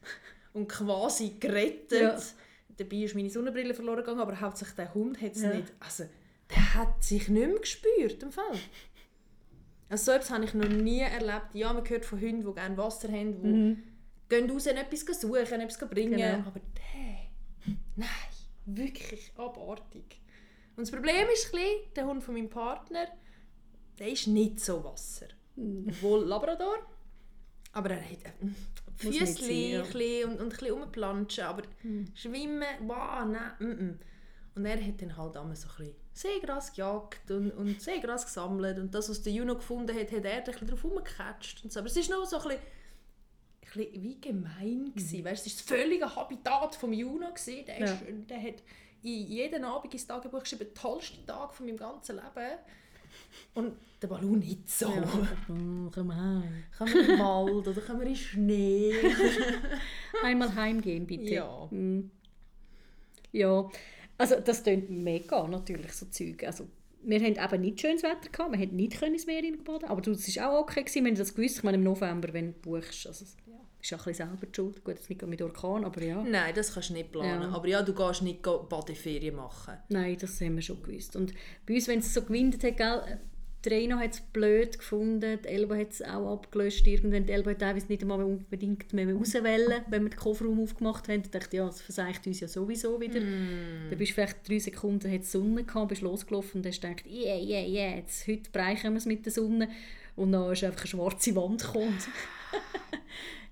und 0.54 0.68
quasi 0.68 1.36
gerettet. 1.40 1.92
Ja. 2.02 2.20
Dabei 2.78 2.98
ist 2.98 3.16
meine 3.16 3.30
Sonnenbrille 3.30 3.74
verloren 3.74 3.98
gegangen, 4.00 4.20
aber 4.20 4.40
hauptsächlich 4.40 4.76
der 4.76 4.94
Hund 4.94 5.22
hat 5.22 5.32
es 5.36 5.42
Ja. 5.42 5.54
nicht. 5.54 5.74
Also, 5.80 6.06
der 6.50 6.74
hat 6.76 7.04
sich 7.04 7.28
nicht 7.30 7.48
mehr 7.48 7.60
gespürt 7.60 8.22
im 8.24 8.32
Fall. 8.32 8.60
Also 9.90 10.06
so 10.06 10.12
etwas 10.12 10.32
habe 10.32 10.44
ich 10.46 10.54
noch 10.54 10.68
nie 10.68 11.00
erlebt. 11.02 11.54
Ja, 11.54 11.72
man 11.72 11.88
hört 11.88 12.06
von 12.06 12.20
Hunden, 12.20 12.46
die 12.46 12.54
gerne 12.54 12.76
Wasser 12.78 13.08
haben, 13.10 13.42
die 13.42 13.48
Mhm. 13.48 13.84
gehen 14.30 14.50
raus 14.50 14.68
und 14.68 14.78
etwas 14.78 15.22
suchen, 15.22 15.62
etwas 15.62 15.90
bringen. 15.90 16.18
Genau. 16.18 16.48
Aber 16.48 16.60
der, 16.60 17.76
nein, 17.96 18.08
wirklich 18.66 19.32
abartig. 19.38 20.22
Und 20.76 20.82
das 20.88 20.92
Problem 20.92 21.28
ist, 21.34 21.52
bisschen, 21.52 21.94
der 21.96 22.06
Hund 22.08 22.24
von 22.24 22.34
meinem 22.34 22.50
Partner, 22.50 23.08
der 24.00 24.10
ist 24.10 24.28
nicht 24.28 24.60
so 24.60 24.84
Wasser. 24.84 25.28
Mhm. 25.56 25.86
Obwohl 25.90 26.26
Labrador, 26.26 26.78
aber 27.74 27.92
er 27.92 28.02
hat 28.04 28.24
äh, 28.26 29.26
sein, 29.26 29.52
ja. 29.72 29.82
und, 30.28 30.34
und 30.40 30.42
ein 30.42 30.50
bisschen 30.50 30.72
rumplanschen, 30.74 31.44
aber 31.44 31.64
Mhm. 31.84 32.08
schwimmen, 32.14 32.64
wow, 32.82 33.26
nein, 33.26 33.52
mm, 33.60 33.84
mm. 33.86 34.00
Und 34.56 34.66
er 34.66 34.82
hat 34.86 35.02
dann 35.02 35.18
halt 35.18 35.36
einmal 35.36 35.56
so 35.56 35.68
ein 35.68 35.76
bisschen 35.78 35.96
Seegras 36.14 36.72
gejagt 36.74 37.30
und, 37.30 37.52
und 37.52 37.82
Seegras 37.82 38.26
gesammelt 38.26 38.78
und 38.80 38.96
das, 38.96 39.10
was 39.10 39.22
der 39.22 39.34
Juno 39.34 39.56
gefunden 39.56 39.94
hat, 39.94 40.12
hat 40.14 40.24
er 40.24 40.34
ein 40.38 40.44
bisschen 40.46 40.68
drauf 40.68 40.82
rumgecatcht 40.84 41.64
und 41.66 41.74
so. 41.74 41.80
Aber 41.82 41.88
es 41.88 41.98
ist 41.98 42.10
noch 42.10 42.26
so 42.26 42.38
ein 42.38 42.44
bisschen, 42.44 42.60
ein 42.60 43.68
bisschen 43.74 44.04
wie 44.04 44.22
gemein 44.22 44.92
gewesen. 44.96 45.20
Mhm. 45.20 45.26
Weißt, 45.26 45.46
es 45.46 45.54
war 45.58 45.58
das 45.76 45.82
völlige 45.82 46.16
Habitat 46.16 46.76
vom 46.76 46.94
Juno 46.94 47.28
gewesen. 47.34 47.66
Der, 47.66 47.80
Ja. 47.80 47.86
ist, 47.86 48.04
der 48.30 48.42
hat 48.42 48.64
in 49.04 49.28
jeden 49.28 49.66
Abend 49.66 49.94
ins 49.94 50.08
Tagebuch 50.08 50.40
geschrieben, 50.44 50.68
der 50.74 50.74
tollste 50.74 51.26
Tag 51.26 51.54
von 51.54 51.66
meinem 51.66 51.78
ganzen 51.78 52.16
Leben. 52.16 52.58
Und 53.54 53.74
der 54.02 54.08
Balloon 54.08 54.40
nicht 54.40 54.70
so. 54.70 54.90
Ja. 54.90 55.04
Komm 55.48 56.16
heim. 56.16 56.64
Können 56.78 56.94
wir 56.94 57.02
in 57.02 57.08
den 57.08 57.20
Wald 57.20 57.68
oder 57.68 57.82
können 57.82 58.00
wir 58.02 58.08
in 58.08 58.16
Schnee? 58.16 58.94
Einmal 60.24 60.54
heimgehen, 60.54 61.08
bitte. 61.08 61.34
Ja. 61.36 61.68
Mm. 61.72 62.12
Ja, 63.32 63.70
also 64.18 64.36
das 64.40 64.64
klingt 64.64 64.90
mega 64.90 65.48
natürlich, 65.48 65.92
so 65.94 66.06
Zeug. 66.06 66.44
Also, 66.46 66.68
wir 67.04 67.20
hatten 67.20 67.38
eben 67.38 67.62
nicht 67.62 67.82
schönes 67.82 68.04
Wetter, 68.04 68.30
gehabt, 68.32 68.52
wir 68.52 68.60
konnten 68.60 68.76
nicht 68.76 69.02
ins 69.02 69.26
Meer 69.26 69.44
baden, 69.64 69.90
aber 69.90 70.02
das 70.02 70.36
war 70.38 70.52
auch 70.52 70.62
okay, 70.62 70.84
gewesen, 70.84 71.06
wenn 71.06 71.16
du 71.16 71.20
das 71.20 71.36
gewusst 71.36 71.58
ich 71.58 71.64
meine, 71.64 71.78
im 71.78 71.84
November, 71.84 72.34
wenn 72.34 72.54
du 72.54 72.60
buchst. 72.60 73.08
Also. 73.08 73.26
Ist 73.86 73.94
auch 73.94 74.06
ein 74.06 74.12
bisschen 74.12 74.28
selber 74.28 74.46
die 74.48 74.56
schuld. 74.56 74.84
Gut, 74.84 74.96
jetzt 74.96 75.10
nicht 75.10 75.26
mit 75.26 75.42
Orkan, 75.42 75.86
aber 75.86 76.02
ja. 76.04 76.24
Nein, 76.24 76.54
das 76.56 76.74
kannst 76.74 76.90
du 76.90 76.94
nicht 76.94 77.12
planen. 77.12 77.44
Ja. 77.44 77.50
Aber 77.50 77.68
ja, 77.68 77.82
du 77.82 77.94
gehst 77.94 78.22
nicht 78.22 78.42
Badeferien 78.42 79.36
machen. 79.36 79.76
Nein, 79.90 80.18
das 80.20 80.40
haben 80.42 80.56
wir 80.56 80.62
schon 80.62 80.82
gewusst. 80.82 81.16
Und 81.16 81.34
bei 81.66 81.76
uns, 81.76 81.88
wenn 81.88 82.00
es 82.00 82.14
so 82.14 82.22
gewindet 82.24 82.64
hat, 82.64 82.78
gell, 82.78 83.20
Die 83.66 83.74
Reina 83.74 83.98
hat 83.98 84.14
es 84.14 84.22
blöd 84.22 84.78
gefunden, 84.78 85.40
die 85.44 85.48
Elba 85.48 85.76
hat 85.76 85.92
es 85.92 86.02
auch 86.04 86.34
abgelöscht. 86.34 86.86
Irgendwann 86.86 87.26
die 87.26 87.34
Elba 87.34 87.52
hat 87.52 87.60
teilweise 87.60 87.88
nicht 87.88 88.04
einmal 88.04 88.22
unbedingt 88.24 88.94
mehr 88.94 89.12
rauswählen, 89.12 89.84
wenn 89.90 90.04
wir 90.04 90.10
den 90.10 90.20
Kofferraum 90.20 90.62
aufgemacht 90.62 91.08
haben. 91.08 91.22
Ich 91.22 91.32
dachte, 91.32 91.58
ja, 91.58 91.66
das 91.66 91.82
verseicht 91.82 92.28
uns 92.28 92.42
ja 92.42 92.48
sowieso 92.48 93.02
wieder. 93.02 93.20
Mm. 93.20 93.90
Dann 93.90 93.98
bist 93.98 94.12
du 94.12 94.16
vielleicht 94.16 94.48
drei 94.48 94.60
Sekunden, 94.60 95.12
hat 95.12 95.26
Sonne 95.26 95.64
gehabt, 95.64 95.90
bist 95.90 96.04
losgelaufen 96.04 96.62
und 96.62 96.68
hast 96.68 96.82
gedacht, 96.82 97.06
yeah, 97.08 97.38
yeah, 97.38 97.68
yeah, 97.68 97.96
jetzt, 97.96 98.28
heute 98.28 98.52
bereichen 98.52 98.92
wir 98.92 98.98
es 98.98 99.08
mit 99.08 99.26
der 99.26 99.34
Sonne. 99.34 99.68
Und 100.16 100.32
dann 100.32 100.52
ist 100.52 100.64
einfach 100.64 100.82
eine 100.82 100.88
schwarze 100.88 101.36
Wand 101.36 101.64
gekommen. 101.64 101.98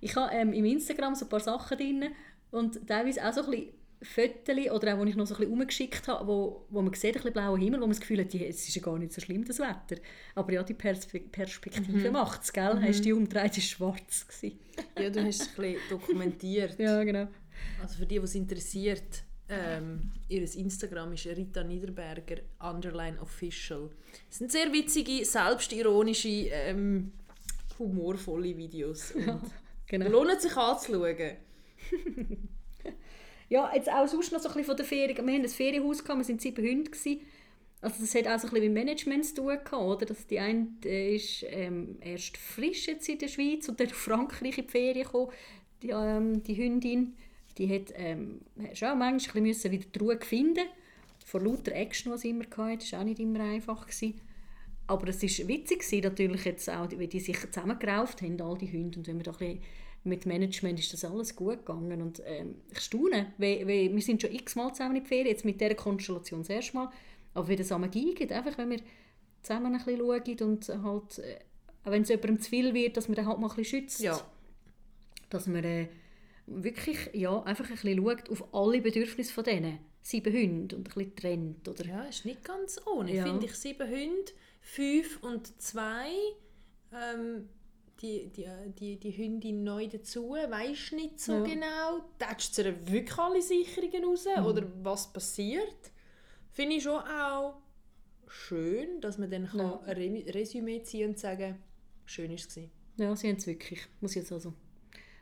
ich 0.04 0.16
habe 0.16 0.34
ähm, 0.36 0.54
im 0.54 0.66
Instagram 0.66 1.16
so 1.16 1.26
ein 1.26 1.30
paar 1.30 1.39
Sachen 1.39 1.78
drin 1.78 2.06
und 2.52 2.86
teilweise 2.88 3.26
auch 3.28 3.34
so 3.34 3.44
ein 3.44 3.52
bisschen 3.52 3.68
Fotos 4.02 4.72
oder 4.72 4.94
auch, 4.94 5.00
wo 5.00 5.06
ich 5.06 5.16
noch 5.16 5.26
so 5.26 5.34
ein 5.34 5.38
bisschen 5.39 5.54
rumgeschickt 5.54 6.08
habe, 6.10 6.28
wo, 6.28 6.66
wo 6.70 6.82
man 6.82 6.94
sieht, 6.94 7.12
ein 7.12 7.13
bisschen 7.13 7.32
blauer 7.34 7.58
Himmel, 7.58 7.80
wo 7.80 7.86
man 7.86 7.92
das 7.92 8.02
Gefühl 8.02 8.20
hat, 8.20 8.34
ja, 8.34 8.42
es 8.48 8.68
ist 8.68 8.76
ja 8.76 8.82
gar 8.82 9.00
nicht 9.00 9.13
so 9.13 9.22
schlimm, 9.22 9.46
das 9.46 9.60
Wetter. 9.60 10.02
Aber 10.36 10.52
ja, 10.52 10.62
die 10.62 10.74
Perspe 10.74 11.22
Perspektive 11.22 12.08
Mhm. 12.10 12.12
macht 12.12 12.44
es, 12.44 12.52
gell? 12.52 12.80
Hast 12.82 13.00
du 13.00 13.04
die 13.04 13.13
umgedreht, 13.13 13.58
ist 13.58 13.70
schwarz 13.70 14.28
gewesen. 14.28 14.60
Ja, 15.00 15.10
du 15.10 15.24
hast 15.24 15.42
es 15.42 15.48
ein 15.50 15.56
bisschen 15.56 15.80
dokumentiert. 15.89 16.78
Ja, 16.80 17.02
genau. 17.04 17.28
Also 17.82 18.00
für 18.00 18.06
die, 18.06 18.18
die 18.20 18.24
es 18.26 18.36
interessiert, 18.36 19.24
ähm, 19.48 20.12
ihr 20.28 20.42
Instagram 20.42 21.13
ist 21.13 21.26
Rita 21.28 21.63
Niederberger 21.63 22.38
underline 22.60 23.18
official. 23.22 23.89
Es 24.30 24.39
sind 24.39 24.52
sehr 24.52 24.72
witzige, 24.74 25.24
selbstironische, 25.24 26.28
ähm, 26.28 27.12
humorvolle 27.80 28.56
Videos. 28.58 29.12
Und 29.12 29.42
genau. 29.88 30.10
Lohnt 30.10 30.41
sich 30.41 30.56
anzuschauen. 30.56 31.38
Ja, 33.54 33.72
jetzt 33.76 33.88
auch 33.88 34.08
sonst 34.08 34.32
noch 34.32 34.39
so 34.39 34.48
ein 34.50 34.56
bisschen 34.56 34.65
von 34.65 34.78
der 34.78 34.86
Ferien. 34.86 35.15
Wir 35.15 35.34
haben 35.36 35.43
ein 35.43 35.48
Ferienhaus, 35.48 36.04
gehabt, 36.04 36.19
wir 36.19 36.28
waren 36.28 36.39
sieben 36.39 36.65
Hunde. 36.65 36.89
Gewesen. 36.89 37.22
Also 37.82 37.98
das 38.00 38.15
hat 38.15 38.28
auch 38.28 38.39
so 38.39 38.48
ein 38.48 38.54
bisschen 38.54 38.74
mit 38.74 38.86
Management 38.86 39.26
zu 39.26 39.36
tun 39.36 39.48
gehabt, 39.63 39.74
oder? 39.74 40.06
Dass 40.08 40.26
die 40.26 40.39
eine 40.39 40.69
ist 40.84 41.46
ähm, 41.50 41.98
erst 42.02 42.38
frisch 42.38 42.88
jetzt 42.88 43.08
in 43.10 43.19
der 43.19 43.28
Schweiz 43.28 43.69
und 43.69 43.80
dann 43.80 43.88
nach 43.88 43.96
Frankreich 43.96 44.58
in 44.58 44.65
die 44.65 44.72
Ferien 44.72 45.04
gekommen. 45.04 45.32
Die, 45.84 45.89
ähm, 45.89 46.41
die 46.41 46.56
Hündin, 46.56 47.15
die 47.60 47.72
hat 47.72 47.93
ähm, 47.96 48.41
schon 48.74 48.98
manchmal 48.98 49.43
ein 49.43 49.43
bisschen 49.43 49.72
wieder 49.72 49.86
die 49.93 50.00
Ruhe 50.00 50.19
finden. 50.19 50.65
Vor 51.24 51.41
lauter 51.41 51.74
Action, 51.74 52.13
die 52.13 52.17
sie 52.17 52.30
immer 52.32 52.46
hatte, 52.58 52.78
das 52.78 52.91
war 52.93 53.02
auch 53.02 53.04
nicht 53.04 53.19
immer 53.19 53.41
einfach. 53.41 53.86
Gewesen. 53.86 54.19
Aber 54.88 55.08
es 55.08 55.22
war 55.22 55.48
witzig, 55.48 55.80
gewesen, 55.80 56.04
natürlich 56.04 56.46
jetzt 56.46 56.69
auch, 56.69 56.89
wie 56.91 57.08
die 57.08 57.19
sich 57.19 57.39
zusammengerauft 57.52 58.22
haben, 58.22 58.39
all 58.41 58.58
die 58.58 58.72
Hunde. 58.72 59.00
Und 59.00 59.08
wenn 59.08 59.17
wir 59.17 59.24
da 59.24 59.32
ein 59.32 59.38
bisschen 59.38 59.62
mit 60.04 60.26
Management 60.26 60.80
ist 60.80 60.91
das 60.91 61.06
alles 61.06 61.36
gut 61.36 61.60
gegangen. 61.60 62.02
Und 62.02 62.22
ähm, 62.26 62.56
ich 62.72 62.80
staune, 62.80 63.34
weil, 63.38 63.67
weil 63.67 63.93
wir 63.93 64.02
sind 64.02 64.22
schon 64.22 64.34
x-mal 64.34 64.74
zusammen 64.74 64.98
in 64.98 65.04
die 65.04 65.08
Ferien, 65.08 65.28
jetzt 65.28 65.46
mit 65.46 65.62
dieser 65.62 65.76
Konstellation 65.76 66.41
das 66.41 66.50
erste 66.50 66.76
Mal. 66.76 66.89
Aber 67.34 67.48
wie 67.48 67.56
das 67.56 67.72
am 67.72 67.89
gibt, 67.89 68.32
einfach 68.32 68.58
wenn 68.58 68.69
wir 68.69 68.80
zusammen 69.41 69.74
ein 69.74 69.84
bisschen 69.84 70.00
schauen 70.00 70.52
und 70.52 70.84
halt, 70.84 71.19
äh, 71.19 71.39
auch 71.86 71.91
wenn 71.91 72.04
es 72.04 72.10
jemandem 72.10 72.39
zu 72.39 72.50
viel 72.50 72.74
wird, 72.74 72.98
dass 72.98 73.08
man 73.08 73.15
den 73.15 73.28
halt 73.28 73.39
mal 73.39 73.50
ein 73.50 73.56
bisschen 73.56 73.82
schützt. 73.82 74.02
Ja. 74.02 74.19
Dass 75.30 75.48
man 75.48 75.63
äh, 75.63 75.88
wirklich 76.46 77.10
ja, 77.13 77.41
einfach 77.43 77.65
ein 77.65 77.76
bisschen 77.76 78.04
schaut 78.04 78.30
auf 78.30 78.54
alle 78.54 78.82
Bedürfnisse 78.82 79.34
von 79.34 79.43
denen 79.46 79.80
sieben 80.04 80.32
Hunde 80.34 80.76
und 80.76 80.82
ein 80.89 80.94
bisschen 80.94 81.16
trennt. 81.16 81.68
Oder? 81.68 81.86
Ja, 81.86 82.04
ist 82.04 82.26
nicht 82.26 82.44
ganz 82.44 82.80
ohne. 82.86 83.12
Ja. 83.16 83.24
Finde 83.26 83.46
ich 83.48 83.56
sieben 83.56 83.89
Hunde, 83.89 84.32
fünf 84.62 85.24
und 85.24 85.60
zwei. 85.62 86.12
Ähm, 86.92 87.50
die, 88.02 88.28
die, 88.30 88.46
die, 88.78 89.00
die 89.00 89.18
Hündin 89.18 89.63
neu 89.63 89.88
dazu, 89.88 90.32
weisst 90.32 90.92
nicht 90.92 91.20
so 91.22 91.32
Ja. 91.38 91.44
genau. 91.44 92.02
Tätschst 92.20 92.58
du 92.58 92.63
ihr 92.63 92.88
wirklich 92.92 93.18
alle 93.18 93.42
Sicherungen 93.42 94.04
raus? 94.04 94.28
Oder 94.46 94.68
was 94.84 95.12
passiert? 95.13 95.92
Finde 96.52 96.76
ich 96.76 96.84
schon 96.84 97.00
auch 97.02 97.56
schön, 98.28 99.00
dass 99.00 99.18
man 99.18 99.32
dann 99.32 99.46
Ja. 99.46 99.50
kann 99.52 99.80
ein 99.86 99.98
Re- 99.98 100.34
Resümee 100.34 100.84
ziehen 100.84 101.12
und 101.12 101.20
sagen, 101.20 101.58
schön 102.06 102.30
war 102.30 102.36
es. 102.36 102.48
gewesen. 102.50 102.72
Ja, 102.98 103.16
sie 103.16 103.30
haben 103.30 103.38
es 103.38 103.48
wirklich, 103.48 103.80
muss 104.02 104.12
ich 104.12 104.18
jetzt 104.18 104.32
also, 104.32 104.54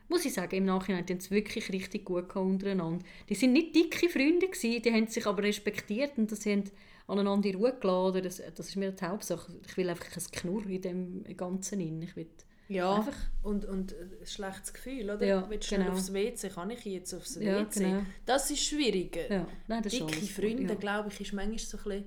muss 0.08 0.24
ich 0.24 0.34
sagen, 0.34 0.56
im 0.56 0.64
Nachhinein, 0.64 1.04
haben 1.08 1.16
es 1.16 1.30
wirklich 1.30 1.70
richtig 1.72 2.04
gut 2.04 2.34
untereinander. 2.36 3.04
Die 3.28 3.34
sind 3.34 3.52
nicht 3.52 3.74
dicke 3.74 4.08
Freunde 4.08 4.48
gewesen, 4.48 4.82
die 4.82 4.92
haben 4.92 5.06
sich 5.06 5.26
aber 5.26 5.42
respektiert 5.42 6.12
und 6.18 6.30
das 6.30 6.44
haben 6.46 6.64
aneinander 7.06 7.48
in 7.48 7.56
Ruhe 7.56 7.74
gelassen. 7.80 8.22
Das, 8.22 8.42
das 8.54 8.68
ist 8.68 8.76
mir 8.76 8.92
die 8.92 9.04
Hauptsache. 9.04 9.52
Ich 9.66 9.76
will 9.76 9.88
einfach 9.90 10.08
kein 10.10 10.24
Knurr 10.32 10.66
in 10.66 10.80
dem 10.82 11.24
Ganzen 11.36 11.80
rein. 11.80 12.02
Ich 12.02 12.14
will 12.16 12.28
Ja, 12.68 12.94
Einfach- 12.96 13.12
und, 13.42 13.64
und 13.64 13.92
ein 13.92 14.26
schlechtes 14.26 14.72
Gefühl, 14.72 15.10
oder? 15.10 15.26
Ja, 15.26 15.50
Willst 15.50 15.70
du 15.70 15.76
genau. 15.76 15.90
aufs 15.92 16.12
WC? 16.12 16.48
Kann 16.48 16.70
ich 16.70 16.84
jetzt 16.84 17.12
aufs 17.14 17.38
WC? 17.38 17.44
Ja, 17.46 17.64
genau. 17.64 18.02
Das 18.24 18.50
ist 18.50 18.64
schwierig. 18.64 19.16
ja, 19.28 19.46
nein, 19.68 19.82
das 19.82 19.92
ist 19.92 20.00
Dicke 20.00 20.20
gut, 20.20 20.28
Freunde, 20.30 20.62
ja. 20.64 20.74
glaube 20.74 21.08
ich, 21.10 21.20
ist 21.20 21.32
manchmal 21.32 21.58
so 21.58 21.90
ein, 21.90 22.04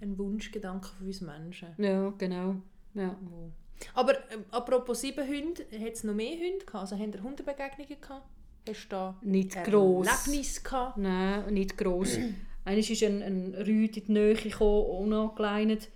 ein 0.00 0.18
Wunschgedanke 0.18 0.88
von 0.88 1.06
uns 1.06 1.20
Menschen. 1.22 1.68
Ja, 1.78 2.10
genau. 2.18 2.56
Ja. 2.94 3.18
Wo- 3.22 3.50
Aber 3.94 4.14
ähm, 4.32 4.44
apropos 4.50 5.00
sieben 5.00 5.26
Hunde, 5.26 5.64
hat 5.72 5.92
es 5.92 6.04
noch 6.04 6.14
mehr 6.14 6.36
Hunde 6.36 6.64
gehabt? 6.64 6.74
Also 6.74 6.98
haben 6.98 7.12
ihr 7.12 7.22
Hundebegegnungen 7.22 8.00
gehabt? 8.00 8.26
Hast 8.68 8.84
du 8.84 8.88
da 8.88 9.18
Nicht 9.22 9.54
gross. 9.64 10.06
Erlebnis 10.06 10.62
gehabt? 10.62 10.98
Nein, 10.98 11.54
nicht 11.54 11.76
gross. 11.76 12.18
Eines 12.64 12.90
ist 12.90 13.02
ein, 13.04 13.22
ein 13.22 13.54
Rüd 13.54 13.96
in 13.96 14.04
die 14.06 14.12
Nähe 14.12 14.34
gekommen, 14.34 14.86
unangeleitet. 14.86 15.88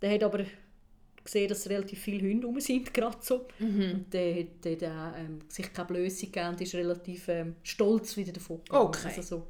Der 0.00 0.14
hat 0.14 0.22
aber 0.22 0.44
gesehen, 1.24 1.48
dass 1.48 1.68
relativ 1.68 2.00
viele 2.00 2.28
Hunde 2.28 2.46
rum 2.46 2.60
sind, 2.60 2.92
gerade 2.94 3.18
so. 3.20 3.46
Und 3.58 4.06
der 4.12 4.40
hat, 4.40 4.64
der 4.64 4.92
auch, 4.92 5.18
ähm, 5.18 5.40
sich 5.48 5.72
keine 5.72 5.88
Blöße 5.88 6.26
gegeben 6.26 6.48
und 6.48 6.60
ist 6.60 6.74
relativ 6.74 7.28
ähm, 7.28 7.56
stolz 7.62 8.16
wieder 8.16 8.32
davon 8.32 8.58
gegangen. 8.64 8.86
Okay. 8.86 9.08
Also 9.08 9.22
so. 9.22 9.46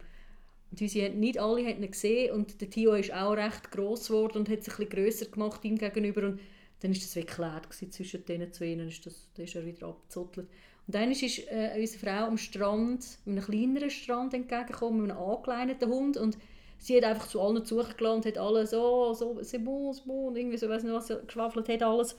Und 0.71 0.81
unsere, 0.81 1.11
nicht 1.11 1.39
alle 1.39 1.67
haben 1.67 1.83
ihn 1.83 1.91
gesehen 1.91 2.33
und 2.33 2.61
der 2.61 2.71
Tio 2.71 2.95
ist 2.95 3.13
auch 3.13 3.33
recht 3.33 3.71
gross 3.71 4.09
geworden 4.09 4.39
und 4.39 4.49
hat 4.49 4.65
sich 4.65 4.73
ein 4.73 4.89
bisschen 4.89 5.05
grösser 5.05 5.27
gemacht 5.27 5.63
ihm 5.65 5.77
gegenüber 5.77 6.29
und 6.29 6.41
dann 6.83 6.93
war 6.93 6.99
das 7.01 7.15
geklärt 7.15 7.71
gewesen 7.71 7.93
zwischen 7.93 8.25
diesen 8.25 8.53
zwei, 8.53 8.75
dann 8.75 8.89
ist, 8.89 9.07
das, 9.07 9.29
dann 9.35 9.45
ist 9.45 9.55
er 9.55 9.65
wieder 9.65 9.87
abgezottelt. 9.89 10.49
Und 10.87 10.95
dann 10.95 11.11
ist 11.13 11.23
äh, 11.51 11.77
unsere 11.79 11.99
Frau 12.07 12.27
am 12.27 12.37
Strand, 12.39 13.07
einem 13.25 13.41
kleineren 13.43 13.91
Strand 13.91 14.35
entgegengekommen, 14.35 15.03
mit 15.03 15.11
einem 15.13 15.21
angeleineten 15.21 15.89
Hund 15.89 16.17
und 16.17 16.37
sie 16.79 16.97
hat 16.97 17.05
einfach 17.05 17.29
zu 17.29 17.41
allen 17.41 17.65
zugelassen 17.65 18.17
und 18.17 18.27
hat 18.27 18.37
alles 18.39 18.71
so, 18.71 19.15
so, 19.15 19.41
bon, 19.61 19.95
und 20.29 20.37
irgendwie 20.37 20.57
so, 20.59 20.69
weiss 20.69 20.83
nicht 20.83 20.93
was, 20.93 21.07
sie 21.07 21.19
geschwafelt 21.25 21.69
hat 21.69 21.83
alles. 21.85 22.17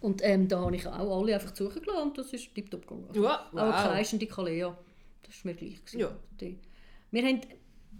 Und 0.00 0.22
ähm, 0.24 0.48
da 0.48 0.60
habe 0.60 0.74
ich 0.76 0.86
auch 0.86 1.20
alle 1.20 1.34
einfach 1.34 1.52
und 2.02 2.16
das 2.16 2.32
ist 2.32 2.54
tiptop 2.54 2.82
gegangen. 2.86 3.04
Also, 3.08 3.22
Ja, 3.22 3.46
Auch 3.52 3.56
eine 3.58 3.68
wow. 3.72 3.82
kreischende 3.82 4.26
Kalea, 4.26 4.76
das 5.22 5.44
war 5.44 5.52
mir 5.52 5.58
gleich. 5.58 5.76
gewesen. 5.84 6.00
Ja. 6.00 6.16
Die- 6.40 6.58
Wir 7.10 7.22
haben, 7.22 7.40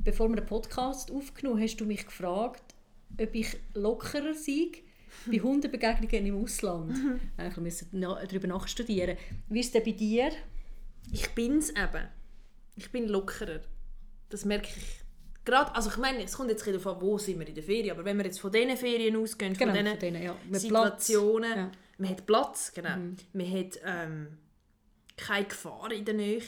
bevor 0.02 0.28
wir 0.30 0.36
den 0.36 0.46
Podcast 0.46 1.10
aufgenommen 1.10 1.58
haben, 1.58 1.64
hast 1.64 1.76
du 1.76 1.84
mich 1.84 2.06
gefragt, 2.06 2.74
ob 3.20 3.34
ich 3.34 3.54
lockerer 3.74 4.32
sei 4.32 4.70
bei 5.26 5.38
Hundebegegnungen 5.38 6.26
im 6.26 6.42
Ausland. 6.42 6.92
Eigentlich 7.36 7.56
müssen 7.58 7.88
wir 7.92 8.08
darüber 8.28 8.48
nachstudieren. 8.48 9.16
Wie 9.48 9.60
ist 9.60 9.66
es 9.66 9.72
denn 9.72 9.84
bei 9.84 9.92
dir? 9.92 10.30
Ich 11.12 11.30
bin 11.34 11.58
es 11.58 11.70
eben. 11.70 12.08
Ich 12.76 12.90
bin 12.90 13.08
lockerer. 13.08 13.60
Das 14.28 14.44
merke 14.44 14.68
ich. 14.76 15.04
Gerade, 15.44 15.74
also 15.74 15.88
ich 15.88 15.96
meine, 15.96 16.22
es 16.24 16.36
kommt 16.36 16.50
jetzt 16.50 16.66
darauf 16.66 16.86
an, 16.86 17.00
wo 17.00 17.16
sind 17.16 17.38
wir 17.38 17.48
in 17.48 17.54
der 17.54 17.64
Ferien, 17.64 17.92
aber 17.92 18.04
wenn 18.04 18.18
wir 18.18 18.26
jetzt 18.26 18.38
von 18.38 18.52
diesen 18.52 18.76
Ferien 18.76 19.16
ausgehen, 19.16 19.56
von 19.56 19.72
diesen 19.72 19.98
denen, 19.98 20.22
ja. 20.22 20.36
Situationen. 20.52 21.56
Ja. 21.56 21.70
man 21.96 22.10
hat 22.10 22.26
Platz, 22.26 22.70
genau. 22.74 22.96
Man 23.32 23.50
hat 23.50 23.80
ähm, 23.82 24.38
keine 25.16 25.46
Gefahr 25.46 25.90
in 25.90 26.04
der 26.04 26.14
Nähe. 26.14 26.42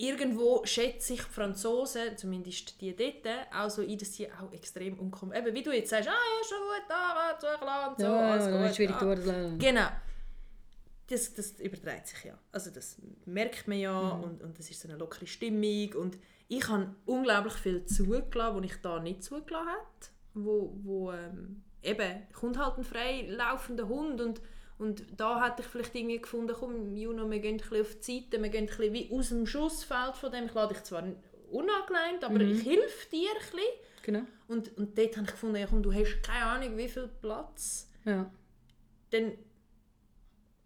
Irgendwo 0.00 0.64
schätze 0.64 1.14
ich 1.14 1.22
die 1.24 1.28
Franzosen, 1.30 2.16
zumindest 2.16 2.80
die 2.80 2.94
dort, 2.94 3.26
auch 3.52 3.68
so 3.68 3.82
ein, 3.82 3.98
dass 3.98 4.14
sie 4.14 4.28
auch 4.30 4.52
extrem 4.52 4.96
umkommen. 4.96 5.34
Eben, 5.36 5.52
wie 5.52 5.62
du 5.64 5.72
jetzt 5.72 5.90
sagst, 5.90 6.08
ah 6.08 6.12
ja, 6.12 6.48
schon 6.48 6.58
gut, 6.58 6.84
da, 6.88 7.36
zugelassen 7.36 7.90
und 7.90 7.98
so, 7.98 8.04
Ja, 8.06 8.32
alles 8.32 8.66
gut. 8.68 8.76
schwierig 8.76 8.94
ah. 8.96 9.04
durch. 9.04 9.58
Genau. 9.58 9.88
Das, 11.08 11.34
das 11.34 11.52
überträgt 11.58 12.06
sich 12.06 12.24
ja. 12.24 12.38
Also 12.52 12.70
das 12.70 12.96
merkt 13.24 13.66
man 13.66 13.78
ja 13.78 14.14
Mhm. 14.14 14.22
und, 14.22 14.42
und 14.44 14.58
das 14.58 14.70
ist 14.70 14.80
so 14.80 14.88
eine 14.88 14.98
lockere 14.98 15.26
Stimmung 15.26 15.92
und 15.94 16.16
ich 16.46 16.68
habe 16.68 16.94
unglaublich 17.04 17.54
viel 17.54 17.84
zugelassen, 17.86 18.56
was 18.56 18.64
ich 18.70 18.80
da 18.80 19.00
nicht 19.00 19.24
zugelassen 19.24 19.68
hätte. 19.68 20.10
Wo, 20.34 20.78
wo 20.84 21.10
ähm, 21.12 21.64
eben, 21.82 22.22
kommt 22.32 22.56
halt 22.56 22.78
ein 22.78 22.84
frei 22.84 23.26
laufender 23.28 23.88
Hund 23.88 24.20
und, 24.20 24.40
und 24.78 25.04
da 25.16 25.44
hätte 25.44 25.62
ich 25.62 25.68
vielleicht 25.68 25.94
irgendwie 25.94 26.20
gefunden, 26.20 26.54
komm 26.58 26.96
Juno, 26.96 27.28
wir 27.30 27.40
gehen 27.40 27.54
ein 27.54 27.56
bisschen 27.58 27.80
auf 27.80 27.94
die 27.96 28.20
Seite, 28.20 28.42
wir 28.42 28.48
gehen 28.50 28.64
ein 28.64 28.66
bisschen 28.66 28.92
wie 28.92 29.10
aus 29.12 29.28
dem 29.30 29.46
Schussfeld 29.46 30.14
von 30.16 30.30
dem. 30.32 30.46
Ich 30.46 30.54
lade 30.54 30.74
dich 30.74 30.82
zwar 30.84 31.02
unangeneint, 31.50 32.22
aber 32.24 32.34
Mhm. 32.38 32.50
ich 32.52 32.64
helfe 32.66 33.10
dir 33.10 33.28
ein 33.30 33.36
bisschen. 33.40 33.68
Genau. 34.02 34.20
Und, 34.48 34.76
und 34.78 34.96
dort 34.96 35.16
habe 35.16 35.26
ich 35.26 35.32
gefunden, 35.32 35.56
ja, 35.56 35.66
komm, 35.66 35.82
du 35.82 35.92
hast 35.92 36.22
keine 36.22 36.44
Ahnung, 36.44 36.76
wie 36.78 36.88
viel 36.88 37.08
Platz 37.20 37.90
Ja. 38.04 38.30
dann 39.10 39.32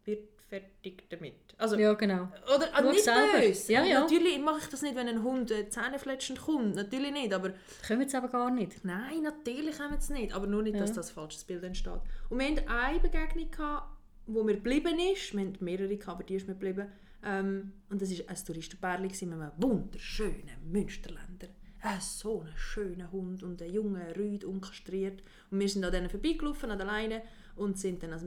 wird 0.04 0.28
fertig 0.48 1.04
damit. 1.08 1.34
Also, 1.58 1.76
ja, 1.76 1.92
genau. 1.94 2.28
oder 2.54 2.74
also 2.74 2.90
nicht 2.90 3.04
selber. 3.04 3.38
böse. 3.40 3.72
Ja, 3.72 3.84
ja. 3.84 4.00
Natürlich 4.00 4.38
mache 4.40 4.58
ich 4.58 4.66
das 4.68 4.82
nicht, 4.82 4.96
wenn 4.96 5.06
ein 5.08 5.22
Hund 5.22 5.50
äh, 5.52 5.68
zähnefletschend 5.68 6.40
kommt. 6.42 6.74
Natürlich 6.74 7.12
nicht. 7.12 7.32
Aber 7.32 7.50
Können 7.86 8.00
wir 8.00 8.02
jetzt 8.06 8.14
aber 8.16 8.28
gar 8.28 8.50
nicht. 8.50 8.84
nein, 8.84 9.22
natürlich 9.22 9.78
wir 9.78 9.96
es 9.96 10.08
nicht. 10.10 10.34
Aber 10.34 10.46
nur 10.48 10.62
nicht, 10.62 10.78
dass 10.78 10.90
Ja. 10.90 10.96
das 10.96 11.10
falsches 11.12 11.44
Bild 11.44 11.62
entsteht. 11.62 12.00
Und 12.30 12.38
wir 12.40 12.46
hatten 12.48 12.68
eine 12.68 12.98
Begegnung, 12.98 13.50
gehabt, 13.50 13.86
wo 14.26 14.42
mir 14.44 14.54
geblieben 14.54 14.98
ist. 15.12 15.34
Wir 15.34 15.46
hatten 15.46 15.64
mehrere, 15.64 15.96
gehabt, 15.96 16.08
aber 16.08 16.24
die 16.24 16.34
ist 16.36 16.46
mir 16.48 16.54
geblieben. 16.54 16.86
Ähm, 17.24 17.72
und 17.88 18.02
das 18.02 18.10
war 18.10 18.28
ein 18.28 18.36
Touristenpärchen 18.44 19.28
mit 19.28 19.38
einem 19.38 19.52
wunderschönen 19.58 20.70
Münsterländer. 20.70 21.48
äh, 21.82 22.00
so 22.00 22.40
ein 22.42 22.52
schöner 22.56 23.10
Hund 23.12 23.42
und 23.42 23.60
ein 23.62 23.72
junger 23.72 24.16
Rüd, 24.16 24.44
unkastriert. 24.44 25.22
Und 25.50 25.60
wir 25.60 25.68
sind 25.68 25.84
an 25.84 25.92
denen 25.92 26.08
vorbeigelaufen, 26.10 26.70
an 26.70 26.78
der 26.78 26.86
Leine, 26.86 27.22
und 27.56 27.78
sind 27.78 28.02
dann, 28.02 28.12
als 28.12 28.22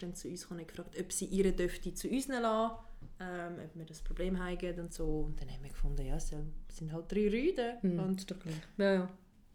dann 0.00 0.14
zu 0.14 0.28
uns 0.28 0.42
gekommen 0.42 0.60
und 0.60 0.68
gefragt, 0.68 0.98
ob 0.98 1.12
sie 1.12 1.26
ihre 1.26 1.52
dürfte 1.52 1.94
zu 1.94 2.08
uns 2.08 2.26
lassen, 2.28 2.76
ähm, 3.20 3.52
ob 3.64 3.76
wir 3.76 3.84
das 3.86 4.02
Problem 4.02 4.38
haben 4.38 4.80
und 4.80 4.92
so. 4.92 5.20
Und 5.26 5.40
dann 5.40 5.48
haben 5.48 5.62
wir 5.62 5.70
gefunden, 5.70 6.04
ja, 6.04 6.16
es 6.16 6.28
sind 6.28 6.92
halt 6.92 7.10
drei 7.12 7.28
Rüden. 7.28 7.76
Mhm, 7.82 7.98
Und 8.00 8.18
ist 8.20 8.30
doch 8.30 8.38
gleich. 8.38 8.54
Ja, 8.78 8.92
ja. 8.94 9.08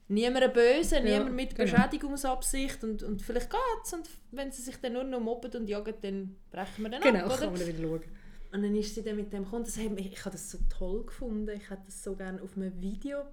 Niemand 0.07 0.53
böse, 0.53 0.97
Ja, 0.97 1.01
niemand 1.01 1.35
mit 1.35 1.55
genau. 1.55 1.71
Beschädigungsabsicht 1.71 2.83
und, 2.83 3.03
und 3.03 3.21
vielleicht 3.21 3.49
geht's 3.49 3.93
und 3.93 4.09
wenn 4.31 4.51
sie 4.51 4.61
sich 4.61 4.77
dann 4.77 4.93
nur 4.93 5.03
noch 5.03 5.19
mobben 5.19 5.51
und 5.53 5.67
jagen, 5.67 5.93
dann 6.01 6.35
brechen 6.51 6.83
wir 6.83 6.89
dann 6.89 7.01
Genau, 7.01 7.25
ab, 7.25 7.29
kann 7.29 7.37
oder? 7.39 7.51
man 7.51 7.59
dann 7.59 7.67
wieder 7.67 7.87
schauen. 7.87 8.03
Und 8.51 8.61
dann 8.63 8.75
ist 8.75 8.93
sie 8.93 9.03
dann 9.03 9.15
mit 9.15 9.33
dem 9.33 9.45
gekommen. 9.45 9.63
Das 9.65 9.77
hat 9.77 9.89
mich, 9.89 10.11
ich 10.13 10.19
habe 10.19 10.31
das 10.31 10.51
so 10.51 10.59
toll 10.69 11.05
gefunden. 11.05 11.49
Ich 11.57 11.69
hätte 11.71 11.81
das 11.87 12.03
so 12.03 12.15
gerne 12.15 12.39
auf 12.41 12.55
einem 12.55 12.79
Video. 12.79 13.23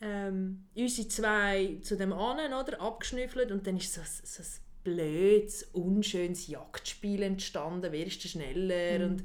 Ähm, 0.00 0.64
unsere 0.74 1.08
zwei 1.08 1.78
zu 1.82 1.96
dem 1.96 2.12
anderen, 2.14 2.54
oder? 2.54 2.80
Abgeschnüffelt 2.80 3.50
und 3.52 3.66
dann 3.66 3.76
ist 3.76 3.92
so, 3.92 4.00
ein- 4.00 4.06
so 4.24 4.42
ein 4.42 4.48
blödes, 4.84 5.62
unschönes 5.74 6.46
Jagdspiel 6.46 7.22
entstanden. 7.22 7.92
Wer 7.92 8.06
ist 8.06 8.22
der 8.24 8.28
schneller? 8.30 9.04
Und 9.06 9.24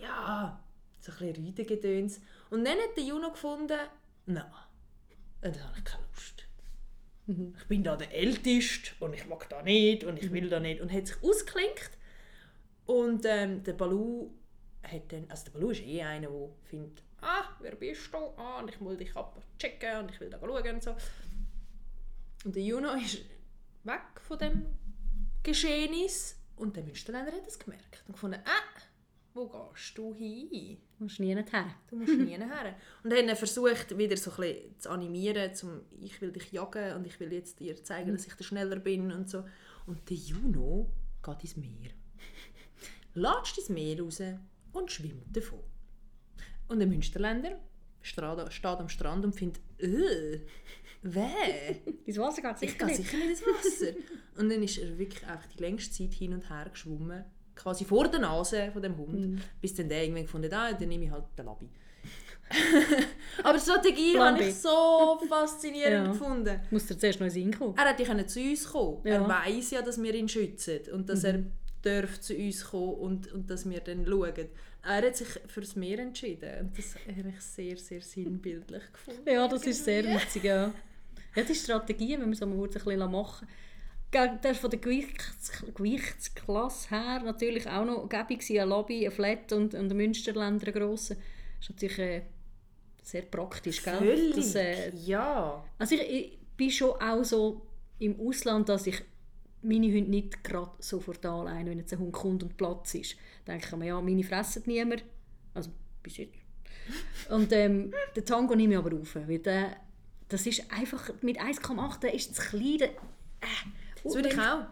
ja, 0.00 0.60
so 1.00 1.12
ein 1.12 1.18
bisschen 1.18 1.44
Rüdengedöns. 1.46 2.20
Und 2.50 2.64
dann 2.64 2.78
hat 2.78 2.96
der 2.96 3.04
Juno 3.04 3.30
gefunden, 3.30 3.78
nein, 4.26 4.44
und 5.42 5.56
dann 5.56 5.64
habe 5.64 5.78
ich 5.78 5.84
keine 5.84 6.04
Lust. 6.14 6.44
Ich 7.26 7.68
bin 7.68 7.84
da 7.84 7.96
der 7.96 8.12
Älteste 8.12 8.92
und 9.00 9.14
ich 9.14 9.26
mag 9.26 9.48
da 9.50 9.62
nicht 9.62 10.04
und 10.04 10.22
ich 10.22 10.32
will 10.32 10.48
da 10.48 10.60
nicht. 10.60 10.80
Und 10.80 10.92
hat 10.92 11.06
sich 11.06 11.22
ausgeklinkt. 11.22 11.90
Und 12.86 13.26
ähm, 13.26 13.62
der 13.64 13.74
Balu 13.74 14.30
hat 14.82 15.12
dann, 15.12 15.30
also 15.30 15.44
der 15.44 15.50
Balu 15.52 15.70
ist 15.70 15.82
eh 15.82 16.02
einer, 16.02 16.28
der 16.28 16.48
findet, 16.64 17.02
ah, 17.20 17.44
wer 17.60 17.74
bist 17.76 18.12
du? 18.12 18.16
Ah, 18.16 18.60
und 18.60 18.70
ich 18.70 18.80
will 18.80 18.96
dich 18.96 19.14
abchecken 19.14 19.98
und 20.00 20.10
ich 20.10 20.20
will 20.20 20.30
da 20.30 20.38
schauen 20.38 20.74
und 20.74 20.82
so. 20.82 20.96
Und 22.44 22.56
der 22.56 22.62
Juno 22.62 22.94
ist 22.94 23.18
weg 23.84 24.20
von 24.26 24.38
dem 24.38 24.66
Geschehnis 25.42 26.36
und 26.56 26.76
der 26.76 26.82
Münsterländer 26.82 27.32
hat 27.32 27.46
es 27.46 27.58
gemerkt 27.58 28.02
und 28.06 28.14
gefunden, 28.14 28.40
ah, 28.44 28.80
wo 29.38 29.46
gehst 29.46 29.96
du 29.96 30.14
hin? 30.14 30.78
Du 30.98 31.04
musst 31.04 31.20
nie 31.20 31.34
her. 31.34 31.74
Du 31.88 31.96
musst 31.96 32.12
nie 32.12 32.36
her. 32.36 32.76
Und 33.04 33.12
dann 33.12 33.34
versucht 33.36 33.96
wieder 33.96 34.16
so 34.16 34.30
ein 34.32 34.36
bisschen 34.36 34.80
zu 34.80 34.90
animieren, 34.90 35.54
zum 35.54 35.82
ich 36.00 36.20
will 36.20 36.32
dich 36.32 36.52
jagen 36.52 36.96
und 36.96 37.06
ich 37.06 37.18
will 37.20 37.32
jetzt 37.32 37.60
dir 37.60 37.82
zeigen, 37.82 38.12
dass 38.12 38.26
ich 38.26 38.34
der 38.34 38.44
schneller 38.44 38.76
bin 38.76 39.12
und 39.12 39.30
so. 39.30 39.44
Und 39.86 40.08
der 40.10 40.16
Juno 40.16 40.90
geht 41.22 41.42
ins 41.42 41.56
Meer. 41.56 41.90
Latscht 43.14 43.58
ins 43.58 43.68
Meer 43.68 44.00
raus 44.00 44.20
und 44.72 44.90
schwimmt 44.90 45.36
davon. 45.36 45.62
Und 46.68 46.80
der 46.80 46.88
Münsterländer 46.88 47.60
steht 48.02 48.64
am 48.64 48.88
Strand 48.88 49.24
und 49.24 49.34
findet, 49.34 49.62
äh, 49.78 50.40
weh, 51.02 52.18
Wasser 52.18 52.42
geht 52.42 52.62
ich 52.62 52.72
sicher 52.72 52.86
gehe 52.86 52.86
nicht. 52.86 52.96
sicher 52.96 53.16
nicht 53.16 53.30
ins 53.30 53.42
Wasser. 53.42 53.92
Und 54.36 54.50
dann 54.50 54.62
ist 54.62 54.78
er 54.78 54.98
wirklich 54.98 55.26
einfach 55.26 55.46
die 55.46 55.62
längste 55.62 55.94
Zeit 55.94 56.14
hin 56.14 56.34
und 56.34 56.48
her 56.50 56.68
geschwommen, 56.70 57.24
quasi 57.58 57.84
vor 57.84 58.08
der 58.08 58.20
Nase 58.20 58.70
von 58.72 58.80
dem 58.82 58.96
Hund, 58.96 59.12
Mhm. 59.32 59.40
bis 59.60 59.74
dann 59.74 59.88
der 59.88 60.02
irgendwann 60.02 60.22
gefunden 60.24 60.50
hat, 60.52 60.74
ah, 60.74 60.76
dann 60.78 60.88
nehme 60.88 61.04
ich 61.04 61.10
halt 61.10 61.24
den 61.36 61.44
Labi. 61.46 61.68
Aber 63.42 63.58
die 63.58 63.62
Strategie 63.62 64.18
habe 64.18 64.42
ich 64.42 64.54
so 64.54 65.20
faszinierend 65.28 65.92
Ja. 66.06 66.12
gefunden. 66.12 66.60
Muss 66.70 66.86
dir 66.86 66.96
zuerst 66.98 67.20
noch 67.20 67.26
in 67.26 67.32
den 67.32 67.42
Sinn 67.52 67.58
kommen. 67.58 67.74
Er 67.76 67.88
hätte 67.90 68.04
können 68.04 68.26
zu 68.26 68.40
uns 68.40 68.64
kommen. 68.70 69.00
Ja. 69.04 69.18
Mhm. 69.20 69.24
Er 69.24 69.28
weiß 69.44 69.70
ja, 69.72 69.82
dass 69.82 70.02
wir 70.02 70.14
ihn 70.14 70.28
schützen 70.28 70.80
und 70.92 71.08
dass 71.08 71.24
er 71.24 71.42
darf 71.82 72.20
zu 72.20 72.34
uns 72.34 72.64
kommen 72.64 72.94
und, 72.94 73.32
und 73.32 73.50
dass 73.50 73.68
wir 73.68 73.80
dann 73.80 74.06
schauen. 74.06 74.48
Er 74.82 75.06
hat 75.06 75.16
sich 75.16 75.28
fürs 75.48 75.76
Meer 75.76 75.98
entschieden 75.98 76.60
und 76.60 76.78
das 76.78 76.94
habe 76.94 77.28
ich 77.28 77.40
sehr, 77.42 77.76
sehr 77.76 78.00
sinnbildlich 78.00 78.82
gefunden. 78.92 79.28
Ja, 79.28 79.46
das 79.46 79.66
ist 79.66 79.84
sehr 79.84 80.04
witzig, 80.04 80.44
ja. 80.44 80.72
Ja, 81.36 81.42
die 81.42 81.54
Strategien, 81.54 82.20
wenn 82.20 82.28
man 82.30 82.34
so 82.34 82.46
mal 82.46 82.54
ein 82.64 82.70
bisschen 82.70 83.10
machen 83.10 83.46
Das 84.10 84.52
ist 84.52 84.60
von 84.60 84.70
der 84.70 84.78
Gewichts 84.78 85.52
Gewichtsklasse 85.74 86.90
her 86.90 87.20
natürlich 87.24 87.68
auch 87.68 87.84
noch 87.84 88.08
gäbig 88.08 88.40
gewesen, 88.40 88.60
ein 88.60 88.68
Lobby, 88.68 89.06
ein 89.06 89.12
Flat 89.12 89.52
und, 89.52 89.74
und 89.74 89.90
ein 89.90 89.96
Münsterländer, 89.96 90.66
ein 90.66 90.72
grosser. 90.72 91.14
Das 91.14 91.68
ist 91.68 91.70
natürlich 91.70 91.98
äh, 91.98 92.22
sehr 93.02 93.22
praktisch, 93.22 93.82
gell? 93.82 93.98
Völlig, 93.98 94.34
Das, 94.34 94.54
äh, 94.54 94.94
ja. 94.96 95.62
also 95.78 95.94
ich, 95.94 96.00
ich 96.00 96.38
bin 96.56 96.70
schon 96.70 96.92
auch 96.92 97.22
so 97.22 97.66
im 97.98 98.18
Ausland, 98.20 98.68
dass 98.68 98.86
ich 98.86 99.02
meine 99.62 99.88
Hunde 99.88 100.10
nicht 100.10 100.44
gerade 100.44 100.70
sofort 100.78 101.24
anleine, 101.26 101.70
wenn 101.70 101.78
jetzt 101.78 101.92
ein 101.92 101.98
Hund 101.98 102.12
kommt 102.12 102.42
und 102.42 102.56
Platz 102.56 102.94
ist. 102.94 103.16
Da 103.44 103.52
denke 103.52 103.68
ich 103.70 103.76
mir, 103.76 103.86
ja, 103.86 104.00
meine 104.00 104.24
fressen 104.24 104.62
niemand. 104.66 105.04
Also 105.54 105.70
bis 106.02 106.18
jetzt. 106.18 106.38
Und 107.30 107.52
ähm, 107.52 107.92
den 108.16 108.24
Tango 108.24 108.54
nehme 108.54 108.74
ich 108.74 108.78
aber 108.78 108.96
auf, 108.96 109.16
weil 109.16 109.38
der, 109.40 109.76
das 110.28 110.46
ist 110.46 110.70
einfach, 110.70 111.10
mit 111.22 111.40
1,8 111.40 112.00
der 112.00 112.14
ist 112.14 112.34
zu 112.34 112.42
klein. 112.42 112.78
Der, 112.78 112.88
äh, 112.88 113.46
Das 114.08 114.16
würde 114.16 114.28
ich 114.28 114.38
auch. 114.38 114.66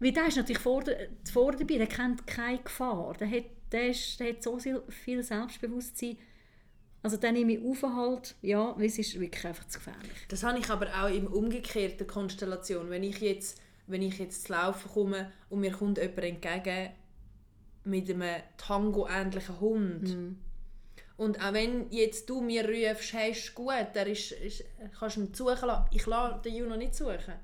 weil 0.00 0.12
der 0.12 0.26
ist 0.26 0.36
natürlich 0.36 0.62
vor, 0.62 0.82
der, 0.82 1.08
vor 1.32 1.52
dabei, 1.52 1.78
der 1.78 1.86
kennt 1.86 2.26
keine 2.26 2.58
Gefahr. 2.58 3.14
Der 3.18 3.30
hat, 3.30 3.44
der 3.72 3.88
ist, 3.90 4.18
der 4.20 4.30
hat 4.30 4.42
so 4.42 4.58
viel, 4.58 5.22
Selbstbewusstsein. 5.22 6.18
Also 7.02 7.18
den 7.18 7.34
nehme 7.34 7.52
ich 7.54 7.64
auf 7.64 7.82
halt, 7.82 8.34
ja, 8.40 8.74
weil 8.78 8.86
es 8.86 8.98
ist 8.98 9.18
wirklich 9.20 9.44
einfach 9.44 9.68
zu 9.68 9.78
gefährlich. 9.78 10.26
Das 10.28 10.42
habe 10.42 10.58
ich 10.58 10.70
aber 10.70 10.86
auch 10.88 11.10
im 11.10 11.26
umgekehrten 11.26 12.06
Konstellation. 12.06 12.88
Wenn 12.88 13.02
ich 13.02 13.20
jetzt, 13.20 13.60
wenn 13.86 14.00
ich 14.00 14.18
jetzt 14.18 14.46
zu 14.46 14.52
laufen 14.52 14.90
komme 14.90 15.30
und 15.50 15.60
mir 15.60 15.72
kommt 15.72 15.98
jemand 15.98 16.18
entgegen 16.18 16.90
mit 17.84 18.08
einem 18.10 18.42
Tango-ähnlichen 18.56 19.60
Hund. 19.60 20.16
Und 21.16 21.44
auch 21.44 21.52
wenn 21.52 21.90
jetzt 21.90 22.28
du 22.28 22.40
mir 22.40 22.66
rufst, 22.66 23.12
hey, 23.12 23.32
ist 23.32 23.54
gut, 23.54 23.72
er 23.94 24.06
ist, 24.06 24.32
ist, 24.32 24.64
kannst 24.98 25.16
du 25.16 25.20
ihn 25.20 25.34
suchen 25.34 25.66
lassen. 25.66 25.88
Ich 25.92 26.06
lasse 26.06 26.40
den 26.42 26.56
Juno 26.56 26.76
nicht 26.76 26.94
suchen. 26.94 27.34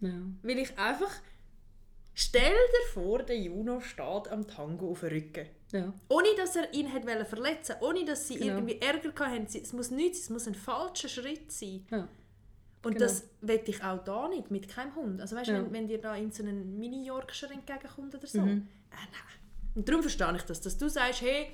Ja. 0.00 0.12
Weil 0.42 0.58
ich 0.58 0.76
einfach... 0.78 1.10
Stell 2.20 2.42
dir 2.50 2.92
vor, 2.94 3.22
der 3.22 3.38
Juno 3.38 3.80
steht 3.80 4.26
am 4.28 4.44
Tango 4.48 4.90
auf 4.90 5.00
dem 5.00 5.10
Rücken. 5.10 5.46
Ja. 5.70 5.92
Ohne 6.08 6.26
dass 6.36 6.56
er 6.56 6.74
ihn 6.74 6.92
hat 6.92 7.04
verletzen 7.28 7.76
ohne 7.80 8.04
dass 8.04 8.26
sie 8.26 8.34
Genau. 8.38 8.54
irgendwie 8.56 8.80
Ärger 8.80 9.12
hatten. 9.26 9.46
Es 9.46 9.72
muss 9.72 9.92
nichts, 9.92 10.22
es 10.22 10.30
muss 10.30 10.48
ein 10.48 10.56
falscher 10.56 11.08
Schritt 11.08 11.52
sein. 11.52 11.86
Ja. 11.92 12.08
Und 12.82 12.94
Genau. 12.94 13.06
das 13.06 13.22
will 13.40 13.60
ich 13.64 13.84
auch 13.84 14.02
da 14.02 14.28
nicht, 14.28 14.50
mit 14.50 14.68
keinem 14.68 14.96
Hund. 14.96 15.20
Also 15.20 15.36
weißt, 15.36 15.48
Ja. 15.50 15.62
wenn, 15.62 15.72
wenn 15.72 15.86
dir 15.86 15.98
da 16.00 16.16
in 16.16 16.32
so 16.32 16.42
einen 16.42 16.76
Mini-Yorkshire 16.78 17.52
entgegenkommt 17.52 18.14
oder 18.16 18.26
so. 18.26 18.40
Mhm. 18.40 18.66
Äh, 18.90 18.94
nein. 19.12 19.38
Und 19.76 19.88
darum 19.88 20.02
verstehe 20.02 20.34
ich 20.36 20.42
das, 20.42 20.60
dass 20.60 20.76
du 20.76 20.88
sagst, 20.88 21.20
hey, 21.22 21.50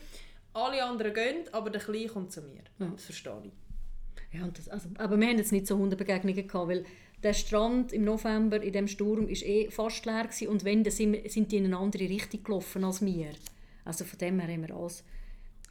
alle 0.54 0.82
anderen 0.82 1.12
gehen, 1.12 1.44
aber 1.52 1.68
der 1.68 1.82
Kleine 1.82 2.06
kommt 2.06 2.32
zu 2.32 2.40
mir. 2.40 2.62
Ja. 2.78 2.86
Das 2.86 3.04
verstehe 3.04 3.42
ich. 3.44 3.52
Ja, 4.38 4.44
und 4.44 4.56
das, 4.56 4.68
also, 4.70 4.88
aber 4.96 5.18
wir 5.20 5.28
haben 5.28 5.36
jetzt 5.38 5.52
nicht 5.52 5.66
so 5.66 5.76
Hundebegegnungen 5.76 6.46
gehabt, 6.48 6.68
weil 6.68 6.86
der 7.22 7.32
Strand 7.32 7.92
im 7.92 8.04
November 8.04 8.62
in 8.62 8.72
dem 8.72 8.86
Sturm 8.88 9.28
ist 9.28 9.44
eh 9.44 9.70
fast 9.70 10.04
leer 10.04 10.24
gewesen, 10.24 10.48
und 10.48 10.64
wenn, 10.64 10.84
dann 10.84 10.92
sind, 10.92 11.12
die 11.52 11.56
in 11.56 11.64
eine 11.66 11.78
andere 11.78 12.04
Richtung 12.08 12.42
gelaufen 12.44 12.84
als 12.84 13.04
wir. 13.04 13.30
Also 13.84 14.04
von 14.04 14.18
dem 14.18 14.40
her 14.40 14.52
haben 14.52 14.66
wir 14.66 14.74
alles... 14.74 15.04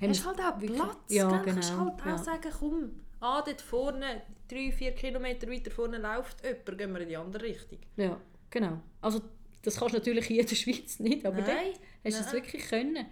haben 0.02 0.10
Hast 0.10 0.26
halt 0.26 0.40
auch 0.40 0.60
wirklich- 0.62 0.82
Platz, 0.82 0.98
Ja, 1.10 1.30
gell? 1.30 1.40
genau. 1.42 1.54
Kannst 1.54 1.78
halt 1.78 2.02
auch 2.02 2.06
ja. 2.06 2.18
sagen, 2.18 2.50
komm, 2.60 2.90
ah, 3.20 3.42
dort 3.46 3.62
vorne, 3.62 4.22
drei, 4.48 4.72
vier 4.72 4.92
Kilometer 4.92 5.48
weiter 5.50 5.72
vorne 5.72 5.98
läuft 5.98 6.44
jemand, 6.44 6.78
gehen 6.78 6.94
wir 6.94 7.02
in 7.02 7.10
die 7.10 7.18
andere 7.18 7.44
Richtung. 7.44 7.80
ja, 7.98 8.20
genau. 8.50 8.80
Also 9.02 9.22
das 9.62 9.78
kannst 9.78 9.94
du 9.94 10.00
natürlich 10.00 10.26
hier 10.26 10.42
in 10.42 10.48
der 10.48 10.56
Schweiz 10.56 11.00
nicht, 11.00 11.26
aber 11.26 11.42
Nein, 11.42 11.48
dort 12.04 12.14
hast 12.16 12.20
du 12.20 12.26
es 12.28 12.34
wirklich 12.34 12.68
können. 12.68 13.06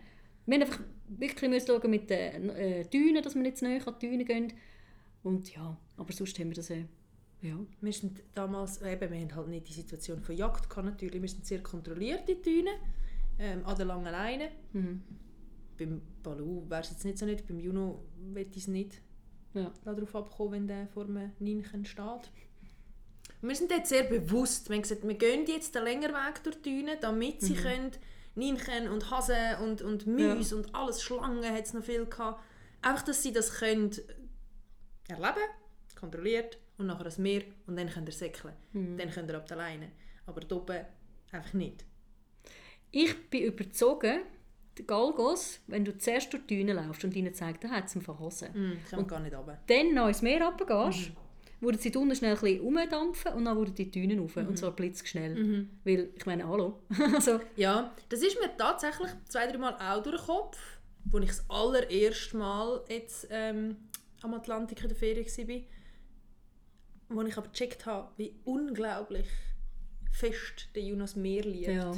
Wir 0.45 0.55
haben 0.55 0.63
einfach 0.63 0.79
wirklich 1.07 1.49
müssen 1.49 1.67
schauen 1.67 1.89
mit 1.89 2.09
den 2.09 2.49
äh, 2.49 2.85
Dünen, 2.85 3.21
dass 3.23 3.35
wir 3.35 3.41
nicht 3.41 3.57
zu 3.57 3.65
nahe 3.65 3.79
an 3.85 3.95
die 4.01 4.07
Dünen 4.09 4.25
gehen. 4.25 4.53
Und 5.23 5.53
ja, 5.53 5.77
aber 5.97 6.11
sonst 6.11 6.37
haben 6.39 6.49
wir 6.49 6.55
das... 6.55 6.69
Äh, 6.71 6.85
ja. 7.41 7.57
Wir 7.81 7.93
sind 7.93 8.21
damals, 8.33 8.81
eben, 8.81 9.11
wir 9.11 9.19
haben 9.19 9.35
halt 9.35 9.47
nicht 9.47 9.67
die 9.67 9.73
Situation 9.73 10.21
von 10.21 10.35
Jagd 10.35 10.69
gehabt, 10.69 10.85
natürlich. 10.85 11.21
Wir 11.21 11.29
sind 11.29 11.45
sehr 11.45 11.61
kontrolliert 11.63 12.27
in 12.29 12.37
die 12.37 12.41
Dünen, 12.41 12.75
ähm, 13.39 13.65
an 13.65 13.75
der 13.75 13.85
langen 13.85 14.11
Leine. 14.11 14.49
Mhm. 14.73 15.01
Beim 15.77 16.01
Balu 16.21 16.69
wäre 16.69 16.81
es 16.81 16.91
jetzt 16.91 17.05
nicht 17.05 17.17
so 17.17 17.25
nicht, 17.25 17.47
beim 17.47 17.59
Juno 17.59 18.03
ich 18.35 18.55
es 18.57 18.67
nicht 18.67 19.01
Ja. 19.53 19.71
darauf 19.83 20.15
abkommen, 20.15 20.51
wenn 20.53 20.67
der 20.67 20.87
vor 20.87 21.05
einem 21.05 21.31
Ninchen 21.39 21.85
steht. 21.85 22.31
Wir 23.41 23.55
sind 23.55 23.71
dort 23.71 23.87
sehr 23.87 24.03
bewusst. 24.03 24.69
Wir 24.69 24.75
haben 24.75 24.83
gesagt, 24.83 25.07
wir 25.07 25.15
gehen 25.15 25.45
jetzt 25.47 25.73
den 25.73 25.83
längeren 25.83 26.13
Weg 26.13 26.43
durch 26.43 26.61
die 26.61 26.69
Dünen, 26.69 26.97
damit 27.01 27.41
sie 27.41 27.55
können 27.55 27.91
Ninchen 28.35 28.87
und 28.89 29.09
Hasen 29.09 29.55
und, 29.63 29.81
und 29.81 30.05
Mäuse 30.05 30.55
und 30.55 30.73
alles, 30.75 31.01
Schlangen 31.01 31.43
hat 31.43 31.65
es 31.65 31.73
noch 31.73 31.83
viel 31.83 32.05
gehabt. 32.05 32.39
Einfach, 32.83 33.03
dass 33.03 33.23
sie 33.23 33.33
das 33.33 33.51
können 33.55 33.91
erleben, 35.07 35.41
kontrolliert 35.99 36.57
und 36.81 36.87
nachher 36.87 37.05
das 37.05 37.17
Meer 37.17 37.43
und 37.67 37.77
dann 37.77 37.89
könnt 37.89 38.09
ihr 38.09 38.13
säckeln. 38.13 38.53
Dann 38.97 39.09
könnt 39.09 39.29
ihr 39.29 39.37
ab 39.37 39.47
der 39.47 39.57
Leine. 39.57 39.91
Aber 40.25 40.41
dort 40.41 40.69
oben 40.69 40.85
einfach 41.31 41.53
nicht. 41.53 41.85
Ich 42.91 43.29
bin 43.29 43.43
überzogen, 43.43 44.19
die 44.77 44.85
Galgos, 44.85 45.59
wenn 45.67 45.85
du 45.85 45.97
zuerst 45.97 46.31
durch 46.33 46.45
die 46.45 46.57
Düne 46.57 46.73
laufst 46.73 47.03
und 47.03 47.15
ihnen 47.15 47.33
zeigst, 47.33 47.63
da 47.63 47.69
hat 47.69 47.85
es 47.85 47.95
einen 47.95 48.03
Verhasen. 48.03 48.49
Mm, 48.53 48.77
kommt 48.89 49.07
gar 49.07 49.19
nicht 49.19 49.35
runter. 49.35 49.59
Dann 49.67 49.93
noch 49.93 50.07
ins 50.07 50.21
Meer 50.21 50.45
runtergehst, 50.45 51.11
würden 51.59 51.77
sie 51.77 51.95
unten 51.95 52.15
schnell 52.15 52.35
ein 52.35 52.39
bisschen 52.41 53.33
und 53.35 53.45
dann 53.45 53.57
würden 53.57 53.75
die 53.75 53.91
Dünen 53.91 54.19
rauf. 54.19 54.35
Und 54.37 54.57
zwar 54.57 54.71
blitzschnell. 54.71 55.67
Weil, 55.83 56.09
ich 56.15 56.25
meine, 56.25 56.47
hallo. 56.47 56.79
also, 57.13 57.39
Ja, 57.55 57.93
das 58.09 58.21
ist 58.21 58.37
mir 58.39 58.55
tatsächlich 58.57 59.09
zwei, 59.27 59.47
drei 59.47 59.57
Mal 59.57 59.75
auch 59.75 60.01
durch 60.03 60.17
den 60.17 60.25
Kopf, 60.25 60.57
als 61.13 61.23
ich 61.23 61.29
das 61.29 61.49
allererste 61.49 62.37
Mal 62.37 62.81
jetzt 62.89 63.27
ähm, 63.29 63.77
am 64.21 64.33
Atlantik 64.33 64.81
in 64.81 64.89
der 64.89 64.97
Ferien 64.97 65.25
war. 65.25 65.61
Wo 67.15 67.21
ich 67.23 67.37
aber 67.37 67.47
gecheckt 67.49 67.85
habe, 67.85 68.09
wie 68.17 68.33
unglaublich 68.45 69.27
fest 70.11 70.69
der 70.75 70.83
Jonas 70.83 71.15
Meer 71.15 71.43
liebt. 71.43 71.67
Ja. 71.67 71.91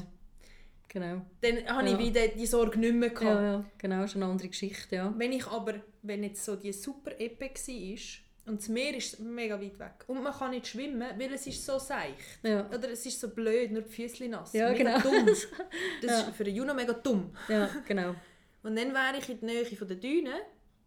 Genau. 0.89 1.21
Dann 1.41 1.65
habe 1.67 1.89
Ja. 1.89 1.93
ich 1.93 1.97
wieder 2.05 2.27
die 2.27 2.45
Sorge 2.45 2.77
nicht 2.79 2.93
mehr 2.93 3.09
gehabt. 3.09 3.23
Ja, 3.23 3.41
ja, 3.53 3.65
genau, 3.79 4.03
ist 4.03 4.15
eine 4.15 4.25
andere 4.25 4.47
Geschichte, 4.49 4.95
ja. 4.95 5.13
Wenn 5.17 5.31
ich 5.31 5.47
aber, 5.47 5.75
wenn 6.03 6.23
jetzt 6.23 6.45
so 6.45 6.55
die 6.55 6.71
super 6.71 7.19
Epe 7.19 7.45
war 7.49 8.51
und 8.51 8.59
das 8.59 8.67
Meer 8.69 8.95
ist 8.95 9.19
mega 9.19 9.59
weit 9.59 9.79
weg 9.79 10.03
und 10.07 10.21
man 10.21 10.31
kann 10.33 10.51
nicht 10.51 10.67
schwimmen, 10.67 11.01
weil 11.17 11.33
es 11.33 11.47
ist 11.47 11.65
so 11.65 11.79
seicht. 11.79 12.39
Ja, 12.43 12.67
Oder 12.69 12.91
es 12.91 13.03
ist 13.07 13.19
so 13.19 13.29
blöd, 13.29 13.71
nur 13.71 13.81
die 13.81 13.89
Füße 13.89 14.27
nass. 14.27 14.53
Ja, 14.53 14.69
mega 14.69 14.97
genau. 14.99 14.99
dumm. 14.99 15.25
Das 15.25 15.47
Ja. 16.03 16.19
ist 16.27 16.35
für 16.35 16.43
den 16.43 16.55
Juno 16.55 16.73
mega 16.75 16.93
dumm. 16.93 17.31
ja 17.47 17.69
genau. 17.87 18.13
Und 18.61 18.75
dann 18.77 18.93
wäre 18.93 19.17
ich 19.17 19.29
in 19.29 19.39
der 19.39 19.49
Nähe 19.49 19.65
von 19.65 19.87
der 19.87 19.97
Düne. 19.97 20.33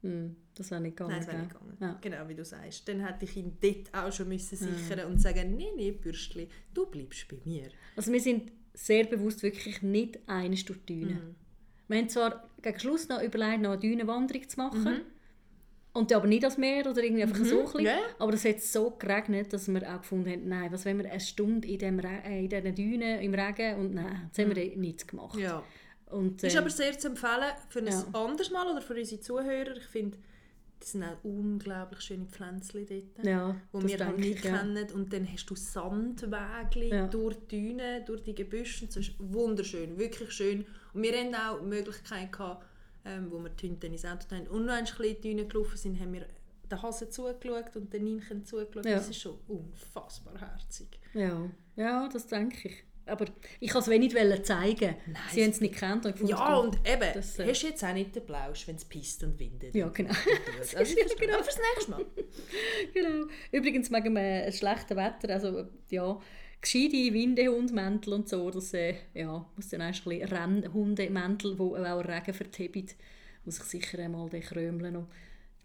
Hm, 0.02 0.36
das 0.54 0.70
wäre 0.70 0.80
nicht 0.80 0.96
gegangen. 0.96 1.10
Nein, 1.10 1.20
das 1.20 1.28
wäre 1.28 1.38
nicht 1.38 1.52
gegangen. 1.52 1.76
Ja. 1.80 1.98
Genau, 2.00 2.28
wie 2.28 2.34
du 2.34 2.44
sagst. 2.44 2.88
Dann 2.88 3.04
hätte 3.04 3.24
ich 3.24 3.36
ihn 3.36 3.56
dort 3.60 3.94
auch 3.94 4.12
schon 4.12 4.28
müssen 4.28 4.56
sichern 4.56 5.10
und 5.10 5.18
sagen, 5.18 5.56
nee, 5.56 5.70
nee, 5.76 5.92
Bürstli, 5.92 6.48
du 6.74 6.86
bleibst 6.86 7.28
bei 7.28 7.38
mir. 7.44 7.68
Also 7.96 8.12
wir 8.12 8.20
sind 8.20 8.52
sehr 8.74 9.04
bewusst 9.04 9.42
wirklich 9.42 9.82
nicht 9.82 10.18
eine 10.26 10.54
durch 10.54 10.78
die 10.84 11.00
Düne. 11.00 11.14
Mhm. 11.14 11.34
Wir 11.88 11.98
haben 11.98 12.08
zwar 12.08 12.48
gegen 12.62 12.78
Schluss 12.78 13.08
noch 13.08 13.22
überlegt, 13.22 13.62
noch 13.62 13.72
eine 13.72 13.80
Dünenwanderung 13.80 14.48
zu 14.48 14.56
machen. 14.58 14.84
Mhm. 14.84 15.00
Und 15.92 16.12
aber 16.12 16.26
nicht 16.26 16.44
als 16.44 16.58
Meer 16.58 16.90
oder 16.90 17.02
irgendwie 17.02 17.22
einfach 17.22 17.42
so 17.42 17.60
ein 17.60 17.64
bisschen. 17.64 17.86
Ja. 17.86 17.98
Aber 18.18 18.34
es 18.34 18.44
hat 18.44 18.60
so 18.60 18.90
geregnet, 18.90 19.50
dass 19.52 19.66
wir 19.66 19.94
auch 19.94 20.02
gefunden 20.02 20.30
haben, 20.30 20.48
nein, 20.48 20.70
was 20.70 20.84
wenn 20.84 20.98
wir 20.98 21.10
eine 21.10 21.20
Stunde 21.20 21.66
in, 21.66 21.78
dem 21.78 21.98
Re 21.98 22.20
äh, 22.22 22.44
in 22.44 22.50
diesen 22.50 22.74
Dünen 22.74 23.20
im 23.20 23.32
Regen 23.32 23.76
und 23.80 23.94
nein, 23.94 24.24
jetzt 24.26 24.38
haben 24.38 24.54
wir 24.54 24.62
eh 24.62 24.76
nichts 24.76 25.06
gemacht. 25.06 25.36
Mhm. 25.36 25.42
Ja. 25.42 25.64
Und, 26.10 26.42
Ist 26.42 26.54
ähm, 26.54 26.60
aber 26.60 26.70
sehr 26.70 26.98
zu 26.98 27.08
empfehlen 27.08 27.52
für 27.68 27.80
ein 27.80 27.86
Ja. 27.88 28.04
anderes 28.12 28.50
Mal 28.50 28.70
oder 28.70 28.80
für 28.80 28.94
unsere 28.94 29.20
Zuhörer. 29.20 29.76
Ich 29.76 29.84
finde, 29.86 30.16
das 30.78 30.92
sind 30.92 31.02
auch 31.02 31.16
unglaublich 31.24 32.00
schöne 32.02 32.26
Pflänzchen 32.26 32.86
dort. 32.86 33.24
ja, 33.26 33.56
die 33.72 33.88
wir 33.88 34.06
halt 34.06 34.18
nicht 34.18 34.38
ich, 34.38 34.44
ja. 34.44 34.58
kennen. 34.58 34.90
Und 34.92 35.12
dann 35.12 35.26
hast 35.32 35.46
du 35.50 35.56
Sandwege 35.56 36.88
Ja. 36.94 37.06
durch 37.08 37.36
die 37.50 37.68
Dünen, 37.72 38.04
durch 38.04 38.22
die 38.22 38.34
Gebüsche. 38.34 38.86
Das 38.86 38.96
ist 38.96 39.12
wunderschön, 39.18 39.98
wirklich 39.98 40.30
schön. 40.32 40.64
Und 40.92 41.02
wir 41.02 41.12
hatten 41.18 41.34
auch 41.34 41.58
die 41.60 41.66
Möglichkeit, 41.66 42.30
gehabt, 42.32 42.64
ähm, 43.04 43.30
wo 43.30 43.38
wir 43.42 43.50
die 43.50 43.68
Hunde 43.68 43.86
ins 43.88 44.04
Auto 44.04 44.34
haben 44.34 44.46
und 44.48 44.66
noch 44.66 44.74
ein 44.74 44.84
bisschen 44.84 45.04
in 45.04 45.14
die 45.16 45.20
Dünen 45.22 45.48
gelaufen 45.48 45.76
sind, 45.76 45.98
haben 46.00 46.12
wir 46.12 46.26
den 46.70 46.82
Hasen 46.82 47.10
zugeschaut 47.10 47.76
und 47.76 47.92
den 47.92 48.04
Ninchen 48.04 48.44
zugeschaut. 48.44 48.84
Ja. 48.84 48.96
Das 48.96 49.08
ist 49.08 49.20
schon 49.20 49.38
unfassbar 49.48 50.38
herzig. 50.40 50.98
Ja, 51.14 51.48
ja, 51.76 52.08
das 52.08 52.26
denke 52.26 52.68
ich. 52.68 52.84
Aber 53.06 53.26
ich 53.60 53.72
wollte 53.72 53.92
es 53.92 54.16
wenig 54.16 54.42
zeigen. 54.42 54.96
Nein, 55.06 55.22
Sie 55.32 55.42
haben 55.42 55.50
es 55.50 55.60
nicht 55.60 55.74
gekannt. 55.74 56.04
Und 56.06 56.28
Ja, 56.28 56.56
und 56.56 56.76
eben, 56.86 57.12
Das, 57.14 57.38
äh, 57.38 57.48
hast 57.48 57.62
du 57.62 57.66
jetzt 57.68 57.84
auch 57.84 57.92
nicht 57.92 58.14
den 58.16 58.26
Plausch, 58.26 58.66
wenn 58.66 58.74
es 58.74 58.84
pisst 58.84 59.22
und 59.22 59.38
windet. 59.38 59.74
Ja, 59.74 59.88
genau. 59.88 60.10
Also, 60.58 60.76
das 60.78 60.90
ist 60.90 61.20
genau 61.20 61.42
fürs 61.42 61.58
nächste 61.74 61.90
Mal. 61.92 62.04
genau. 62.94 63.26
Übrigens 63.52 63.90
wegen 63.90 64.04
dem 64.04 64.16
äh, 64.16 64.50
schlechten 64.50 64.96
Wetter, 64.96 65.32
also 65.32 65.66
ja, 65.88 66.20
gescheite 66.60 67.12
Windehundmäntel 67.14 68.12
und 68.12 68.28
so, 68.28 68.50
das 68.50 68.74
äh, 68.74 68.94
ja, 69.14 69.46
muss 69.54 69.68
dann 69.68 69.82
erst 69.82 70.06
ein 70.06 70.18
bisschen 70.18 70.28
Rennhundemäntel, 70.28 71.54
die 71.54 71.60
auch 71.62 72.04
Regen 72.04 72.34
verteben, 72.34 72.86
muss 73.44 73.58
ich 73.58 73.64
sicher 73.64 74.00
einmal 74.00 74.28
den 74.28 74.42
krömeln 74.42 74.94
noch. 74.94 75.08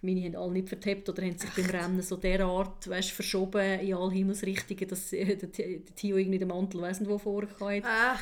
Meine 0.01 0.23
haben 0.25 0.35
alle 0.35 0.51
nicht 0.53 0.69
vertippt 0.69 1.07
oder 1.09 1.21
haben 1.23 1.37
sich 1.37 1.49
beim 1.51 1.65
Rennen 1.69 2.01
so 2.01 2.15
derart 2.17 2.89
weißt, 2.89 3.11
verschoben 3.11 3.79
in 3.79 3.93
alle 3.93 4.11
Himmelsrichtungen, 4.11 4.87
dass 4.87 5.13
äh, 5.13 5.35
der, 5.35 5.49
Tio 5.95 6.17
irgendwie 6.17 6.39
den 6.39 6.47
Mantel 6.47 6.81
weiss 6.81 6.99
nicht 6.99 7.09
wo 7.09 7.41
hat. 7.41 7.83
Ach, 7.85 8.19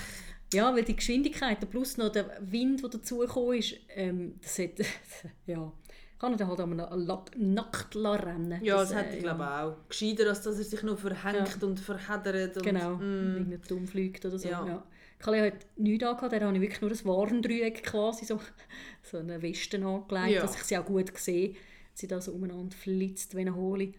Ja, 0.54 0.74
weil 0.76 0.84
die 0.84 0.96
Geschwindigkeit 0.96 1.58
plus 1.70 1.98
noch 1.98 2.10
der 2.12 2.38
Wind, 2.42 2.82
der 2.84 2.90
dazugekommen 2.90 3.60
ist, 3.60 3.76
ähm, 3.96 4.36
das 4.42 4.60
hat, 4.60 4.72
ja, 5.46 5.72
kann 6.20 6.34
er 6.34 6.38
dann 6.38 6.48
halt 6.50 6.60
einmal 6.60 7.24
nackt 7.38 7.96
rennen. 7.96 8.60
ja, 8.62 8.76
das, 8.78 8.92
äh, 8.92 8.96
hätte 8.96 9.16
ich 9.18 9.24
glaube 9.24 9.48
auch. 9.50 9.76
Gescheiter, 9.88 10.28
als 10.28 10.42
dass 10.42 10.58
er 10.58 10.66
sich 10.66 10.84
nur 10.84 10.98
verhängt 10.98 11.64
und 11.64 11.80
verheddert. 11.80 12.58
Und, 12.58 12.64
Genau, 12.64 12.96
Mm. 12.98 13.36
irgendwie 13.38 13.68
dumm 13.70 13.88
fliegt 13.88 14.26
oder 14.26 14.38
so. 14.38 14.50
Ja. 14.50 14.66
Ja. 14.68 14.84
Kalle 15.18 15.48
hat 15.48 15.66
nichts 15.78 16.04
angehabt, 16.06 16.32
der 16.34 16.42
habe 16.42 16.56
ich 16.56 16.62
wirklich 16.62 16.82
nur 16.82 16.92
ein 16.92 17.06
Warndreieck 17.06 17.84
quasi, 17.84 18.26
so, 18.26 18.40
so 19.04 19.18
eine 19.18 19.42
Weste 19.42 19.78
angelegt, 19.86 20.30
Ja. 20.36 20.42
dass 20.42 20.56
ich 20.56 20.64
sie 20.64 20.78
auch 20.78 20.86
gut 20.86 21.18
sehe. 21.18 21.56
Sie 22.00 22.08
da 22.08 22.22
so 22.22 22.32
umeinander 22.32 22.76
flitzt 22.76 23.36
wie 23.36 23.42
eine 23.42 23.56
Hole. 23.56 23.94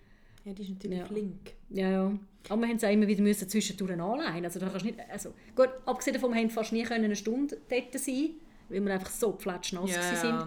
Ja, 0.45 0.53
die 0.55 0.63
ist 0.63 0.71
natürlich 0.71 0.99
Ja. 0.99 1.05
flink. 1.07 1.53
Ja, 1.69 1.91
ja. 1.91 2.19
Aber 2.49 2.61
wir 2.63 2.69
mussten 2.69 2.77
es 2.79 2.85
auch 2.85 2.93
immer 2.93 3.07
wieder 3.07 3.23
müssen 3.23 3.49
zwischendurch 3.49 3.93
anleihen. 3.93 4.45
Also, 4.45 4.59
da 4.59 4.69
kannst 4.71 4.87
nicht, 4.87 4.99
also, 5.11 5.35
gut, 5.55 5.69
abgesehen 5.85 6.15
davon, 6.15 6.33
wir 6.33 6.41
haben 6.41 6.51
fast 6.51 6.73
nie 6.73 6.83
können 6.83 7.05
eine 7.05 7.17
Stunde 7.17 7.59
dort 7.69 7.99
sein 7.99 8.31
weil 8.71 8.85
wir 8.85 8.93
einfach 8.95 9.11
so 9.11 9.33
pfletschnass 9.33 9.91
Ja, 9.91 10.15
sind. 10.15 10.47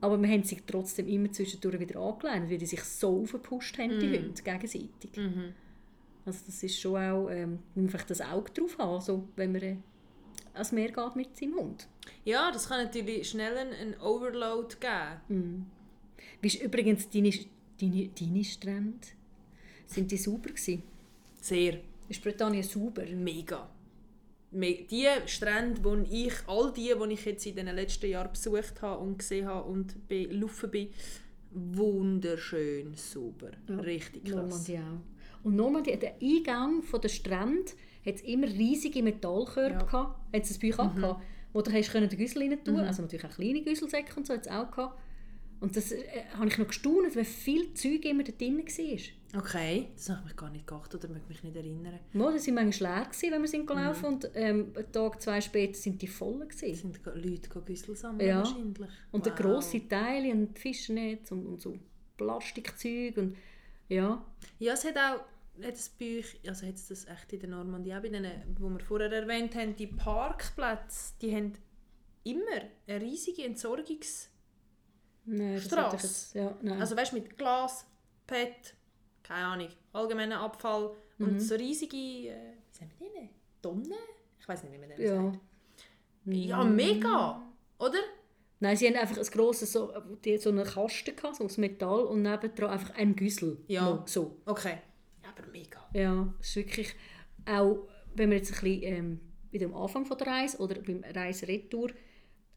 Aber 0.00 0.20
wir 0.20 0.28
haben 0.28 0.42
sie 0.42 0.58
trotzdem 0.66 1.06
immer 1.06 1.30
zwischendurch 1.30 1.78
wieder 1.78 2.00
angeleitet, 2.00 2.50
weil 2.50 2.58
die 2.58 2.66
sich 2.66 2.82
so 2.82 3.22
aufgepusht 3.22 3.78
haben, 3.78 4.00
die 4.00 4.06
Hunde, 4.18 4.42
gegenseitig. 4.42 5.16
Mhm. 5.16 5.54
Also 6.26 6.40
das 6.46 6.62
ist 6.62 6.80
schon 6.80 6.96
auch, 6.96 7.30
ähm, 7.30 7.60
vielleicht 7.88 8.10
das 8.10 8.20
Auge 8.20 8.50
drauf 8.52 8.78
haben, 8.78 8.94
also, 8.94 9.28
wenn 9.36 9.52
man 9.52 9.62
äh, 9.62 9.76
ans 10.54 10.72
Meer 10.72 10.90
geht 10.90 11.16
mit 11.16 11.36
seinem 11.36 11.54
Hund. 11.54 11.86
Ja, 12.24 12.50
das 12.50 12.68
kann 12.68 12.84
natürlich 12.84 13.28
schnell 13.28 13.56
einen, 13.56 13.94
Overload 14.00 14.76
geben. 14.80 15.20
Wie 15.28 15.64
ist 16.42 16.62
übrigens 16.62 17.08
deine, 17.10 17.30
deine, 17.80 18.08
deine 18.08 18.44
Strände? 18.44 18.98
Sind 19.86 20.10
die 20.10 20.16
sauber 20.16 20.48
gewesen? 20.50 20.82
Sehr. 21.40 21.78
Ist 22.08 22.22
Britannien 22.22 22.62
sauber? 22.62 23.04
Mega. 23.06 23.68
Me- 24.50 24.84
Die 24.90 25.06
Strände, 25.26 25.82
wo 25.82 25.96
ich, 26.10 26.32
all 26.46 26.72
die, 26.72 26.92
die 26.94 27.12
ich 27.14 27.24
jetzt 27.24 27.46
in 27.46 27.56
den 27.56 27.66
letzten 27.74 28.06
Jahren 28.10 28.30
besucht 28.32 28.82
habe 28.82 29.02
und 29.02 29.18
gesehen 29.18 29.46
habe 29.46 29.68
und 29.68 30.08
belaufen 30.08 30.70
bin, 30.70 30.88
wunderschön 31.76 32.94
sauber. 32.94 33.50
Richtig 33.68 34.24
krass. 34.24 34.34
Normandie 34.34 34.78
auch. 34.78 35.44
Und 35.44 35.56
Normandie, 35.56 35.96
der 35.98 36.14
Eingang 36.22 36.82
von 36.82 37.00
der 37.00 37.08
Strand 37.08 37.74
hat 38.06 38.20
immer 38.22 38.46
riesige 38.46 39.02
Metallkörper 39.02 39.70
Ja. 39.74 39.82
Mhm. 39.82 39.86
gehabt. 39.86 40.34
Hat 40.34 40.42
es 40.44 40.58
bei 40.58 40.68
euch 40.68 40.78
auch 40.78 40.94
gehabt? 40.94 41.22
Wo 41.52 41.60
du 41.60 41.70
hast 41.72 41.90
können 41.92 42.08
den 42.08 42.18
Güssel 42.18 42.42
rein 42.42 42.64
tun 42.64 42.76
Also 42.80 43.02
natürlich 43.02 43.24
auch 43.26 43.30
kleine 43.34 43.62
Güsselsäcke 43.62 44.14
und 44.16 44.26
so 44.26 44.34
hat 44.34 44.46
es 44.46 44.52
auch 44.52 44.70
gehabt. 44.70 44.98
Und 45.62 45.76
das 45.76 45.92
äh, 45.92 46.02
habe 46.34 46.48
ich 46.48 46.58
noch 46.58 46.66
gestaunt, 46.66 47.14
weil 47.14 47.24
viel 47.24 47.72
Zeug 47.74 48.04
immer 48.04 48.24
da 48.24 48.32
drin 48.32 48.58
war. 48.58 49.40
Okay, 49.40 49.88
das 49.94 50.08
habe 50.10 50.18
ich 50.20 50.24
mich 50.26 50.36
gar 50.36 50.50
nicht 50.50 50.66
geachtet 50.66 51.04
oder 51.04 51.12
möchte 51.14 51.28
mich 51.28 51.42
nicht 51.44 51.56
erinnern. 51.56 51.98
Mal, 52.12 52.34
das 52.34 52.46
waren 52.46 52.54
manchmal 52.56 52.92
leer, 52.96 53.04
gewesen, 53.06 53.30
wenn 53.32 53.40
wir 53.42 53.48
sind 53.48 53.62
Mhm. 53.62 53.66
gelaufen 53.68 54.04
und 54.04 54.30
ähm, 54.34 54.72
einen 54.76 54.92
Tag, 54.92 55.22
zwei 55.22 55.40
später 55.40 55.74
sind 55.74 56.02
die 56.02 56.08
voll. 56.08 56.46
Es 56.50 56.58
Gewesen. 56.60 56.92
sind 56.92 57.06
Leute 57.24 57.48
Güssel 57.64 57.96
sammeln 57.96 58.28
Ja. 58.28 58.38
wahrscheinlich. 58.40 58.88
Und 59.12 59.24
der 59.24 59.32
Wow. 59.32 59.40
grosse 59.40 59.88
Teile 59.88 60.32
und 60.32 60.58
Fischnetz 60.58 61.30
und, 61.30 61.46
und 61.46 61.62
so 61.62 61.78
Plastikzeug 62.18 63.16
und 63.16 63.36
ja. 63.88 64.24
Ja, 64.58 64.72
es 64.74 64.84
hat 64.84 64.96
auch 64.98 65.20
hat 65.62 65.74
es 65.74 65.90
bei 65.90 66.18
euch, 66.18 66.40
also 66.48 66.66
hat 66.66 66.74
es 66.74 66.88
das 66.88 67.04
echt 67.06 67.32
in 67.34 67.40
der 67.40 67.50
Normandie, 67.50 67.94
auch 67.94 68.00
bei 68.00 68.08
denen, 68.08 68.32
wo 68.58 68.68
wir 68.70 68.80
vorher 68.80 69.12
erwähnt 69.12 69.54
haben, 69.54 69.76
die 69.76 69.86
Parkplätze, 69.86 71.12
die 71.20 71.34
haben 71.34 71.52
immer 72.24 72.62
eine 72.86 73.00
riesige 73.00 73.44
Entsorgungs... 73.44 74.28
Nein, 75.24 75.54
jetzt- 75.54 76.34
Ja, 76.34 76.56
nein. 76.62 76.80
Also 76.80 76.96
weißt 76.96 77.12
du, 77.12 77.16
mit 77.16 77.36
Glas, 77.38 77.86
PET, 78.26 78.74
keine 79.22 79.46
Ahnung, 79.46 79.68
allgemeiner 79.92 80.40
Abfall 80.40 80.90
Mhm. 81.18 81.26
und 81.26 81.40
so 81.40 81.54
riesige, 81.54 81.96
äh, 81.96 82.54
wie 82.70 82.76
sagen 82.76 82.90
wir 82.98 83.08
die? 83.08 83.28
Tonnen? 83.60 83.92
Ich 84.40 84.48
weiß 84.48 84.64
nicht, 84.64 84.72
wie 84.72 84.78
man 84.78 84.88
das 84.88 84.98
ja. 84.98 85.14
sagt. 85.22 85.38
Ja, 86.24 86.64
mega, 86.64 87.42
oder? 87.78 87.98
Nein, 88.60 88.76
sie 88.76 88.86
haben 88.86 88.94
einfach 88.96 89.16
ein 89.18 89.24
grosses, 89.26 89.72
so, 89.72 89.92
die, 90.24 90.38
so 90.38 90.50
einen 90.50 90.64
Kasten 90.64 91.16
gehabt, 91.16 91.36
so 91.36 91.44
aus 91.44 91.56
Metall 91.58 92.00
und 92.04 92.22
nebendran 92.22 92.70
einfach 92.70 92.94
ein 92.94 93.16
Güssel. 93.16 93.58
Ja. 93.66 93.90
Noch 93.90 94.06
So. 94.06 94.36
Okay, 94.46 94.78
ja, 95.22 95.30
aber 95.36 95.48
mega. 95.50 95.88
Ja, 95.94 96.32
es 96.40 96.48
ist 96.50 96.56
wirklich 96.56 96.94
auch, 97.46 97.88
wenn 98.14 98.30
wir 98.30 98.36
jetzt 98.38 98.52
ein 98.52 98.60
bisschen 98.60 98.82
ähm, 98.82 99.20
wieder 99.50 99.66
am 99.66 99.74
Anfang 99.74 100.06
von 100.06 100.16
der 100.16 100.26
Reise 100.28 100.58
oder 100.58 100.80
beim 100.80 101.02
Reiseretour 101.04 101.90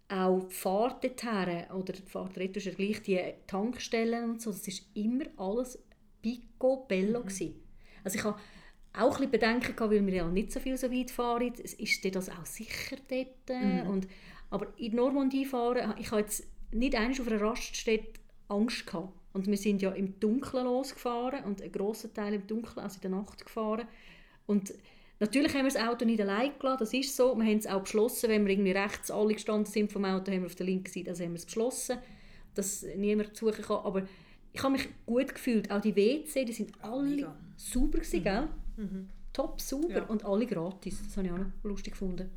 auch 0.08 0.44
die 0.44 0.54
Fahrt 0.54 1.04
dorthin, 1.04 1.66
oder 1.72 1.94
die 1.94 2.02
Fahrt 2.10 2.38
retour 2.38 2.58
ist 2.58 2.66
ja 2.66 2.74
gleich 2.74 3.02
die 3.02 3.20
Tankstellen 3.48 4.32
und 4.32 4.42
so, 4.42 4.52
das 4.52 4.68
ist 4.68 4.86
immer 4.94 5.26
alles 5.38 5.80
picobello 6.22 7.22
mhm. 7.22 7.56
Also 8.04 8.18
ich 8.18 8.24
habe 8.24 8.38
auch 8.94 9.04
ein 9.04 9.10
bisschen 9.10 9.32
Bedenken 9.32 9.76
gehabt, 9.76 9.92
weil 9.92 10.06
wir 10.06 10.14
ja 10.14 10.28
nicht 10.28 10.52
so 10.52 10.60
viel 10.60 10.78
so 10.78 10.92
weit 10.92 11.12
fahren. 11.12 11.54
Ist 11.54 12.16
das 12.16 12.30
auch 12.30 12.46
sicher 12.46 12.98
dort? 13.08 13.50
Mhm. 13.50 13.90
Und, 13.90 14.08
aber 14.50 14.68
in 14.78 14.96
Normandie 14.96 15.46
fahren, 15.46 15.96
ich 16.00 16.12
habe 16.12 16.22
jetzt 16.22 16.48
nicht 16.72 16.96
einmal 16.96 17.20
auf 17.20 17.28
einer 17.28 17.42
Raststätte 17.42 18.20
Angst 18.48 18.86
gehabt. 18.86 19.14
Und 19.34 19.48
wir 19.48 19.58
sind 19.58 19.82
ja 19.82 19.92
im 19.92 20.18
Dunkeln 20.20 20.66
losgefahren 20.66 21.44
und 21.44 21.62
einen 21.62 21.72
grossen 21.72 22.14
Teil 22.14 22.36
im 22.36 22.48
Dunkeln, 22.48 22.80
also 22.80 22.96
in 22.96 23.12
der 23.12 23.20
Nacht 23.20 23.44
gefahren. 23.44 23.88
Und 24.46 24.74
natürlich 25.20 25.54
haben 25.54 25.66
wir 25.66 25.72
das 25.74 25.82
Auto 25.82 26.06
nicht 26.06 26.22
allein 26.22 26.52
gelassen, 26.60 26.80
das 26.80 26.94
ist 26.94 27.16
so. 27.16 27.36
Wir 27.36 27.46
haben 27.46 27.58
es 27.58 27.68
auch 27.68 27.82
beschlossen, 27.82 28.30
wenn 28.30 28.46
wir 28.46 28.54
irgendwie 28.54 28.72
rechts 28.72 29.10
alle 29.12 29.34
gestanden 29.34 29.66
sind 29.72 29.92
vom 29.92 30.06
Auto, 30.06 30.32
haben 30.32 30.42
wir 30.42 30.48
auf 30.48 30.56
der 30.56 30.66
linken 30.66 30.92
Seite, 30.92 31.10
also 31.12 31.24
haben 31.24 31.32
wir 31.32 31.38
es 31.40 31.46
beschlossen, 31.46 31.98
dass 32.54 32.84
niemand 32.96 33.36
suchen 33.36 33.64
kann. 33.64 33.78
Aber 33.86 34.04
ich 34.54 34.64
habe 34.64 34.74
mich 34.74 34.88
gut 35.06 35.34
gefühlt. 35.34 35.70
Auch 35.72 35.82
die 35.82 35.96
WC, 35.96 36.46
die 36.46 36.54
sind 36.54 36.72
alle 36.84 37.04
mega. 37.04 37.36
sauber 37.58 38.00
gewesen, 38.00 38.24
gell? 38.24 38.48
Top 39.34 39.60
sauber 39.60 39.90
Ja. 39.98 40.04
und 40.06 40.24
alle 40.24 40.46
gratis. 40.46 41.02
Das 41.04 41.18
habe 41.18 41.28
ich 41.28 41.34
auch 41.34 41.38
noch 41.38 41.52
lustig 41.64 41.92
gefunden. 41.94 42.30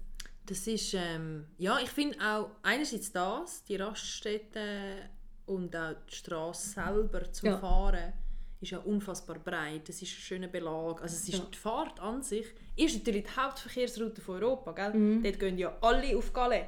Das 0.46 0.66
ist, 0.66 0.94
ähm, 0.94 1.44
ja, 1.58 1.78
ich 1.80 1.90
finde 1.90 2.16
auch 2.20 2.50
einerseits 2.62 3.12
das, 3.12 3.62
die 3.64 3.76
Raststätten 3.76 4.96
und 5.46 5.76
auch 5.76 5.94
die 6.10 6.14
Straße 6.14 6.70
selber 6.70 7.30
zum 7.32 7.50
Ja. 7.50 7.58
Fahren, 7.58 8.12
ist 8.60 8.70
ja 8.72 8.78
unfassbar 8.78 9.38
breit. 9.38 9.88
Es 9.88 10.02
ist 10.02 10.08
ein 10.10 10.20
schöner 10.20 10.48
Belag. 10.48 11.00
Also 11.02 11.14
es 11.14 11.28
ist 11.28 11.38
Ja. 11.38 11.44
die 11.52 11.58
Fahrt 11.58 12.00
an 12.00 12.22
sich 12.22 12.46
ist 12.78 12.96
natürlich 12.98 13.24
die 13.24 13.40
Hauptverkehrsroute 13.40 14.20
von 14.20 14.42
Europa. 14.42 14.72
Gell? 14.72 14.94
Mhm. 14.94 15.22
Dort 15.22 15.38
gehen 15.38 15.58
ja 15.58 15.76
alle 15.80 16.16
auf 16.16 16.32
Calais. 16.32 16.64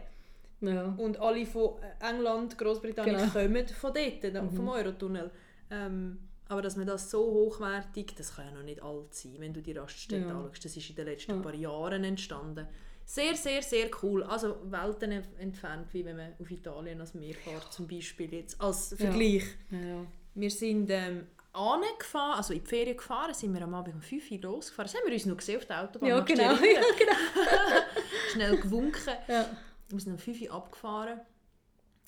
Ja. 0.60 0.94
Und 0.98 1.18
alle 1.18 1.46
von 1.46 1.76
England, 2.00 2.58
Großbritannien 2.58 3.16
Genau. 3.16 3.30
kommen 3.32 3.66
von 3.68 3.92
dort, 3.94 4.34
da- 4.34 4.48
vom 4.48 4.68
Eurotunnel. 4.68 5.30
Ähm, 5.70 6.18
aber 6.48 6.62
dass 6.62 6.76
man 6.76 6.86
das 6.86 7.10
so 7.10 7.20
hochwertig, 7.24 8.14
das 8.16 8.34
kann 8.34 8.46
ja 8.46 8.50
noch 8.52 8.62
nicht 8.64 8.82
alt 8.82 9.14
sein, 9.14 9.36
wenn 9.38 9.54
du 9.54 9.62
die 9.62 9.72
Raststätte 9.72 10.22
Ja. 10.28 10.36
anschaust. 10.36 10.64
Das 10.64 10.76
ist 10.76 10.90
in 10.90 10.96
den 10.96 11.06
letzten 11.06 11.32
Ja. 11.36 11.38
paar 11.40 11.54
Jahren 11.54 12.04
entstanden. 12.04 12.66
Sehr, 13.06 13.34
sehr, 13.36 13.62
sehr 13.62 13.88
cool. 14.02 14.22
Also 14.24 14.56
Welten 14.64 15.12
entfernt, 15.38 15.88
wie 15.92 16.04
wenn 16.04 16.16
man 16.16 16.32
auf 16.40 16.50
Italien 16.50 17.00
als 17.00 17.14
Meer 17.14 17.34
fährt, 17.34 17.72
zum 17.72 17.88
Beispiel 17.88 18.32
jetzt 18.34 18.60
als 18.60 18.94
Vergleich. 18.94 19.44
Ja. 19.70 20.04
Wir 20.34 20.50
sind 20.50 20.90
ähm, 20.90 21.26
angefahren, 21.52 22.36
also 22.36 22.54
in 22.54 22.62
die 22.62 22.66
Ferien 22.66 22.96
gefahren, 22.96 23.34
sind 23.34 23.52
wir 23.52 23.62
am 23.62 23.74
Abend 23.74 23.94
um 23.94 24.02
5 24.02 24.30
Uhr 24.30 24.38
losgefahren. 24.38 24.90
Das 24.90 25.00
haben 25.00 25.06
wir 25.06 25.14
uns 25.14 25.26
noch 25.26 25.36
gesehen 25.36 25.58
auf 25.58 25.66
der 25.66 25.82
Autobahn. 25.82 26.08
Ja, 26.08 26.20
genau. 26.20 26.42
Ja, 26.54 26.82
genau. 26.98 27.12
Schnell 28.32 28.56
gewunken. 28.60 29.14
Ja. 29.28 29.46
Wir 29.88 30.00
sind 30.00 30.12
um 30.12 30.18
5 30.18 30.42
Uhr 30.42 30.52
abgefahren. 30.52 31.20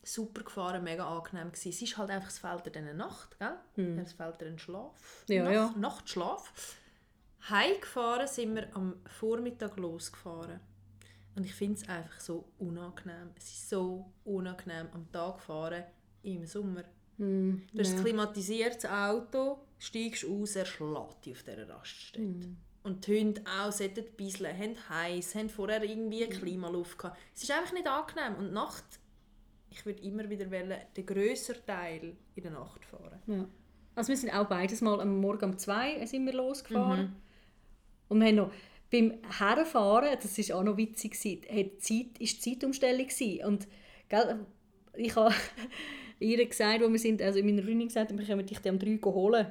Super 0.05 0.43
gefahren, 0.43 0.82
mega 0.82 1.07
angenehm 1.07 1.53
gewesen. 1.53 1.68
Es 1.68 1.80
ist 1.82 1.97
halt 1.97 2.11
einfach, 2.11 2.28
es 2.28 2.38
fehlt 2.38 2.66
dir 2.66 2.70
dann 2.72 2.84
eine 2.84 2.95
Nacht, 2.95 3.38
gell? 3.38 3.99
Es 3.99 4.12
fehlt 4.12 4.40
dir 4.40 4.47
ein 4.47 4.59
Schlaf. 4.59 5.24
Hm. 5.28 5.36
Ja, 5.36 5.45
Nacht, 5.45 5.55
ja. 5.55 5.74
Nachtschlaf. 5.76 6.76
Heimgefahren 7.49 8.26
sind 8.26 8.55
wir 8.55 8.68
am 8.74 8.97
Vormittag 9.07 9.76
losgefahren. 9.76 10.61
Und 11.34 11.45
ich 11.45 11.55
finde 11.55 11.80
es 11.80 11.88
einfach 11.88 12.20
so 12.20 12.49
unangenehm. 12.59 13.30
Es 13.36 13.45
ist 13.45 13.70
so 13.70 14.12
unangenehm 14.24 14.88
am 14.93 15.11
Tag 15.11 15.40
fahren 15.40 15.84
im 16.22 16.47
Sommer. 16.47 16.84
Hm, 17.23 17.62
Du 17.73 17.79
hast 17.79 17.93
ja. 17.93 17.97
ein 17.99 18.05
klimatisiertes 18.05 18.91
Auto, 18.91 19.59
steigst 19.79 20.25
aus, 20.27 20.57
er 20.57 20.66
schlägt 20.66 21.25
dich 21.25 21.33
auf 21.35 21.43
dieser 21.45 21.68
Raststätte. 21.68 22.25
Hm. 22.25 22.57
Und 22.83 23.07
die 23.07 23.20
Hunde 23.20 23.43
auch 23.47 23.70
sollten 23.70 24.05
bisseln, 24.16 24.59
haben 24.59 24.75
heiß, 24.89 25.37
haben 25.37 25.49
vorher 25.49 25.85
irgendwie 25.85 26.25
Hm. 26.25 26.31
Klimaluft 26.31 26.99
gehabt. 26.99 27.16
Es 27.35 27.45
ist 27.45 27.53
einfach 27.53 27.73
nicht 27.73 27.87
angenehm. 27.87 28.35
Und 28.39 28.53
Nacht, 28.53 28.85
ich 29.70 29.87
würde 29.87 30.03
immer 30.03 30.29
wieder 30.29 30.51
wollen, 30.51 30.77
den 30.97 31.07
grösseren 31.07 31.64
Teil 31.64 32.16
in 32.35 32.43
der 32.43 32.53
Nacht 32.53 32.85
fahren. 32.85 33.20
Ja. 33.29 33.47
Also 33.95 34.09
wir 34.09 34.16
sind 34.16 34.31
auch 34.31 34.49
beides 34.49 34.81
mal 34.81 35.01
am 35.01 35.20
Morgen 35.20 35.45
um 35.45 35.59
zwei 35.59 36.05
sind 36.07 36.27
wir 36.27 36.33
losgefahren. 36.33 37.03
Mhm. 37.03 37.16
Und 38.09 38.20
wir 38.20 38.27
haben 38.27 38.35
noch 38.35 38.53
beim 38.91 39.14
Herfahren, 39.39 40.18
das 40.20 40.37
ist 40.39 40.53
auch 40.53 40.62
noch 40.62 40.77
witzig, 40.77 41.14
hat 41.14 41.23
die 41.25 41.79
Zeit, 41.79 42.18
ist 42.18 42.45
die 42.45 42.51
Zeitumstellung 42.53 43.07
gewesen. 43.07 43.45
Und 43.45 43.68
gell, 44.09 44.47
ich 44.95 45.14
habe 45.14 45.35
ihr 46.23 46.47
gesagt, 46.47 46.83
wo 46.83 46.89
wir 46.91 46.99
sind, 46.99 47.20
also 47.23 47.39
in 47.39 47.47
meiner 47.47 47.62
Freundin 47.62 47.89
gesagt, 47.89 48.16
wir 48.16 48.25
können 48.25 48.47
dich 48.47 48.59
dann 48.59 48.75
um 48.75 48.79
drei 48.79 48.99
holen. 49.05 49.47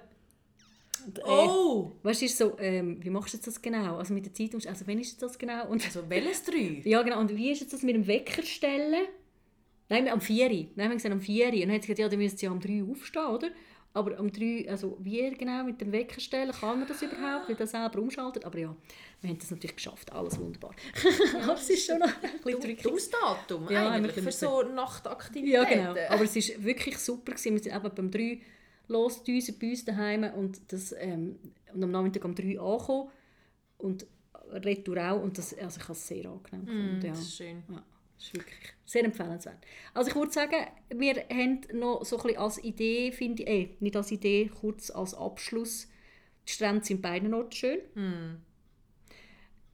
Und, 1.06 1.20
äh, 1.20 1.22
Oh! 1.26 1.92
Weißt 2.04 2.22
du, 2.22 2.28
so, 2.28 2.58
ähm, 2.60 2.98
wie 3.04 3.10
machst 3.10 3.34
du 3.34 3.38
jetzt 3.38 3.48
das 3.48 3.62
genau? 3.62 3.98
Also 3.98 4.14
mit 4.14 4.26
der 4.26 4.34
Zeitumstellung, 4.34 4.76
also 4.76 4.88
wann 4.88 5.00
ist 5.00 5.22
das 5.22 5.38
genau? 5.38 5.68
Und, 5.68 5.84
Also 5.84 6.04
welches 6.10 6.44
drei? 6.44 6.82
ja 6.84 7.02
genau, 7.02 7.20
und 7.20 7.36
wie 7.36 7.52
ist 7.52 7.62
jetzt 7.62 7.74
das 7.74 7.82
mit 7.84 7.96
dem 7.96 8.08
Wecker 8.08 8.44
stellen? 8.44 9.06
Nein, 9.90 10.08
am 10.08 10.22
4 10.22 10.48
Nein, 10.48 10.70
wir 10.76 10.86
haben 10.86 10.92
gesagt 10.94 11.14
am 11.14 11.22
4 11.22 11.48
Und 11.48 11.60
dann 11.62 11.72
hat 11.72 11.82
sie 11.82 11.88
gesagt, 11.88 12.00
ja, 12.00 12.08
dann 12.08 12.20
müsst 12.20 12.42
ihr 12.42 12.48
ja 12.48 12.54
um 12.54 12.60
3 12.60 12.84
aufstehen, 12.90 13.26
oder? 13.26 13.48
Aber 13.94 14.18
um 14.20 14.32
3, 14.32 14.70
also 14.70 14.98
wie 15.02 15.30
genau 15.32 15.66
mit 15.66 15.82
dem 15.82 15.92
Wecker 15.92 16.22
stellen, 16.22 16.52
kann 16.54 16.80
man 16.80 16.88
das 16.88 17.02
überhaupt, 17.02 17.50
wie 17.50 17.56
das 17.56 17.72
selber 17.72 18.00
umschaltet? 18.00 18.46
Aber 18.46 18.58
ja, 18.58 18.74
wir 19.20 19.30
haben 19.30 19.38
das 19.38 19.52
natürlich 19.52 19.76
geschafft, 19.76 20.14
alles 20.14 20.40
wunderbar. 20.40 20.74
Aber 21.44 21.56
es 21.56 21.70
ist 21.70 21.86
schon 21.88 22.00
noch 22.00 22.08
ein 22.08 22.22
bisschen 22.22 22.52
Dumm- 22.54 22.62
tricky. 22.62 22.84
Dummes 22.84 23.10
Datum 23.10 23.70
Ja, 23.70 23.90
eigentlich 23.92 24.24
für 24.24 24.32
so 24.32 24.64
Nachtaktivitäten. 24.64 25.52
Ja, 25.52 25.64
genau. 25.66 25.96
Aber 26.10 26.24
es 26.24 26.36
war 26.36 26.64
wirklich 26.64 26.98
super. 26.98 27.34
Gewesen. 27.34 27.54
Wir 27.56 27.64
sind 27.64 27.76
eben 27.76 27.96
beim 27.96 28.12
3 28.12 28.42
losgedüset 28.88 29.60
bei 29.60 29.70
uns 29.72 29.84
daheim 29.84 30.24
und, 30.36 30.62
das, 30.72 30.96
ähm, 30.98 31.38
und 31.74 31.84
am 31.84 31.92
Nachmittag 31.92 32.24
um 32.24 32.34
3 32.34 32.60
angekommen 32.60 33.10
und 33.78 34.06
retour 34.52 34.98
auch. 34.98 35.22
Und 35.22 35.38
das, 35.38 35.54
also 35.58 35.78
ich 35.80 35.84
habe 35.84 35.94
es 35.94 36.08
sehr 36.08 36.26
angenehm 36.30 36.66
gefunden. 36.66 37.00
Mm, 37.00 37.06
ja. 37.06 37.12
das 37.12 37.20
ist 37.22 37.36
schön. 37.36 37.64
Ja, 37.70 37.84
das 38.22 38.28
ist 38.28 38.36
wirklich 38.36 38.74
sehr 38.86 39.04
empfehlenswert. 39.04 39.58
Also 39.96 40.10
ich 40.12 40.16
würde 40.16 40.32
sagen, 40.32 40.56
wir 40.94 41.16
haben 41.32 41.62
noch 41.74 42.06
so 42.06 42.18
ein 42.18 42.24
bisschen 42.24 42.38
als 42.40 42.64
Idee, 42.64 43.12
finde 43.12 43.44
ich, 43.44 43.50
eh, 43.50 43.70
nicht 43.80 43.96
als 43.96 44.12
Idee, 44.12 44.52
kurz 44.60 44.92
als 44.92 45.14
Abschluss, 45.16 45.88
die 46.48 46.52
Strände 46.52 46.86
sind 46.86 47.02
beiden 47.02 47.34
Orten 47.34 47.52
schön. 47.54 47.80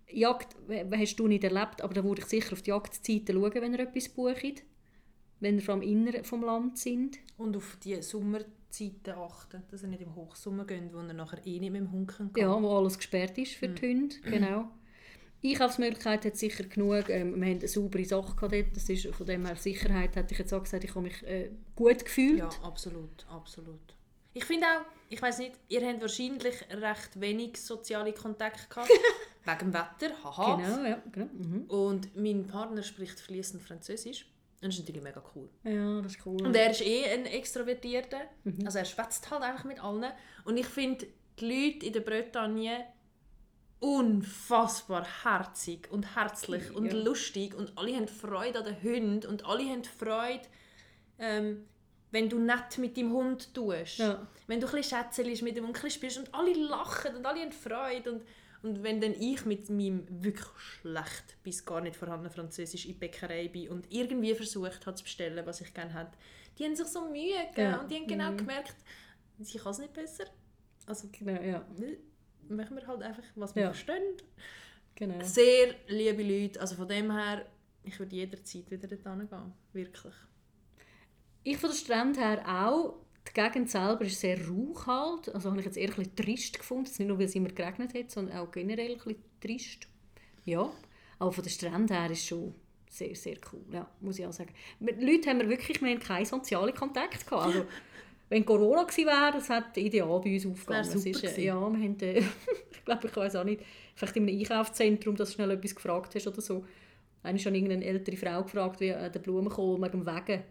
Jagd 0.10 0.56
w- 0.68 0.86
hast 0.98 1.18
du 1.18 1.28
nicht 1.28 1.44
erlebt, 1.44 1.82
aber 1.82 1.94
da 1.94 2.04
würde 2.04 2.22
ich 2.22 2.28
sicher 2.28 2.54
auf 2.54 2.62
die 2.62 2.70
Jagdzeiten 2.70 3.36
schauen, 3.36 3.54
wenn 3.62 3.74
ihr 3.74 3.80
etwas 3.82 4.08
bucht. 4.10 4.64
Wenn 5.40 5.60
ihr 5.60 5.70
allem 5.70 5.82
Inneren 5.82 6.24
vom 6.24 6.44
Land 6.44 6.78
sind. 6.78 7.18
Und 7.38 7.56
auf 7.58 7.78
die 7.84 8.02
Sommerzeiten 8.02 9.14
achten, 9.16 9.64
dass 9.70 9.84
ihr 9.84 9.90
nicht 9.90 10.02
im 10.02 10.16
Hochsommer 10.16 10.66
geht, 10.66 10.94
wo 10.94 10.98
ihr 11.02 11.14
nachher 11.14 11.46
eh 11.46 11.60
nicht 11.60 11.72
mit 11.72 11.82
dem 11.82 11.92
Hund 11.92 12.08
könnt 12.08 12.34
gehen. 12.34 12.44
Ja, 12.48 12.62
wo 12.62 12.78
alles 12.78 12.98
gesperrt 12.98 13.38
ist 13.38 13.54
für 13.56 13.68
die 13.68 13.88
Hunde. 13.88 14.16
Genau. 14.24 14.70
Einkaufsmöglichkeit 15.44 16.26
hat 16.26 16.38
sicher 16.38 16.64
genug. 16.64 17.10
Ähm, 17.10 17.40
wir 17.40 17.48
haben 17.48 17.60
eine 17.60 17.68
saubere 17.68 18.06
Sache 18.06 18.36
dort. 18.40 18.76
Das 18.76 18.90
ist 18.90 19.08
von 19.16 19.26
dem 19.26 19.46
her 19.46 19.56
Sicherheit, 19.56 20.16
hätte 20.16 20.34
ich 20.34 20.40
jetzt 20.40 20.54
auch 20.54 20.64
gesagt, 20.64 20.84
ich 20.84 20.92
habe 20.92 21.02
mich 21.02 21.24
äh, 21.24 21.52
gut 21.76 22.04
gefühlt. 22.04 22.40
Ja, 22.40 22.50
absolut, 22.64 23.26
absolut. 23.30 23.80
Ich 24.34 24.46
finde 24.46 24.68
auch, 24.68 24.82
ich 25.10 25.22
weiß 25.22 25.40
nicht, 25.40 25.54
ihr 25.70 25.88
habt 25.88 26.02
wahrscheinlich 26.02 26.56
recht 26.70 27.20
wenig 27.20 27.62
soziale 27.62 28.14
Kontakte 28.14 28.68
gehabt. 28.70 28.90
wegen 29.48 29.72
dem 29.72 29.74
Wetter, 29.74 30.24
haha. 30.24 30.56
Genau, 30.56 30.84
ja. 30.84 31.02
Genau. 31.12 31.30
Mhm. 31.34 31.62
Und 31.68 32.16
mein 32.16 32.46
Partner 32.48 32.84
spricht 32.84 33.20
fließend 33.20 33.64
Französisch. 33.64 34.28
Das 34.60 34.74
ist 34.74 34.80
natürlich 34.80 35.04
mega 35.04 35.24
cool. 35.36 35.50
Ja, 35.64 36.02
das 36.02 36.16
ist 36.16 36.26
cool. 36.26 36.42
Und 36.46 36.56
er 36.56 36.72
ist 36.72 36.82
eh 36.82 37.06
ein 37.06 37.26
Extrovertierter. 37.26 38.22
Mhm. 38.44 38.66
Also 38.66 38.80
er 38.80 38.86
schwätzt 38.86 39.30
halt 39.30 39.44
einfach 39.44 39.66
mit 39.66 39.84
allen. 39.84 40.12
Und 40.46 40.58
ich 40.58 40.66
finde 40.66 41.08
die 41.40 41.46
Leute 41.46 41.86
in 41.86 41.94
der 41.94 42.02
Bretagne 42.02 42.86
unfassbar 43.80 45.06
herzig 45.24 45.88
und 45.92 46.16
herzlich 46.16 46.74
und 46.76 46.86
Ja. 46.86 46.94
lustig. 46.94 47.54
Und 47.56 47.78
alle 47.78 47.96
haben 47.96 48.08
Freude 48.08 48.60
an 48.60 48.66
den 48.66 48.82
Hunden. 48.84 49.28
Und 49.28 49.46
alle 49.46 49.64
haben 49.70 49.84
Freude, 49.84 50.42
ähm, 51.20 51.66
wenn 52.12 52.30
du 52.30 52.40
nett 52.40 52.78
mit 52.78 52.98
deinem 52.98 53.12
Hund 53.14 53.54
tust. 53.54 54.00
Ja. 54.00 54.28
Wenn 54.48 54.60
du 54.60 54.68
ein 54.68 54.74
bisschen 54.74 54.98
schätzelst 54.98 55.44
mit 55.44 55.58
dem 55.58 55.66
und 55.66 55.70
ein 55.70 55.74
bisschen 55.74 55.92
spielst 55.92 56.18
und 56.20 56.34
alle 56.34 56.54
lachen 56.54 57.16
und 57.16 57.26
alle 57.26 57.42
haben 57.42 57.52
Freude. 57.52 58.14
Und, 58.14 58.24
und 58.64 58.84
wenn 58.84 59.00
dann 59.02 59.14
ich 59.14 59.46
mit 59.46 59.70
meinem 59.70 60.06
wirklich 60.24 60.58
schlecht 60.58 61.38
bis 61.44 61.64
gar 61.66 61.82
nicht 61.82 61.96
vorhandenen 61.96 62.32
Französisch 62.34 62.86
in 62.86 62.94
die 62.94 62.98
Bäckerei 63.00 63.48
bin 63.50 63.70
und 63.70 63.86
irgendwie 63.94 64.34
versucht 64.36 64.86
habe 64.86 64.96
zu 64.96 65.04
bestellen, 65.04 65.46
was 65.46 65.62
ich 65.62 65.74
gerne 65.74 65.94
hätte, 65.94 66.18
die 66.58 66.64
haben 66.66 66.76
sich 66.76 66.88
so 66.88 67.02
Mühe 67.10 67.38
gegeben 67.50 67.72
Ja. 67.72 67.78
und 67.82 67.92
die 67.92 67.96
haben 67.96 68.08
genau 68.08 68.32
Mhm. 68.32 68.38
gemerkt, 68.38 68.76
sie 69.40 69.60
kann 69.60 69.72
es 69.72 69.78
nicht 69.80 69.94
besser. 69.94 70.26
Also 70.88 71.10
Genau, 71.12 71.40
ja. 71.42 71.64
Machen 72.50 72.76
wir 72.78 72.88
halt 72.88 73.02
einfach, 73.02 73.24
was 73.36 73.56
wir 73.56 73.64
Ja. 73.64 73.70
verstehen. 73.70 74.04
Genau. 74.96 75.24
Sehr 75.24 75.76
liebe 75.88 76.24
Leute, 76.24 76.60
also 76.60 76.76
von 76.76 76.88
dem 76.88 77.12
her, 77.12 77.46
ich 77.84 77.98
würde 78.00 78.16
jederzeit 78.16 78.70
wieder 78.72 78.88
dorthin 78.88 79.28
gehen, 79.30 79.54
wirklich. 79.74 80.14
Ich 81.44 81.58
von 81.58 81.70
der 81.70 81.78
Strand 81.78 82.18
her 82.18 82.44
auch. 82.48 82.96
Die 83.30 83.34
Gegend 83.34 83.70
selber 83.70 84.02
ist 84.06 84.20
sehr 84.20 84.38
rauch 84.48 84.88
halt. 84.88 85.34
Also 85.36 85.50
habe 85.50 85.60
ich 85.60 85.66
jetzt 85.66 85.78
eher 85.78 85.90
ein 85.90 85.96
bisschen 85.96 86.16
trist 86.16 86.58
gefunden. 86.60 86.86
Nicht 86.86 87.00
nur, 87.08 87.20
weil 87.20 87.26
es 87.26 87.36
immer 87.36 87.50
geregnet 87.50 87.94
hat, 87.94 88.10
sondern 88.12 88.38
auch 88.38 88.52
generell 88.52 88.92
ein 88.94 88.98
bisschen 88.98 89.24
trist. 89.42 89.88
Ja, 90.46 90.70
aber 91.20 91.32
von 91.32 91.44
der 91.44 91.52
Strand 91.52 91.92
her 91.92 92.10
ist 92.10 92.26
schon 92.26 92.56
sehr, 92.90 93.14
sehr 93.16 93.38
cool, 93.52 93.64
ja, 93.72 93.86
muss 94.00 94.18
ich 94.18 94.26
auch 94.26 94.32
sagen. 94.32 94.54
Mit 94.80 95.02
Leuten 95.02 95.28
haben 95.30 95.40
wir 95.42 95.50
wirklich 95.50 95.82
wir 95.82 95.90
haben 95.90 96.00
keinen 96.00 96.26
sozialen 96.26 96.74
Kontakt 96.74 97.28
gehabt. 97.28 97.46
Also, 97.48 97.66
wenn 98.30 98.46
Corona 98.46 98.84
gewesen 98.84 99.06
wäre, 99.08 99.32
das 99.34 99.50
hat 99.50 99.78
ideal 99.78 100.20
bei 100.22 100.34
uns 100.34 100.46
aufgegangen. 100.46 100.90
Das 100.92 101.04
super 101.04 101.10
ist, 101.28 101.38
äh, 101.38 101.46
ja, 101.46 101.56
wir 101.56 101.66
haben, 101.80 102.00
äh, 102.02 102.20
ich 102.72 102.86
glaube, 102.86 103.08
ich 103.08 103.16
weiß 103.16 103.36
auch 103.38 103.44
nicht, 103.44 103.62
vielleicht 103.96 104.16
in 104.18 104.28
einem 104.28 104.40
Einkaufszentrum, 104.40 105.16
dass 105.16 105.30
du 105.30 105.36
schnell 105.36 105.52
etwas 105.52 105.76
gefragt 105.76 106.16
hast 106.16 106.28
oder 106.28 106.42
so. 106.42 106.66
Einmal 107.24 107.40
schon 107.40 107.56
irgendeine 107.56 107.86
ältere 107.86 108.18
Frau 108.18 108.44
gefragt, 108.44 108.80
wie 108.80 108.90
äh, 108.90 109.10
der 109.10 109.20
Blumenkohl 109.20 109.82
wegen 109.82 109.92
dem 109.92 110.06
Wegen. 110.06 110.44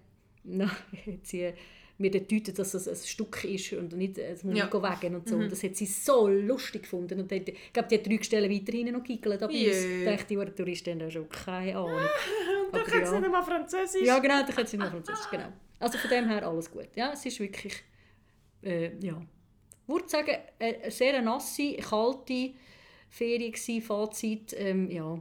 Hat 0.68 1.26
sie 1.26 1.40
äh, 1.42 1.54
mir 1.98 2.10
gedeutet, 2.10 2.58
dass 2.58 2.74
es 2.74 2.88
ein 2.88 2.96
Stück 2.96 3.42
ist 3.44 3.72
und 3.72 3.92
nicht 3.96 4.18
äh, 4.18 4.32
es 4.32 4.44
muss 4.44 4.56
Ja. 4.56 4.64
nicht 4.66 4.74
wegen 4.74 5.14
und 5.16 5.28
so. 5.28 5.36
Und 5.36 5.50
das 5.50 5.62
hat 5.62 5.76
sie 5.76 5.86
so 5.86 6.28
lustig 6.28 6.82
gefunden. 6.82 7.20
Und 7.20 7.30
dort, 7.32 7.48
ich 7.48 7.72
glaube, 7.72 7.88
die 7.88 7.94
hat 7.96 8.06
drei 8.06 8.22
Stellen 8.22 8.50
weiter 8.50 8.72
hinten 8.72 8.92
noch 8.92 9.02
gegickelt. 9.02 9.42
Aber 9.42 9.52
ich 9.52 10.04
dachte, 10.04 10.26
die 10.36 10.50
Touristen 10.54 11.00
haben 11.00 11.10
schon 11.10 11.28
keine 11.28 11.76
Ahnung. 11.76 12.00
Und 12.66 12.76
dann 12.76 12.84
können 12.84 13.06
sie 13.06 13.20
nicht 13.20 13.30
mal 13.30 13.42
Französisch. 13.42 14.02
Ja, 14.02 14.18
genau, 14.18 14.42
da 14.42 14.52
können 14.52 14.66
sie 14.66 14.76
noch 14.76 14.90
Französisch, 14.90 15.30
genau. 15.30 15.52
Also 15.78 15.98
von 15.98 16.10
dem 16.10 16.28
her 16.28 16.46
alles 16.46 16.70
gut. 16.70 16.88
Ja, 16.94 17.12
es 17.12 17.24
ist 17.26 17.38
wirklich, 17.40 17.74
äh, 18.62 18.96
ja. 18.98 19.20
Ich 19.82 19.88
würde 19.94 20.08
sagen, 20.08 20.36
äh, 20.58 20.82
eine 20.82 20.90
sehr 20.90 21.22
nasse, 21.22 21.76
kalte 21.76 22.54
Ferien 23.08 23.52
gewesen, 23.52 23.82
Fazit, 23.82 24.54
ähm, 24.58 24.90
ja, 24.90 25.20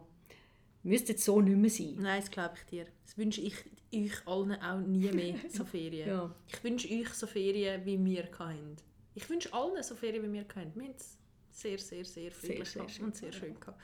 müsste 0.83 1.11
jetzt 1.11 1.23
so 1.23 1.41
nicht 1.41 1.57
mehr 1.57 1.69
sein. 1.69 1.95
Nein, 1.99 2.21
das 2.21 2.31
glaube 2.31 2.55
ich 2.57 2.65
dir. 2.65 2.85
Das 3.05 3.17
wünsche 3.17 3.41
ich 3.41 3.53
euch 3.93 4.27
allen 4.27 4.53
auch 4.61 4.79
nie 4.79 5.11
mehr, 5.11 5.35
so 5.49 5.65
Ferien. 5.65 6.07
Ja. 6.07 6.35
Ich 6.47 6.63
wünsche 6.63 6.87
euch 6.89 7.09
so 7.09 7.27
Ferien, 7.27 7.85
wie 7.85 8.03
wir 8.03 8.23
hatten. 8.39 8.75
Ich 9.13 9.29
wünsche 9.29 9.53
allen 9.53 9.81
so 9.83 9.95
Ferien, 9.95 10.23
wie 10.23 10.33
wir 10.33 10.41
hatten. 10.41 10.71
Wir 10.75 10.87
haben 10.87 10.95
es 10.97 11.17
sehr, 11.51 11.77
sehr, 11.77 12.03
sehr 12.03 12.31
friedlich 12.31 12.69
sehr 12.69 12.89
schön, 12.89 13.05
und 13.05 13.15
sehr 13.15 13.31
schön 13.31 13.59
gehabt. 13.59 13.81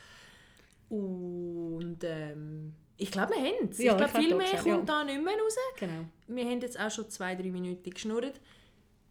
Und 0.90 2.00
ähm, 2.04 2.74
ich 3.02 3.12
glaube, 3.12 3.34
wir 3.34 3.42
haben 3.42 3.70
es. 3.70 3.80
Ja, 3.80 3.94
ich 3.94 3.98
glaube, 3.98 4.20
viel 4.20 4.36
mehr 4.36 4.48
auch 4.48 4.52
kommt 4.52 4.64
gesagt, 4.64 4.90
da 4.90 5.04
nicht 5.04 5.24
mehr 5.24 5.34
raus. 5.34 5.56
Genau. 5.80 6.06
Wir 6.28 6.46
haben 6.46 6.62
jetzt 6.62 6.80
auch 6.80 6.92
schon 6.92 7.10
zwei, 7.10 7.36
drei 7.36 7.50
Minuten 7.50 7.90
geschnurrt. 7.90 8.40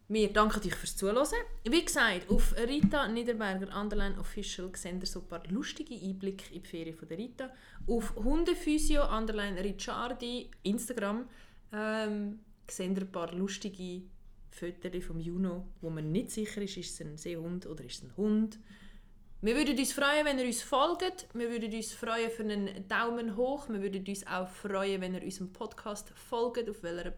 Wir 0.07 0.33
danken 0.33 0.61
euch 0.67 0.75
fürs 0.75 0.97
Zuhören. 0.97 1.27
Wie 1.65 1.85
gesagt, 1.85 2.31
auf 2.31 2.55
Rita 2.57 3.09
Niederberger 3.09 3.81
Underline 3.81 4.19
Official 4.19 4.71
seht 4.75 5.01
ihr 5.01 5.07
so 5.07 5.21
ein 5.21 5.27
paar 5.27 5.43
lustige 5.49 5.95
Einblicke 5.95 6.55
in 6.55 6.63
die 6.63 6.69
Ferien 6.69 6.97
von 6.97 7.09
der 7.09 7.19
Rita. 7.19 7.51
Auf 7.87 8.15
Hundephysio 8.17 9.03
Underline 9.17 9.63
Ricciardi 9.63 10.51
Instagram 10.63 11.29
ähm, 11.73 12.41
seht 12.69 12.97
ihr 12.97 13.03
ein 13.03 13.13
paar 13.13 13.33
lustige 13.33 14.03
Fotos 14.51 15.05
vom 15.05 15.21
Juno, 15.21 15.67
wo 15.81 15.91
man 15.91 16.11
nicht 16.13 16.31
sicher 16.31 16.63
ist, 16.63 16.77
ist 16.77 16.93
es 16.93 17.07
ein 17.07 17.17
Seehund 17.17 17.67
oder 17.67 17.85
ist 17.85 18.03
es 18.03 18.05
ein 18.05 18.17
Hund. 18.17 18.59
Wir 19.43 19.57
würden 19.57 19.79
uns 19.79 19.93
freuen, 19.95 20.27
wenn 20.27 20.39
ihr 20.39 20.45
uns 20.45 20.63
folgt. 20.63 21.27
Wir 21.33 21.51
würden 21.51 21.73
uns 21.73 21.93
freuen 21.95 22.31
für 22.31 22.43
einen 22.43 22.87
Daumen 22.89 23.37
hoch. 23.37 23.71
Wir 23.71 23.81
würden 23.81 24.05
uns 24.07 24.27
auch 24.27 24.49
freuen, 24.49 25.01
wenn 25.01 25.15
ihr 25.15 25.23
unserem 25.23 25.51
Podcast 25.51 26.13
folgt, 26.15 26.69
auf 26.69 26.83
welcher 26.83 27.15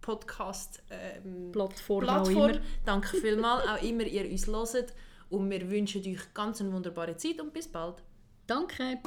Podcast 0.00 0.82
ähm, 0.90 1.52
Plattform, 1.52 2.04
Plattform. 2.04 2.36
auch 2.36 2.48
immer. 2.48 2.60
Danke 2.84 3.16
vielmals, 3.20 3.68
auch 3.68 3.82
immer 3.82 4.02
ihr 4.02 4.28
uns 4.28 4.48
hört. 4.48 4.94
Und 5.30 5.48
wir 5.48 5.70
wünschen 5.70 6.02
euch 6.04 6.34
ganz 6.34 6.60
eine 6.60 6.72
wunderbare 6.72 7.16
Zeit 7.16 7.40
und 7.40 7.52
bis 7.52 7.68
bald. 7.68 8.02
Danke. 8.48 8.98